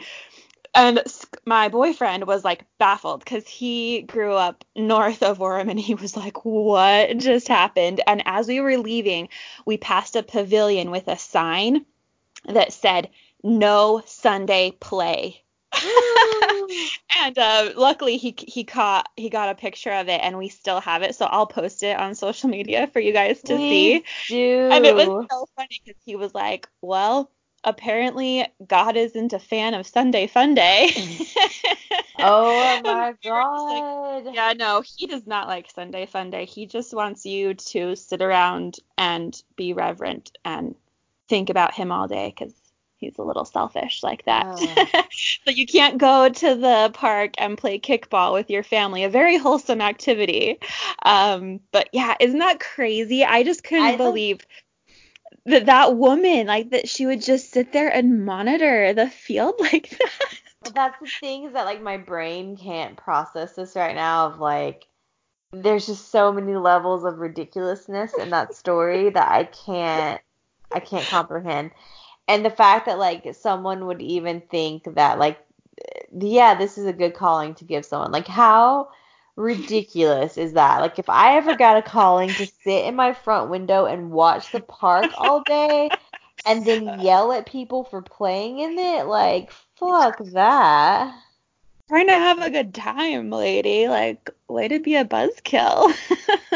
and 0.74 1.02
my 1.46 1.68
boyfriend 1.68 2.26
was 2.26 2.44
like 2.44 2.64
baffled 2.78 3.20
because 3.20 3.46
he 3.46 4.02
grew 4.02 4.32
up 4.34 4.64
north 4.74 5.22
of 5.22 5.38
Orem 5.38 5.70
and 5.70 5.78
he 5.78 5.94
was 5.94 6.16
like, 6.16 6.44
What 6.44 7.16
just 7.18 7.48
happened? 7.48 8.00
And 8.06 8.22
as 8.26 8.48
we 8.48 8.60
were 8.60 8.76
leaving, 8.78 9.28
we 9.64 9.76
passed 9.76 10.16
a 10.16 10.22
pavilion 10.22 10.90
with 10.90 11.08
a 11.08 11.18
sign 11.18 11.86
that 12.46 12.72
said, 12.72 13.10
No 13.42 14.02
Sunday 14.06 14.72
play. 14.72 15.42
and 17.20 17.36
uh, 17.36 17.70
luckily 17.74 18.16
he 18.16 18.34
he 18.46 18.62
caught 18.62 19.08
he 19.16 19.28
got 19.28 19.48
a 19.48 19.56
picture 19.56 19.90
of 19.90 20.08
it 20.08 20.20
and 20.22 20.38
we 20.38 20.48
still 20.48 20.80
have 20.80 21.02
it 21.02 21.16
so 21.16 21.26
I'll 21.26 21.48
post 21.48 21.82
it 21.82 21.98
on 21.98 22.14
social 22.14 22.48
media 22.48 22.86
for 22.86 23.00
you 23.00 23.12
guys 23.12 23.40
to 23.42 23.56
Please 23.56 24.04
see. 24.28 24.34
Do. 24.34 24.68
And 24.70 24.86
it 24.86 24.94
was 24.94 25.26
so 25.30 25.46
funny 25.56 25.80
because 25.84 26.00
he 26.04 26.14
was 26.14 26.32
like, 26.32 26.68
"Well, 26.80 27.30
apparently 27.64 28.46
God 28.66 28.96
isn't 28.96 29.32
a 29.32 29.38
fan 29.38 29.74
of 29.74 29.86
Sunday 29.86 30.26
Funday. 30.26 30.90
Oh 32.18 32.80
my 32.84 33.14
god. 33.22 34.24
Like, 34.24 34.34
yeah, 34.34 34.52
no, 34.56 34.82
he 34.82 35.06
does 35.06 35.26
not 35.26 35.48
like 35.48 35.70
Sunday 35.70 36.06
Funday. 36.06 36.46
He 36.46 36.66
just 36.66 36.94
wants 36.94 37.26
you 37.26 37.54
to 37.54 37.94
sit 37.96 38.22
around 38.22 38.78
and 38.96 39.40
be 39.56 39.72
reverent 39.72 40.36
and 40.44 40.74
think 41.28 41.50
about 41.50 41.74
him 41.74 41.90
all 41.90 42.08
day 42.08 42.32
because 42.34 42.54
he's 42.96 43.18
a 43.18 43.22
little 43.22 43.44
selfish 43.44 44.02
like 44.02 44.24
that. 44.24 44.46
Oh. 44.46 45.02
so 45.44 45.50
you 45.50 45.66
can't 45.66 45.98
go 45.98 46.28
to 46.28 46.54
the 46.54 46.90
park 46.94 47.34
and 47.38 47.58
play 47.58 47.78
kickball 47.78 48.32
with 48.32 48.48
your 48.50 48.62
family, 48.62 49.04
a 49.04 49.08
very 49.08 49.36
wholesome 49.36 49.80
activity. 49.80 50.58
Um, 51.04 51.60
but 51.72 51.88
yeah, 51.92 52.14
isn't 52.20 52.38
that 52.38 52.60
crazy? 52.60 53.24
I 53.24 53.42
just 53.42 53.64
couldn't 53.64 53.84
I 53.84 53.96
believe 53.96 54.40
that 55.46 55.66
that 55.66 55.96
woman, 55.96 56.46
like 56.46 56.70
that 56.70 56.88
she 56.88 57.06
would 57.06 57.22
just 57.22 57.50
sit 57.52 57.72
there 57.72 57.88
and 57.88 58.24
monitor 58.24 58.92
the 58.92 59.08
field 59.08 59.54
like 59.58 59.90
that. 59.90 60.72
that's 60.74 60.98
the 61.00 61.06
thing 61.20 61.44
is 61.44 61.52
that 61.52 61.66
like 61.66 61.82
my 61.82 61.96
brain 61.96 62.56
can't 62.56 62.96
process 62.96 63.54
this 63.54 63.76
right 63.76 63.94
now 63.94 64.26
of 64.26 64.40
like 64.40 64.86
there's 65.52 65.86
just 65.86 66.10
so 66.10 66.32
many 66.32 66.56
levels 66.56 67.04
of 67.04 67.18
ridiculousness 67.18 68.14
in 68.14 68.30
that 68.30 68.54
story 68.54 69.10
that 69.10 69.30
I 69.30 69.44
can't 69.44 70.20
I 70.72 70.80
can't 70.80 71.06
comprehend 71.06 71.70
and 72.26 72.44
the 72.44 72.50
fact 72.50 72.86
that 72.86 72.98
like 72.98 73.34
someone 73.34 73.86
would 73.86 74.00
even 74.00 74.40
think 74.40 74.84
that 74.94 75.18
like 75.18 75.38
yeah 76.18 76.54
this 76.54 76.78
is 76.78 76.86
a 76.86 76.92
good 76.92 77.14
calling 77.14 77.54
to 77.56 77.64
give 77.64 77.84
someone 77.84 78.10
like 78.10 78.26
how 78.26 78.88
ridiculous 79.36 80.36
is 80.36 80.52
that? 80.52 80.80
Like 80.80 80.98
if 80.98 81.08
i 81.08 81.36
ever 81.36 81.56
got 81.56 81.76
a 81.76 81.82
calling 81.82 82.28
to 82.30 82.46
sit 82.46 82.84
in 82.84 82.94
my 82.94 83.12
front 83.12 83.50
window 83.50 83.86
and 83.86 84.10
watch 84.10 84.52
the 84.52 84.60
park 84.60 85.10
all 85.16 85.42
day 85.42 85.90
and 86.46 86.64
then 86.64 87.00
yell 87.00 87.32
at 87.32 87.46
people 87.46 87.84
for 87.84 88.02
playing 88.02 88.60
in 88.60 88.78
it 88.78 89.06
like 89.06 89.50
fuck 89.76 90.18
that. 90.32 91.14
Trying 91.88 92.06
to 92.06 92.14
have 92.14 92.40
a 92.40 92.50
good 92.50 92.72
time 92.72 93.30
lady. 93.30 93.88
Like 93.88 94.30
way 94.48 94.68
to 94.68 94.78
be 94.78 94.96
a 94.96 95.04
buzzkill. 95.04 95.92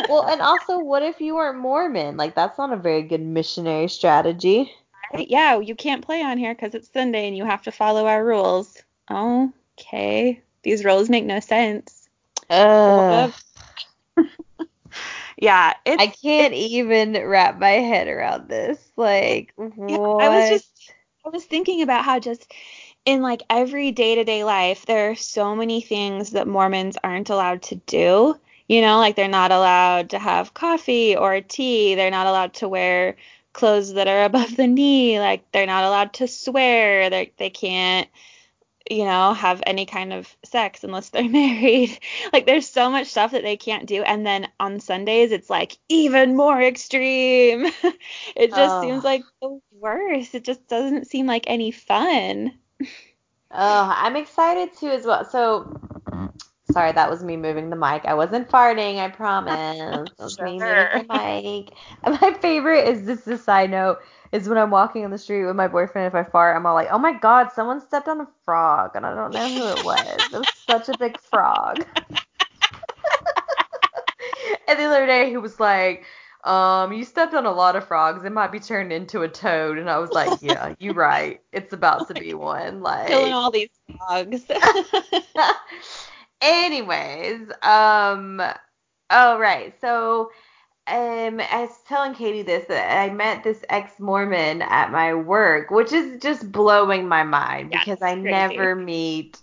Well 0.08 0.28
and 0.28 0.40
also 0.40 0.78
what 0.78 1.02
if 1.02 1.20
you 1.20 1.34
weren't 1.34 1.58
mormon? 1.58 2.16
Like 2.16 2.34
that's 2.34 2.56
not 2.56 2.72
a 2.72 2.76
very 2.76 3.02
good 3.02 3.20
missionary 3.20 3.88
strategy. 3.88 4.72
Yeah, 5.16 5.58
you 5.58 5.74
can't 5.74 6.04
play 6.04 6.22
on 6.22 6.38
here 6.38 6.54
because 6.54 6.74
it's 6.74 6.92
Sunday 6.92 7.26
and 7.26 7.36
you 7.36 7.44
have 7.44 7.62
to 7.62 7.72
follow 7.72 8.06
our 8.06 8.24
rules. 8.24 8.80
Okay. 9.10 10.40
These 10.62 10.84
rules 10.84 11.10
make 11.10 11.24
no 11.24 11.40
sense. 11.40 11.97
Uh, 12.50 13.28
yeah, 15.38 15.74
I 15.98 16.06
can't 16.08 16.54
even 16.54 17.12
wrap 17.26 17.58
my 17.58 17.70
head 17.70 18.08
around 18.08 18.48
this. 18.48 18.78
Like, 18.96 19.54
yeah, 19.86 19.96
what? 19.96 20.20
I 20.20 20.28
was 20.28 20.48
just, 20.48 20.68
I 21.24 21.30
was 21.30 21.44
thinking 21.44 21.82
about 21.82 22.04
how 22.04 22.18
just 22.20 22.52
in 23.04 23.22
like 23.22 23.42
every 23.50 23.92
day 23.92 24.14
to 24.16 24.24
day 24.24 24.44
life, 24.44 24.86
there 24.86 25.10
are 25.10 25.14
so 25.14 25.54
many 25.56 25.80
things 25.80 26.30
that 26.30 26.48
Mormons 26.48 26.96
aren't 27.02 27.30
allowed 27.30 27.62
to 27.64 27.76
do. 27.76 28.38
You 28.68 28.82
know, 28.82 28.98
like 28.98 29.16
they're 29.16 29.28
not 29.28 29.50
allowed 29.52 30.10
to 30.10 30.18
have 30.18 30.54
coffee 30.54 31.16
or 31.16 31.40
tea. 31.40 31.94
They're 31.94 32.10
not 32.10 32.26
allowed 32.26 32.54
to 32.54 32.68
wear 32.68 33.16
clothes 33.54 33.94
that 33.94 34.08
are 34.08 34.24
above 34.26 34.56
the 34.56 34.66
knee. 34.66 35.18
Like 35.20 35.50
they're 35.52 35.66
not 35.66 35.84
allowed 35.84 36.14
to 36.14 36.28
swear. 36.28 37.10
They 37.10 37.32
they 37.38 37.50
can't 37.50 38.08
you 38.90 39.04
know 39.04 39.32
have 39.32 39.62
any 39.66 39.86
kind 39.86 40.12
of 40.12 40.34
sex 40.44 40.84
unless 40.84 41.10
they're 41.10 41.28
married. 41.28 41.98
like 42.32 42.46
there's 42.46 42.68
so 42.68 42.90
much 42.90 43.08
stuff 43.08 43.32
that 43.32 43.42
they 43.42 43.56
can't 43.56 43.86
do. 43.86 44.02
And 44.02 44.26
then 44.26 44.48
on 44.58 44.80
Sundays 44.80 45.32
it's 45.32 45.50
like 45.50 45.78
even 45.88 46.36
more 46.36 46.60
extreme. 46.60 47.66
it 48.36 48.50
just 48.50 48.74
oh. 48.74 48.82
seems 48.82 49.04
like 49.04 49.22
the 49.40 49.60
worst. 49.72 50.34
It 50.34 50.44
just 50.44 50.66
doesn't 50.68 51.06
seem 51.06 51.26
like 51.26 51.44
any 51.46 51.70
fun. 51.70 52.52
Oh, 53.50 53.94
I'm 53.96 54.16
excited 54.16 54.76
too 54.76 54.88
as 54.88 55.06
well. 55.06 55.24
So 55.24 55.80
Sorry, 56.72 56.92
that 56.92 57.08
was 57.08 57.24
me 57.24 57.36
moving 57.36 57.70
the 57.70 57.76
mic. 57.76 58.04
I 58.04 58.14
wasn't 58.14 58.48
farting, 58.48 58.98
I 58.98 59.08
promise. 59.16 59.54
That 59.54 60.10
was 60.18 60.34
sure. 60.34 60.44
me 60.44 60.58
moving 60.58 61.06
the 61.08 61.14
mic. 61.14 61.72
And 62.02 62.20
my 62.20 62.34
favorite 62.34 62.88
is 62.88 63.06
just 63.06 63.26
a 63.26 63.38
side 63.38 63.70
note 63.70 63.98
is 64.32 64.48
when 64.48 64.58
I'm 64.58 64.70
walking 64.70 65.04
on 65.04 65.10
the 65.10 65.18
street 65.18 65.44
with 65.44 65.56
my 65.56 65.68
boyfriend. 65.68 66.06
If 66.06 66.14
I 66.14 66.24
fart, 66.24 66.56
I'm 66.56 66.66
all 66.66 66.74
like, 66.74 66.88
"Oh 66.90 66.98
my 66.98 67.12
god, 67.12 67.52
someone 67.52 67.80
stepped 67.80 68.08
on 68.08 68.20
a 68.20 68.28
frog," 68.44 68.92
and 68.94 69.06
I 69.06 69.14
don't 69.14 69.32
know 69.32 69.48
who 69.48 69.66
it 69.78 69.84
was. 69.84 70.32
it 70.32 70.38
was 70.38 70.48
such 70.66 70.88
a 70.88 70.98
big 70.98 71.18
frog. 71.20 71.84
and 74.68 74.78
the 74.78 74.84
other 74.84 75.06
day, 75.06 75.30
he 75.30 75.36
was 75.36 75.58
like, 75.58 76.04
um, 76.44 76.92
you 76.92 77.04
stepped 77.04 77.34
on 77.34 77.46
a 77.46 77.52
lot 77.52 77.76
of 77.76 77.86
frogs. 77.86 78.24
It 78.24 78.32
might 78.32 78.52
be 78.52 78.60
turned 78.60 78.92
into 78.92 79.22
a 79.22 79.28
toad. 79.28 79.78
And 79.78 79.90
I 79.90 79.98
was 79.98 80.10
like, 80.10 80.38
yeah, 80.42 80.74
you're 80.78 80.94
right. 80.94 81.40
It's 81.52 81.72
about 81.72 82.08
to 82.08 82.14
be 82.14 82.34
one. 82.34 82.80
Like 82.80 83.08
killing 83.08 83.32
all 83.32 83.50
these 83.50 83.70
frogs. 83.98 84.44
Anyways, 86.40 87.50
um, 87.62 88.40
oh 89.10 89.38
right, 89.38 89.74
so 89.80 90.30
um, 90.88 91.40
I 91.40 91.62
was 91.62 91.78
telling 91.86 92.14
Katie 92.14 92.42
this 92.42 92.66
that 92.68 92.98
I 92.98 93.10
met 93.12 93.44
this 93.44 93.64
ex-Mormon 93.68 94.62
at 94.62 94.90
my 94.92 95.14
work, 95.14 95.70
which 95.70 95.92
is 95.92 96.20
just 96.20 96.50
blowing 96.52 97.08
my 97.08 97.22
mind 97.24 97.70
because 97.72 98.02
I 98.02 98.16
crazy. 98.22 98.28
never 98.28 98.74
meet 98.74 99.38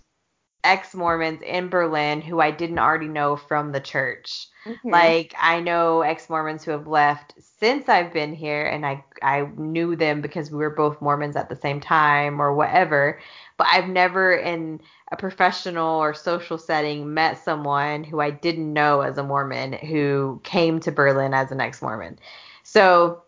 ex 0.66 0.94
Mormons 0.94 1.40
in 1.42 1.68
Berlin 1.68 2.20
who 2.20 2.40
I 2.40 2.50
didn't 2.50 2.78
already 2.78 3.08
know 3.08 3.36
from 3.36 3.72
the 3.72 3.80
church. 3.80 4.48
Mm-hmm. 4.64 4.90
Like 4.90 5.34
I 5.40 5.60
know 5.60 6.02
ex 6.02 6.28
Mormons 6.28 6.64
who 6.64 6.72
have 6.72 6.86
left 6.86 7.34
since 7.58 7.88
I've 7.88 8.12
been 8.12 8.34
here, 8.34 8.66
and 8.66 8.84
I 8.84 9.04
I 9.22 9.48
knew 9.56 9.96
them 9.96 10.20
because 10.20 10.50
we 10.50 10.58
were 10.58 10.70
both 10.70 11.00
Mormons 11.00 11.36
at 11.36 11.48
the 11.48 11.56
same 11.56 11.80
time 11.80 12.40
or 12.40 12.52
whatever. 12.54 13.20
But 13.56 13.68
I've 13.70 13.88
never 13.88 14.34
in 14.34 14.80
a 15.12 15.16
professional 15.16 16.00
or 16.00 16.12
social 16.12 16.58
setting 16.58 17.14
met 17.14 17.42
someone 17.42 18.02
who 18.02 18.20
I 18.20 18.30
didn't 18.30 18.72
know 18.72 19.02
as 19.02 19.18
a 19.18 19.22
Mormon 19.22 19.74
who 19.74 20.40
came 20.42 20.80
to 20.80 20.90
Berlin 20.90 21.32
as 21.32 21.52
an 21.52 21.60
ex 21.60 21.80
Mormon. 21.80 22.18
So 22.64 23.22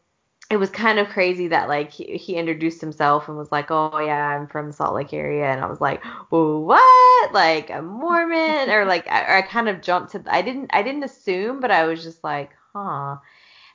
it 0.50 0.56
was 0.56 0.70
kind 0.70 0.98
of 0.98 1.08
crazy 1.08 1.48
that 1.48 1.68
like 1.68 1.92
he, 1.92 2.16
he, 2.16 2.36
introduced 2.36 2.80
himself 2.80 3.28
and 3.28 3.36
was 3.36 3.52
like, 3.52 3.70
"Oh 3.70 3.98
yeah, 3.98 4.28
I'm 4.28 4.46
from 4.46 4.72
Salt 4.72 4.94
Lake 4.94 5.12
area," 5.12 5.46
and 5.50 5.60
I 5.60 5.66
was 5.66 5.80
like, 5.80 6.02
"What? 6.30 7.32
Like 7.34 7.68
a 7.70 7.82
Mormon?" 7.82 8.70
or 8.70 8.86
like 8.86 9.06
I, 9.08 9.38
I 9.38 9.42
kind 9.42 9.68
of 9.68 9.82
jumped 9.82 10.12
to. 10.12 10.22
I 10.26 10.40
didn't 10.42 10.70
I 10.72 10.82
didn't 10.82 11.04
assume, 11.04 11.60
but 11.60 11.70
I 11.70 11.84
was 11.84 12.02
just 12.02 12.24
like, 12.24 12.50
"Huh." 12.74 13.16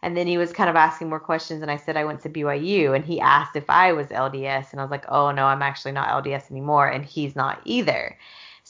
And 0.02 0.18
then 0.18 0.28
he 0.28 0.38
was 0.38 0.52
kind 0.52 0.70
of 0.70 0.76
asking 0.76 1.10
more 1.10 1.20
questions, 1.20 1.62
and 1.62 1.72
I 1.72 1.78
said 1.78 1.96
I 1.96 2.06
went 2.06 2.22
to 2.22 2.30
BYU, 2.30 2.96
and 2.96 3.06
he 3.06 3.22
asked 3.22 3.56
if 3.56 3.70
I 3.70 3.94
was 3.94 4.08
LDS, 4.08 4.72
and 4.72 4.80
I 4.82 4.84
was 4.84 4.92
like, 4.92 5.06
"Oh 5.10 5.32
no, 5.32 5.46
I'm 5.46 5.62
actually 5.62 5.94
not 5.94 6.10
LDS 6.24 6.50
anymore," 6.52 6.88
and 6.88 7.06
he's 7.06 7.36
not 7.36 7.62
either. 7.66 8.18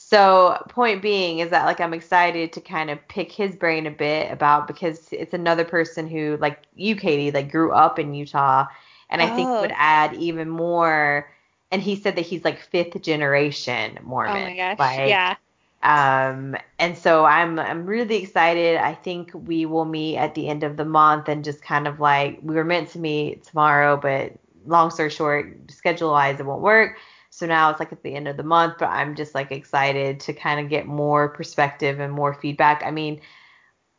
So, 0.06 0.62
point 0.68 1.00
being 1.00 1.38
is 1.38 1.48
that 1.48 1.64
like 1.64 1.80
I'm 1.80 1.94
excited 1.94 2.52
to 2.52 2.60
kind 2.60 2.90
of 2.90 2.98
pick 3.08 3.32
his 3.32 3.56
brain 3.56 3.86
a 3.86 3.90
bit 3.90 4.30
about 4.30 4.66
because 4.66 5.08
it's 5.12 5.32
another 5.32 5.64
person 5.64 6.06
who 6.06 6.36
like 6.42 6.58
you 6.74 6.94
Katie 6.94 7.30
like 7.30 7.50
grew 7.50 7.72
up 7.72 7.98
in 7.98 8.12
Utah 8.12 8.66
and 9.08 9.22
I 9.22 9.32
oh. 9.32 9.34
think 9.34 9.48
would 9.48 9.72
add 9.74 10.12
even 10.16 10.50
more 10.50 11.32
and 11.70 11.80
he 11.80 11.96
said 11.96 12.16
that 12.16 12.26
he's 12.26 12.44
like 12.44 12.60
fifth 12.60 13.00
generation 13.00 13.98
Mormon. 14.02 14.36
Oh 14.36 14.44
my 14.44 14.54
gosh. 14.54 14.78
Like, 14.78 15.08
yeah. 15.08 15.36
Um 15.82 16.54
and 16.78 16.98
so 16.98 17.24
I'm 17.24 17.58
I'm 17.58 17.86
really 17.86 18.22
excited. 18.22 18.76
I 18.76 18.92
think 18.92 19.30
we 19.32 19.64
will 19.64 19.86
meet 19.86 20.18
at 20.18 20.34
the 20.34 20.48
end 20.50 20.64
of 20.64 20.76
the 20.76 20.84
month 20.84 21.30
and 21.30 21.42
just 21.42 21.62
kind 21.62 21.88
of 21.88 21.98
like 21.98 22.40
we 22.42 22.56
were 22.56 22.64
meant 22.64 22.90
to 22.90 22.98
meet 22.98 23.44
tomorrow, 23.44 23.96
but 23.96 24.34
long 24.66 24.90
story 24.90 25.08
short, 25.08 25.56
schedule 25.70 26.10
wise 26.10 26.38
it 26.40 26.44
won't 26.44 26.60
work. 26.60 26.98
So 27.34 27.46
now 27.46 27.70
it's 27.70 27.80
like 27.80 27.90
at 27.90 28.04
the 28.04 28.14
end 28.14 28.28
of 28.28 28.36
the 28.36 28.44
month, 28.44 28.74
but 28.78 28.90
I'm 28.90 29.16
just 29.16 29.34
like 29.34 29.50
excited 29.50 30.20
to 30.20 30.32
kind 30.32 30.60
of 30.60 30.68
get 30.68 30.86
more 30.86 31.28
perspective 31.30 31.98
and 31.98 32.12
more 32.12 32.32
feedback. 32.32 32.84
I 32.86 32.92
mean, 32.92 33.20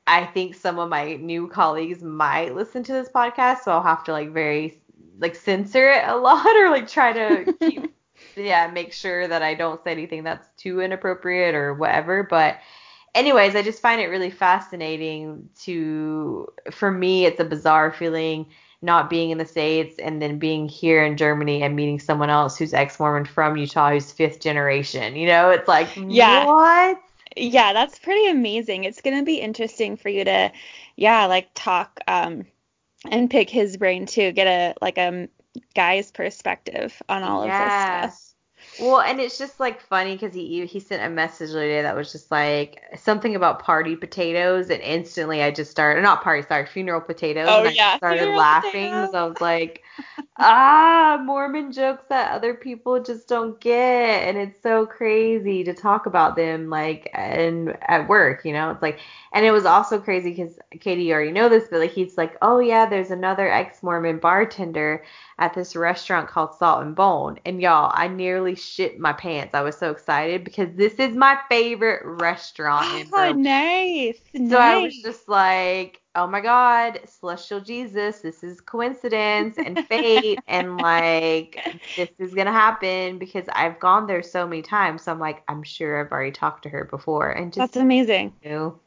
I 0.08 0.26
think 0.26 0.56
some 0.56 0.80
of 0.80 0.88
my 0.88 1.16
new 1.16 1.50
colleagues 1.50 2.02
might 2.02 2.56
listen 2.56 2.82
to 2.84 2.94
this 2.94 3.10
podcast, 3.10 3.64
so 3.64 3.74
I'll 3.74 3.84
have 3.84 4.06
to 4.06 4.14
like 4.14 4.32
very 4.32 4.82
like 5.20 5.36
censor 5.36 5.90
it 5.92 6.08
a 6.08 6.16
lot 6.18 6.46
or 6.46 6.70
like 6.70 6.88
try 6.88 7.12
to 7.12 7.54
keep 7.60 7.94
yeah, 8.38 8.68
make 8.68 8.94
sure 8.94 9.28
that 9.28 9.42
I 9.42 9.54
don't 9.54 9.84
say 9.84 9.92
anything 9.92 10.24
that's 10.24 10.48
too 10.56 10.80
inappropriate 10.80 11.56
or 11.56 11.74
whatever, 11.74 12.24
but 12.24 12.60
anyways, 13.14 13.54
I 13.58 13.64
just 13.64 13.82
find 13.82 14.00
it 14.00 14.08
really 14.08 14.32
fascinating 14.32 15.50
to 15.64 16.48
for 16.72 16.90
me 16.90 17.26
it's 17.26 17.42
a 17.42 17.46
bizarre 17.46 17.92
feeling 17.92 18.46
not 18.86 19.10
being 19.10 19.32
in 19.32 19.38
the 19.38 19.46
States 19.46 19.98
and 20.00 20.22
then 20.22 20.40
being 20.40 20.70
here 20.70 21.04
in 21.04 21.18
Germany 21.18 21.64
and 21.64 21.76
meeting 21.76 22.00
someone 22.00 22.30
else 22.30 22.58
who's 22.58 22.74
ex 22.74 23.00
Mormon 23.00 23.26
from 23.26 23.58
Utah 23.58 23.92
who's 23.92 24.12
fifth 24.12 24.40
generation. 24.40 25.16
You 25.16 25.28
know, 25.28 25.50
it's 25.50 25.68
like, 25.68 25.90
yeah. 25.96 26.46
what? 26.46 27.02
Yeah, 27.36 27.74
that's 27.74 28.00
pretty 28.00 28.30
amazing. 28.30 28.86
It's 28.86 29.02
going 29.02 29.18
to 29.18 29.26
be 29.26 29.36
interesting 29.36 29.98
for 29.98 30.10
you 30.10 30.24
to, 30.24 30.52
yeah, 30.96 31.26
like 31.26 31.50
talk 31.56 32.00
um, 32.08 32.46
and 33.10 33.30
pick 33.30 33.50
his 33.50 33.76
brain 33.76 34.06
too, 34.06 34.32
get 34.32 34.48
a, 34.48 34.74
like 34.82 34.98
a 34.98 35.28
guy's 35.74 36.12
perspective 36.12 37.02
on 37.10 37.24
all 37.24 37.44
of 37.44 37.50
this 37.50 37.56
stuff. 37.56 38.35
Well, 38.78 39.00
and 39.00 39.22
it's 39.22 39.38
just 39.38 39.58
like 39.60 39.80
funny 39.80 40.16
because 40.16 40.34
he 40.34 40.66
he 40.66 40.80
sent 40.82 41.02
a 41.02 41.10
message 41.10 41.52
the 41.52 41.58
other 41.60 41.68
day 41.68 41.82
that 41.84 41.96
was 41.96 42.12
just 42.12 42.30
like 42.30 42.82
something 42.98 43.34
about 43.36 43.60
party 43.64 43.96
potatoes, 43.96 44.70
and 44.70 44.82
instantly 44.82 45.42
I 45.42 45.52
just 45.52 45.72
started 45.72 46.02
not 46.02 46.22
party, 46.24 46.42
sorry, 46.46 46.66
funeral 46.66 47.00
potatoes. 47.00 47.48
Oh 47.54 47.64
and 47.64 47.68
I 47.68 47.72
yeah, 47.76 47.98
started 47.98 48.28
funeral 48.28 48.36
laughing 48.36 48.96
because 49.00 49.14
I 49.14 49.24
was 49.26 49.40
like, 49.40 49.82
ah, 50.38 51.18
Mormon 51.24 51.72
jokes 51.72 52.04
that 52.10 52.34
other 52.34 52.54
people 52.54 53.02
just 53.02 53.30
don't 53.30 53.60
get, 53.62 54.28
and 54.28 54.38
it's 54.38 54.62
so 54.62 54.86
crazy 54.86 55.64
to 55.64 55.74
talk 55.74 56.06
about 56.06 56.36
them 56.36 56.70
like 56.70 57.10
and 57.14 57.78
at 57.84 58.10
work, 58.10 58.44
you 58.44 58.52
know. 58.52 58.72
It's 58.72 58.82
like, 58.82 59.00
and 59.32 59.46
it 59.46 59.52
was 59.52 59.66
also 59.66 60.00
crazy 60.00 60.32
because 60.32 60.60
Katie, 60.82 61.04
you 61.04 61.14
already 61.14 61.32
know 61.32 61.48
this, 61.50 61.70
but 61.70 61.80
like 61.80 61.92
he's 61.92 62.18
like, 62.18 62.36
oh 62.42 62.60
yeah, 62.60 62.86
there's 62.88 63.12
another 63.12 63.50
ex-Mormon 63.50 64.20
bartender 64.20 65.04
at 65.38 65.54
this 65.54 65.76
restaurant 65.76 66.30
called 66.30 66.56
Salt 66.56 66.84
and 66.84 66.96
Bone. 66.96 67.40
And 67.46 67.62
y'all, 67.62 67.92
I 67.94 68.08
nearly 68.08 68.56
shit 68.56 69.00
my 69.00 69.14
pants. 69.14 69.54
I 69.54 69.62
was 69.62 69.78
so 69.78 69.92
excited 69.92 70.44
because 70.44 70.70
this 70.76 70.94
is 70.94 71.16
my 71.16 71.38
favorite 71.50 72.02
restaurant. 72.06 73.10
Oh, 73.14 73.34
nice. 73.34 74.18
So 74.34 74.42
nice. 74.42 74.54
I 74.60 74.78
was 74.78 75.02
just 75.02 75.28
like, 75.28 76.02
oh 76.16 76.28
my 76.28 76.40
God, 76.40 77.02
celestial 77.06 77.60
Jesus, 77.60 78.20
this 78.20 78.44
is 78.44 78.62
coincidence 78.62 79.58
and 79.58 79.78
fate. 79.88 80.40
and 80.48 80.78
like, 80.78 81.62
this 81.98 82.10
is 82.18 82.34
going 82.34 82.48
to 82.48 82.54
happen 82.54 83.18
because 83.18 83.46
I've 83.52 83.80
gone 83.80 84.08
there 84.08 84.24
so 84.24 84.48
many 84.48 84.62
times. 84.62 85.04
So 85.04 85.12
I'm 85.12 85.20
like, 85.20 85.44
I'm 85.50 85.64
sure 85.64 86.00
I've 86.00 86.12
already 86.12 86.32
talked 86.32 86.64
to 86.64 86.70
her 86.70 86.86
before. 86.86 87.32
And 87.32 87.52
just. 87.52 87.74
That's 87.74 87.78
amazing. 87.78 88.34
You 88.42 88.50
know, 88.50 88.80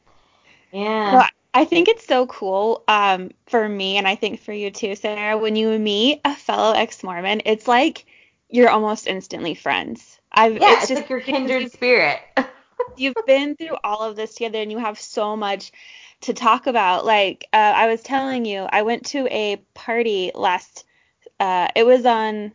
yeah. 0.71 1.29
I 1.53 1.65
think 1.65 1.87
it's 1.87 2.05
so 2.05 2.27
cool 2.27 2.83
um, 2.87 3.31
for 3.47 3.67
me, 3.67 3.97
and 3.97 4.07
I 4.07 4.15
think 4.15 4.41
for 4.41 4.53
you 4.53 4.69
too, 4.69 4.95
Sarah, 4.95 5.37
when 5.37 5.55
you 5.55 5.77
meet 5.79 6.21
a 6.23 6.35
fellow 6.35 6.73
ex 6.73 7.03
Mormon, 7.03 7.41
it's 7.45 7.67
like 7.67 8.05
you're 8.49 8.69
almost 8.69 9.07
instantly 9.07 9.55
friends. 9.55 10.19
I've, 10.31 10.57
yeah, 10.57 10.73
it's, 10.73 10.83
it's 10.83 10.89
just, 10.89 11.01
like 11.01 11.09
your 11.09 11.21
kindred 11.21 11.71
spirit. 11.71 12.19
you've 12.97 13.15
been 13.25 13.55
through 13.55 13.77
all 13.83 14.01
of 14.01 14.15
this 14.15 14.35
together, 14.35 14.61
and 14.61 14.71
you 14.71 14.77
have 14.77 14.99
so 14.99 15.35
much 15.35 15.71
to 16.21 16.33
talk 16.33 16.67
about. 16.67 17.05
Like 17.05 17.47
uh, 17.51 17.57
I 17.57 17.87
was 17.87 18.01
telling 18.03 18.45
you, 18.45 18.67
I 18.71 18.83
went 18.83 19.07
to 19.07 19.27
a 19.27 19.57
party 19.73 20.31
last. 20.35 20.85
Uh, 21.39 21.69
it 21.75 21.85
was 21.85 22.05
on 22.05 22.51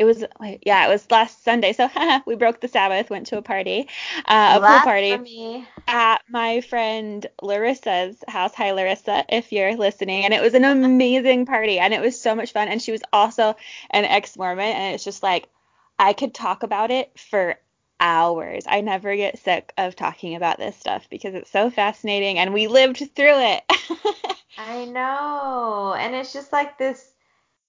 it 0.00 0.04
was 0.04 0.24
yeah, 0.62 0.86
it 0.86 0.88
was 0.88 1.10
last 1.10 1.44
Sunday. 1.44 1.74
So 1.74 1.86
we 2.26 2.34
broke 2.34 2.60
the 2.62 2.68
Sabbath, 2.68 3.10
went 3.10 3.26
to 3.26 3.36
a 3.36 3.42
party, 3.42 3.86
uh, 4.24 4.58
a 4.58 4.66
pool 4.66 4.80
party 4.80 5.66
at 5.86 6.22
my 6.26 6.62
friend 6.62 7.26
Larissa's 7.42 8.16
house. 8.26 8.54
Hi 8.54 8.72
Larissa, 8.72 9.26
if 9.28 9.52
you're 9.52 9.76
listening. 9.76 10.24
And 10.24 10.32
it 10.32 10.40
was 10.40 10.54
an 10.54 10.64
amazing 10.64 11.44
party, 11.44 11.78
and 11.78 11.92
it 11.92 12.00
was 12.00 12.18
so 12.18 12.34
much 12.34 12.52
fun. 12.52 12.68
And 12.68 12.80
she 12.80 12.92
was 12.92 13.02
also 13.12 13.54
an 13.90 14.06
ex-Mormon, 14.06 14.64
and 14.64 14.94
it's 14.94 15.04
just 15.04 15.22
like 15.22 15.50
I 15.98 16.14
could 16.14 16.32
talk 16.32 16.62
about 16.62 16.90
it 16.90 17.12
for 17.20 17.56
hours. 18.00 18.64
I 18.66 18.80
never 18.80 19.14
get 19.16 19.38
sick 19.38 19.70
of 19.76 19.96
talking 19.96 20.34
about 20.34 20.56
this 20.56 20.76
stuff 20.76 21.08
because 21.10 21.34
it's 21.34 21.50
so 21.50 21.68
fascinating, 21.68 22.38
and 22.38 22.54
we 22.54 22.68
lived 22.68 23.02
through 23.14 23.38
it. 23.38 23.64
I 24.56 24.86
know, 24.86 25.94
and 25.98 26.14
it's 26.14 26.32
just 26.32 26.54
like 26.54 26.78
this 26.78 27.12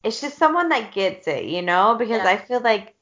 it's 0.03 0.21
just 0.21 0.37
someone 0.37 0.69
that 0.69 0.91
gets 0.91 1.27
it, 1.27 1.45
you 1.45 1.61
know, 1.61 1.95
because 1.97 2.23
yeah. 2.23 2.29
I 2.29 2.37
feel 2.37 2.59
like 2.59 2.95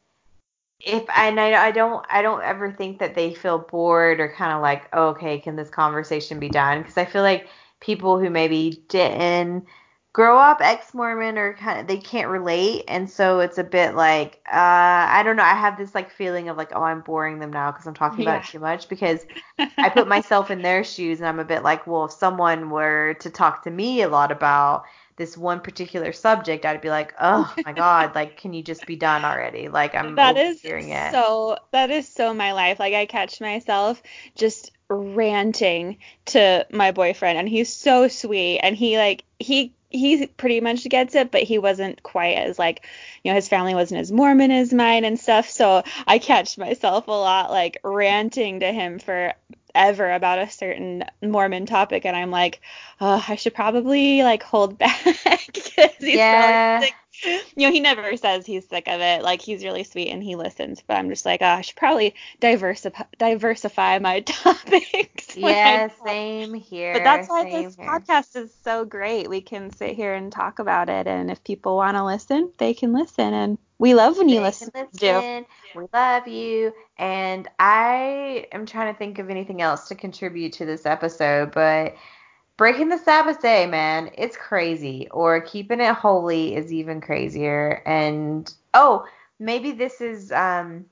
if 0.79 1.03
and 1.15 1.39
I, 1.39 1.67
I 1.67 1.71
don't 1.71 2.05
I 2.09 2.21
don't 2.21 2.41
ever 2.41 2.71
think 2.71 2.99
that 2.99 3.15
they 3.15 3.33
feel 3.33 3.59
bored 3.59 4.19
or 4.19 4.31
kind 4.31 4.53
of 4.53 4.61
like 4.61 4.87
oh, 4.93 5.09
okay 5.09 5.39
can 5.39 5.55
this 5.55 5.69
conversation 5.69 6.39
be 6.39 6.49
done? 6.49 6.81
Because 6.81 6.97
I 6.97 7.05
feel 7.05 7.21
like 7.21 7.47
people 7.79 8.19
who 8.19 8.29
maybe 8.29 8.83
didn't 8.87 9.65
grow 10.11 10.37
up 10.37 10.59
ex-Mormon 10.59 11.37
or 11.37 11.53
kind 11.53 11.79
of 11.79 11.87
they 11.87 11.97
can't 11.97 12.29
relate. 12.29 12.83
And 12.87 13.09
so 13.09 13.39
it's 13.41 13.57
a 13.57 13.63
bit 13.63 13.95
like 13.95 14.41
uh 14.47 15.07
I 15.09 15.21
don't 15.23 15.35
know. 15.35 15.43
I 15.43 15.55
have 15.55 15.77
this 15.77 15.93
like 15.93 16.11
feeling 16.11 16.47
of 16.49 16.57
like 16.57 16.71
oh 16.73 16.83
I'm 16.83 17.01
boring 17.01 17.39
them 17.39 17.51
now 17.51 17.71
because 17.71 17.85
I'm 17.85 17.93
talking 17.93 18.23
yeah. 18.23 18.31
about 18.31 18.45
it 18.45 18.51
too 18.51 18.59
much. 18.59 18.87
Because 18.87 19.25
I 19.77 19.89
put 19.93 20.07
myself 20.07 20.49
in 20.49 20.61
their 20.61 20.83
shoes 20.85 21.19
and 21.19 21.27
I'm 21.27 21.39
a 21.39 21.45
bit 21.45 21.63
like 21.63 21.87
well 21.87 22.05
if 22.05 22.11
someone 22.11 22.69
were 22.69 23.15
to 23.19 23.29
talk 23.29 23.63
to 23.63 23.71
me 23.71 24.01
a 24.01 24.09
lot 24.09 24.31
about 24.31 24.85
this 25.19 25.37
one 25.37 25.59
particular 25.59 26.11
subject, 26.13 26.65
I'd 26.65 26.81
be 26.81 26.89
like, 26.89 27.13
oh 27.21 27.53
my 27.65 27.73
god, 27.73 28.15
like 28.15 28.37
can 28.37 28.53
you 28.53 28.63
just 28.63 28.87
be 28.87 28.95
done 28.95 29.23
already? 29.23 29.67
Like 29.67 29.93
I'm 29.93 30.15
that 30.15 30.37
is 30.37 30.65
it. 30.65 31.11
so 31.11 31.57
that 31.71 31.91
is 31.91 32.07
so 32.07 32.33
my 32.33 32.53
life. 32.53 32.79
Like 32.79 32.95
I 32.95 33.05
catch 33.05 33.39
myself 33.39 34.01
just 34.35 34.71
ranting 34.89 35.97
to 36.27 36.65
my 36.71 36.91
boyfriend, 36.91 37.37
and 37.37 37.47
he's 37.47 37.71
so 37.71 38.07
sweet, 38.07 38.59
and 38.61 38.75
he 38.75 38.97
like 38.97 39.23
he 39.37 39.73
he 39.89 40.27
pretty 40.27 40.61
much 40.61 40.87
gets 40.87 41.15
it, 41.15 41.31
but 41.31 41.43
he 41.43 41.57
wasn't 41.57 42.03
quite 42.03 42.35
as 42.35 42.59
like, 42.59 42.85
you 43.23 43.31
know, 43.31 43.35
his 43.35 43.47
family 43.47 43.73
wasn't 43.73 44.01
as 44.01 44.11
Mormon 44.11 44.51
as 44.51 44.73
mine 44.73 45.03
and 45.03 45.19
stuff. 45.19 45.49
So 45.49 45.83
I 46.07 46.19
catch 46.19 46.57
myself 46.57 47.07
a 47.07 47.11
lot 47.11 47.49
like 47.49 47.79
ranting 47.83 48.59
to 48.59 48.71
him 48.71 48.99
for 48.99 49.33
ever 49.75 50.11
about 50.11 50.39
a 50.39 50.49
certain 50.49 51.05
Mormon 51.21 51.65
topic, 51.65 52.05
and 52.05 52.15
I'm 52.15 52.31
like, 52.31 52.61
oh, 53.01 53.23
I 53.27 53.35
should 53.35 53.53
probably 53.53 54.23
like 54.23 54.43
hold 54.43 54.77
back 54.77 55.03
because 55.03 55.91
he's 55.99 56.15
yeah. 56.15 56.79
like, 56.81 56.95
you 57.23 57.67
know, 57.67 57.71
he 57.71 57.79
never 57.79 58.15
says 58.17 58.45
he's 58.45 58.67
sick 58.67 58.87
of 58.87 59.01
it. 59.01 59.23
Like 59.23 59.41
he's 59.41 59.63
really 59.63 59.83
sweet 59.83 60.09
and 60.09 60.23
he 60.23 60.35
listens. 60.35 60.81
But 60.85 60.97
I'm 60.97 61.09
just 61.09 61.25
like, 61.25 61.41
oh, 61.41 61.45
I 61.45 61.61
should 61.61 61.75
probably 61.75 62.15
diversify 62.39 63.05
diversify 63.17 63.99
my 63.99 64.19
topics. 64.25 65.35
Yeah, 65.35 65.89
same 66.05 66.53
here. 66.53 66.93
But 66.93 67.03
that's 67.03 67.29
why 67.29 67.43
this 67.45 67.75
here. 67.75 67.85
podcast 67.85 68.35
is 68.35 68.53
so 68.63 68.85
great. 68.85 69.29
We 69.29 69.41
can 69.41 69.71
sit 69.71 69.95
here 69.95 70.13
and 70.13 70.31
talk 70.31 70.59
about 70.59 70.89
it, 70.89 71.07
and 71.07 71.29
if 71.31 71.43
people 71.43 71.75
want 71.75 71.97
to 71.97 72.05
listen, 72.05 72.51
they 72.57 72.73
can 72.73 72.93
listen. 72.93 73.33
And 73.33 73.57
we 73.77 73.93
love 73.93 74.17
when 74.17 74.29
you 74.29 74.41
listen. 74.41 74.69
listen. 74.75 75.45
We 75.75 75.85
love 75.93 76.27
you. 76.27 76.73
And 76.97 77.47
I 77.59 78.47
am 78.51 78.65
trying 78.65 78.93
to 78.93 78.97
think 78.97 79.19
of 79.19 79.29
anything 79.29 79.61
else 79.61 79.87
to 79.87 79.95
contribute 79.95 80.53
to 80.53 80.65
this 80.65 80.85
episode, 80.85 81.51
but 81.51 81.95
breaking 82.59 82.89
the 82.89 82.99
Sabbath 82.99 83.41
day, 83.41 83.67
man, 83.67 84.11
it's 84.17 84.37
crazy. 84.37 85.09
Or 85.11 85.41
keeping 85.41 85.81
it 85.81 85.95
holy 85.95 86.55
is 86.55 86.73
even 86.73 87.01
crazier. 87.01 87.83
And 87.87 88.53
oh, 88.75 89.07
maybe 89.39 89.73
this 89.73 90.01
is 90.01 90.31
um 90.33 90.87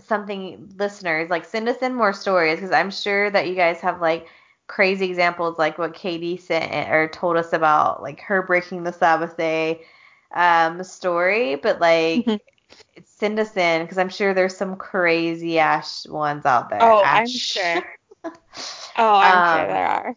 something 0.00 0.72
listeners 0.78 1.30
like 1.30 1.44
send 1.44 1.68
us 1.68 1.82
in 1.82 1.94
more 1.94 2.12
stories 2.12 2.56
because 2.56 2.72
I'm 2.72 2.90
sure 2.90 3.30
that 3.30 3.48
you 3.48 3.54
guys 3.56 3.80
have 3.82 4.00
like 4.02 4.26
crazy 4.68 5.06
examples 5.06 5.58
like 5.58 5.78
what 5.78 5.94
Katie 5.94 6.36
sent 6.38 6.72
or 6.90 7.08
told 7.08 7.36
us 7.36 7.52
about 7.52 8.02
like 8.02 8.20
her 8.22 8.42
breaking 8.42 8.84
the 8.84 8.92
Sabbath 8.92 9.36
day 9.36 9.82
um 10.34 10.82
story, 10.84 11.56
but 11.56 11.80
like 11.80 12.28
Mhm. 12.28 12.40
send 13.04 13.38
us 13.40 13.56
in 13.56 13.82
because 13.82 13.98
I'm 13.98 14.08
sure 14.10 14.34
there's 14.34 14.56
some 14.56 14.76
crazy 14.76 15.58
ash 15.58 16.06
ones 16.06 16.46
out 16.46 16.70
there. 16.70 16.98
Oh, 16.98 17.08
I'm 17.10 17.38
sure. 17.38 17.82
Oh, 18.96 19.14
I'm 19.14 19.42
sure 19.42 19.64
Um, 19.64 19.66
there 19.66 19.86
are. 19.86 20.16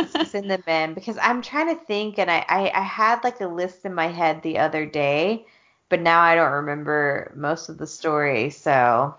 Let's 0.00 0.30
send 0.30 0.50
them 0.50 0.62
in 0.66 0.94
because 0.94 1.18
I'm 1.20 1.42
trying 1.42 1.76
to 1.76 1.84
think 1.84 2.18
and 2.18 2.30
I, 2.30 2.44
I, 2.48 2.70
I 2.74 2.82
had 2.82 3.24
like 3.24 3.40
a 3.40 3.46
list 3.46 3.84
in 3.84 3.94
my 3.94 4.08
head 4.08 4.42
the 4.42 4.58
other 4.58 4.86
day, 4.86 5.46
but 5.88 6.00
now 6.00 6.20
I 6.20 6.34
don't 6.34 6.52
remember 6.52 7.32
most 7.36 7.68
of 7.68 7.78
the 7.78 7.86
story. 7.86 8.50
So 8.50 9.14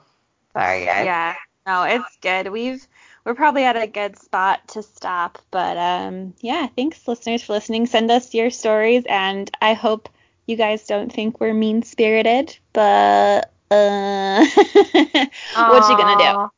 sorry 0.53 0.85
guys. 0.85 1.07
yeah. 1.07 1.35
No, 1.65 1.83
it's 1.83 2.17
good. 2.21 2.51
We've 2.51 2.85
we're 3.23 3.35
probably 3.35 3.63
at 3.63 3.75
a 3.77 3.87
good 3.87 4.17
spot 4.19 4.67
to 4.69 4.83
stop, 4.83 5.39
but 5.51 5.77
um 5.77 6.33
yeah, 6.41 6.67
thanks 6.75 7.07
listeners 7.07 7.43
for 7.43 7.53
listening. 7.53 7.85
Send 7.85 8.11
us 8.11 8.33
your 8.33 8.49
stories 8.49 9.03
and 9.07 9.49
I 9.61 9.73
hope 9.73 10.09
you 10.45 10.55
guys 10.57 10.85
don't 10.87 11.11
think 11.11 11.39
we're 11.39 11.53
mean-spirited, 11.53 12.57
but 12.73 13.51
uh 13.71 14.45
what 15.65 15.87
you 15.89 15.95
gonna 15.97 16.17
do? 16.17 16.49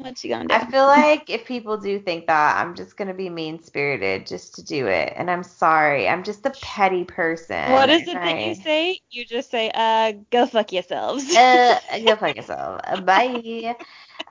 Aw. 0.00 0.04
What 0.04 0.24
you 0.24 0.30
gonna 0.30 0.48
do? 0.48 0.54
I 0.54 0.64
feel 0.70 0.86
like 0.86 1.30
if 1.30 1.44
people 1.46 1.78
do 1.78 1.98
think 1.98 2.26
that, 2.26 2.58
I'm 2.58 2.74
just 2.74 2.96
gonna 2.96 3.14
be 3.14 3.28
mean 3.30 3.62
spirited 3.62 4.26
just 4.26 4.54
to 4.56 4.62
do 4.64 4.86
it. 4.86 5.12
And 5.16 5.30
I'm 5.30 5.42
sorry. 5.42 6.08
I'm 6.08 6.24
just 6.24 6.46
a 6.46 6.50
petty 6.50 7.04
person. 7.04 7.56
what 7.72 7.90
is 7.90 8.08
it 8.08 8.22
that 8.22 8.38
you 8.38 8.54
say? 8.54 9.00
You 9.10 9.24
just 9.24 9.50
say, 9.50 9.70
uh, 9.74 10.12
go 10.30 10.46
fuck 10.46 10.72
yourselves. 10.72 11.34
uh, 11.34 11.80
go 12.04 12.16
fuck 12.16 12.36
yourself. 12.36 12.80
Uh, 12.84 12.96
Bye. 13.00 13.76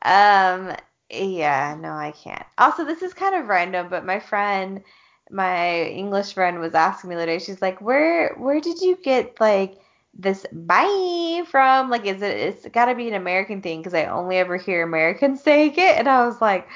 Um, 0.03 0.75
yeah, 1.09 1.75
no, 1.79 1.91
I 1.91 2.11
can't. 2.11 2.45
Also, 2.57 2.85
this 2.85 3.01
is 3.01 3.13
kind 3.13 3.35
of 3.35 3.47
random, 3.47 3.87
but 3.89 4.05
my 4.05 4.19
friend, 4.19 4.83
my 5.31 5.83
English 5.83 6.33
friend, 6.33 6.59
was 6.59 6.73
asking 6.73 7.09
me 7.09 7.15
the 7.15 7.23
other 7.23 7.31
day. 7.33 7.39
She's 7.39 7.61
like, 7.61 7.81
"Where, 7.81 8.35
where 8.35 8.59
did 8.61 8.81
you 8.81 8.97
get 9.03 9.39
like 9.39 9.75
this 10.13 10.45
bye 10.51 11.43
from? 11.49 11.89
Like, 11.89 12.05
is 12.05 12.21
it? 12.21 12.37
It's 12.37 12.67
got 12.69 12.85
to 12.85 12.95
be 12.95 13.07
an 13.07 13.13
American 13.15 13.61
thing 13.61 13.79
because 13.79 13.93
I 13.93 14.05
only 14.05 14.37
ever 14.37 14.57
hear 14.57 14.83
Americans 14.83 15.41
saying 15.43 15.73
it." 15.77 15.97
And 15.97 16.07
I 16.07 16.25
was 16.25 16.41
like. 16.41 16.67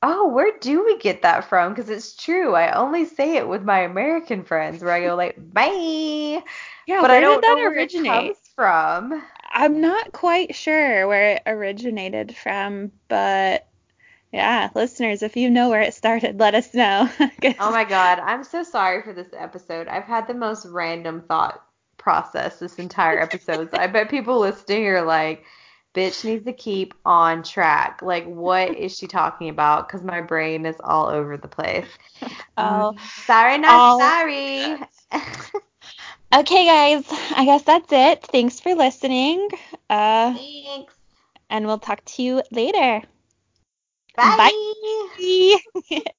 Oh, 0.00 0.28
where 0.28 0.52
do 0.60 0.84
we 0.84 0.96
get 0.98 1.22
that 1.22 1.48
from? 1.48 1.74
Because 1.74 1.90
it's 1.90 2.14
true. 2.14 2.54
I 2.54 2.70
only 2.72 3.04
say 3.04 3.36
it 3.36 3.48
with 3.48 3.64
my 3.64 3.80
American 3.80 4.44
friends 4.44 4.80
where 4.82 4.92
I 4.92 5.00
go 5.00 5.16
like, 5.16 5.34
bye. 5.52 6.40
yeah, 6.86 7.00
but 7.00 7.10
where 7.10 7.18
I 7.18 7.20
don't 7.20 7.40
know 7.42 7.56
where 7.56 7.72
originate? 7.72 8.06
it 8.06 8.36
comes 8.36 8.38
from. 8.54 9.22
I'm 9.50 9.80
not 9.80 10.12
quite 10.12 10.54
sure 10.54 11.06
where 11.08 11.36
it 11.36 11.42
originated 11.46 12.36
from, 12.36 12.92
but 13.08 13.66
yeah, 14.32 14.70
listeners, 14.74 15.22
if 15.22 15.36
you 15.36 15.50
know 15.50 15.70
where 15.70 15.80
it 15.82 15.94
started, 15.94 16.38
let 16.38 16.54
us 16.54 16.74
know. 16.74 17.08
Oh 17.58 17.70
my 17.72 17.84
god, 17.84 18.20
I'm 18.20 18.44
so 18.44 18.62
sorry 18.62 19.02
for 19.02 19.12
this 19.12 19.28
episode. 19.36 19.88
I've 19.88 20.04
had 20.04 20.26
the 20.28 20.34
most 20.34 20.66
random 20.66 21.22
thought 21.22 21.62
process 21.98 22.58
this 22.58 22.76
entire 22.76 23.18
episode. 23.20 23.70
so 23.70 23.76
I 23.78 23.86
bet 23.86 24.08
people 24.10 24.38
listening 24.38 24.86
are 24.86 25.02
like, 25.02 25.44
bitch 25.94 26.24
needs 26.24 26.44
to 26.44 26.52
keep 26.52 26.94
on 27.04 27.42
track. 27.42 28.00
Like, 28.02 28.24
what 28.26 28.76
is 28.76 28.96
she 28.96 29.06
talking 29.06 29.48
about? 29.48 29.88
Because 29.88 30.02
my 30.02 30.20
brain 30.20 30.64
is 30.66 30.76
all 30.82 31.06
over 31.08 31.36
the 31.36 31.48
place. 31.48 31.88
Oh. 32.60 32.94
Mm, 32.96 33.00
sorry, 33.24 33.58
not 33.58 33.70
all- 33.70 33.98
sorry. 34.00 34.76
Okay, 36.34 36.66
guys, 36.66 37.04
I 37.34 37.46
guess 37.46 37.62
that's 37.62 37.90
it. 37.90 38.22
Thanks 38.26 38.60
for 38.60 38.74
listening. 38.74 39.48
Uh, 39.88 40.34
Thanks. 40.34 40.92
and 41.48 41.66
we'll 41.66 41.78
talk 41.78 42.04
to 42.04 42.22
you 42.22 42.42
later. 42.50 43.00
Bye. 44.14 44.50
Bye. 45.18 46.00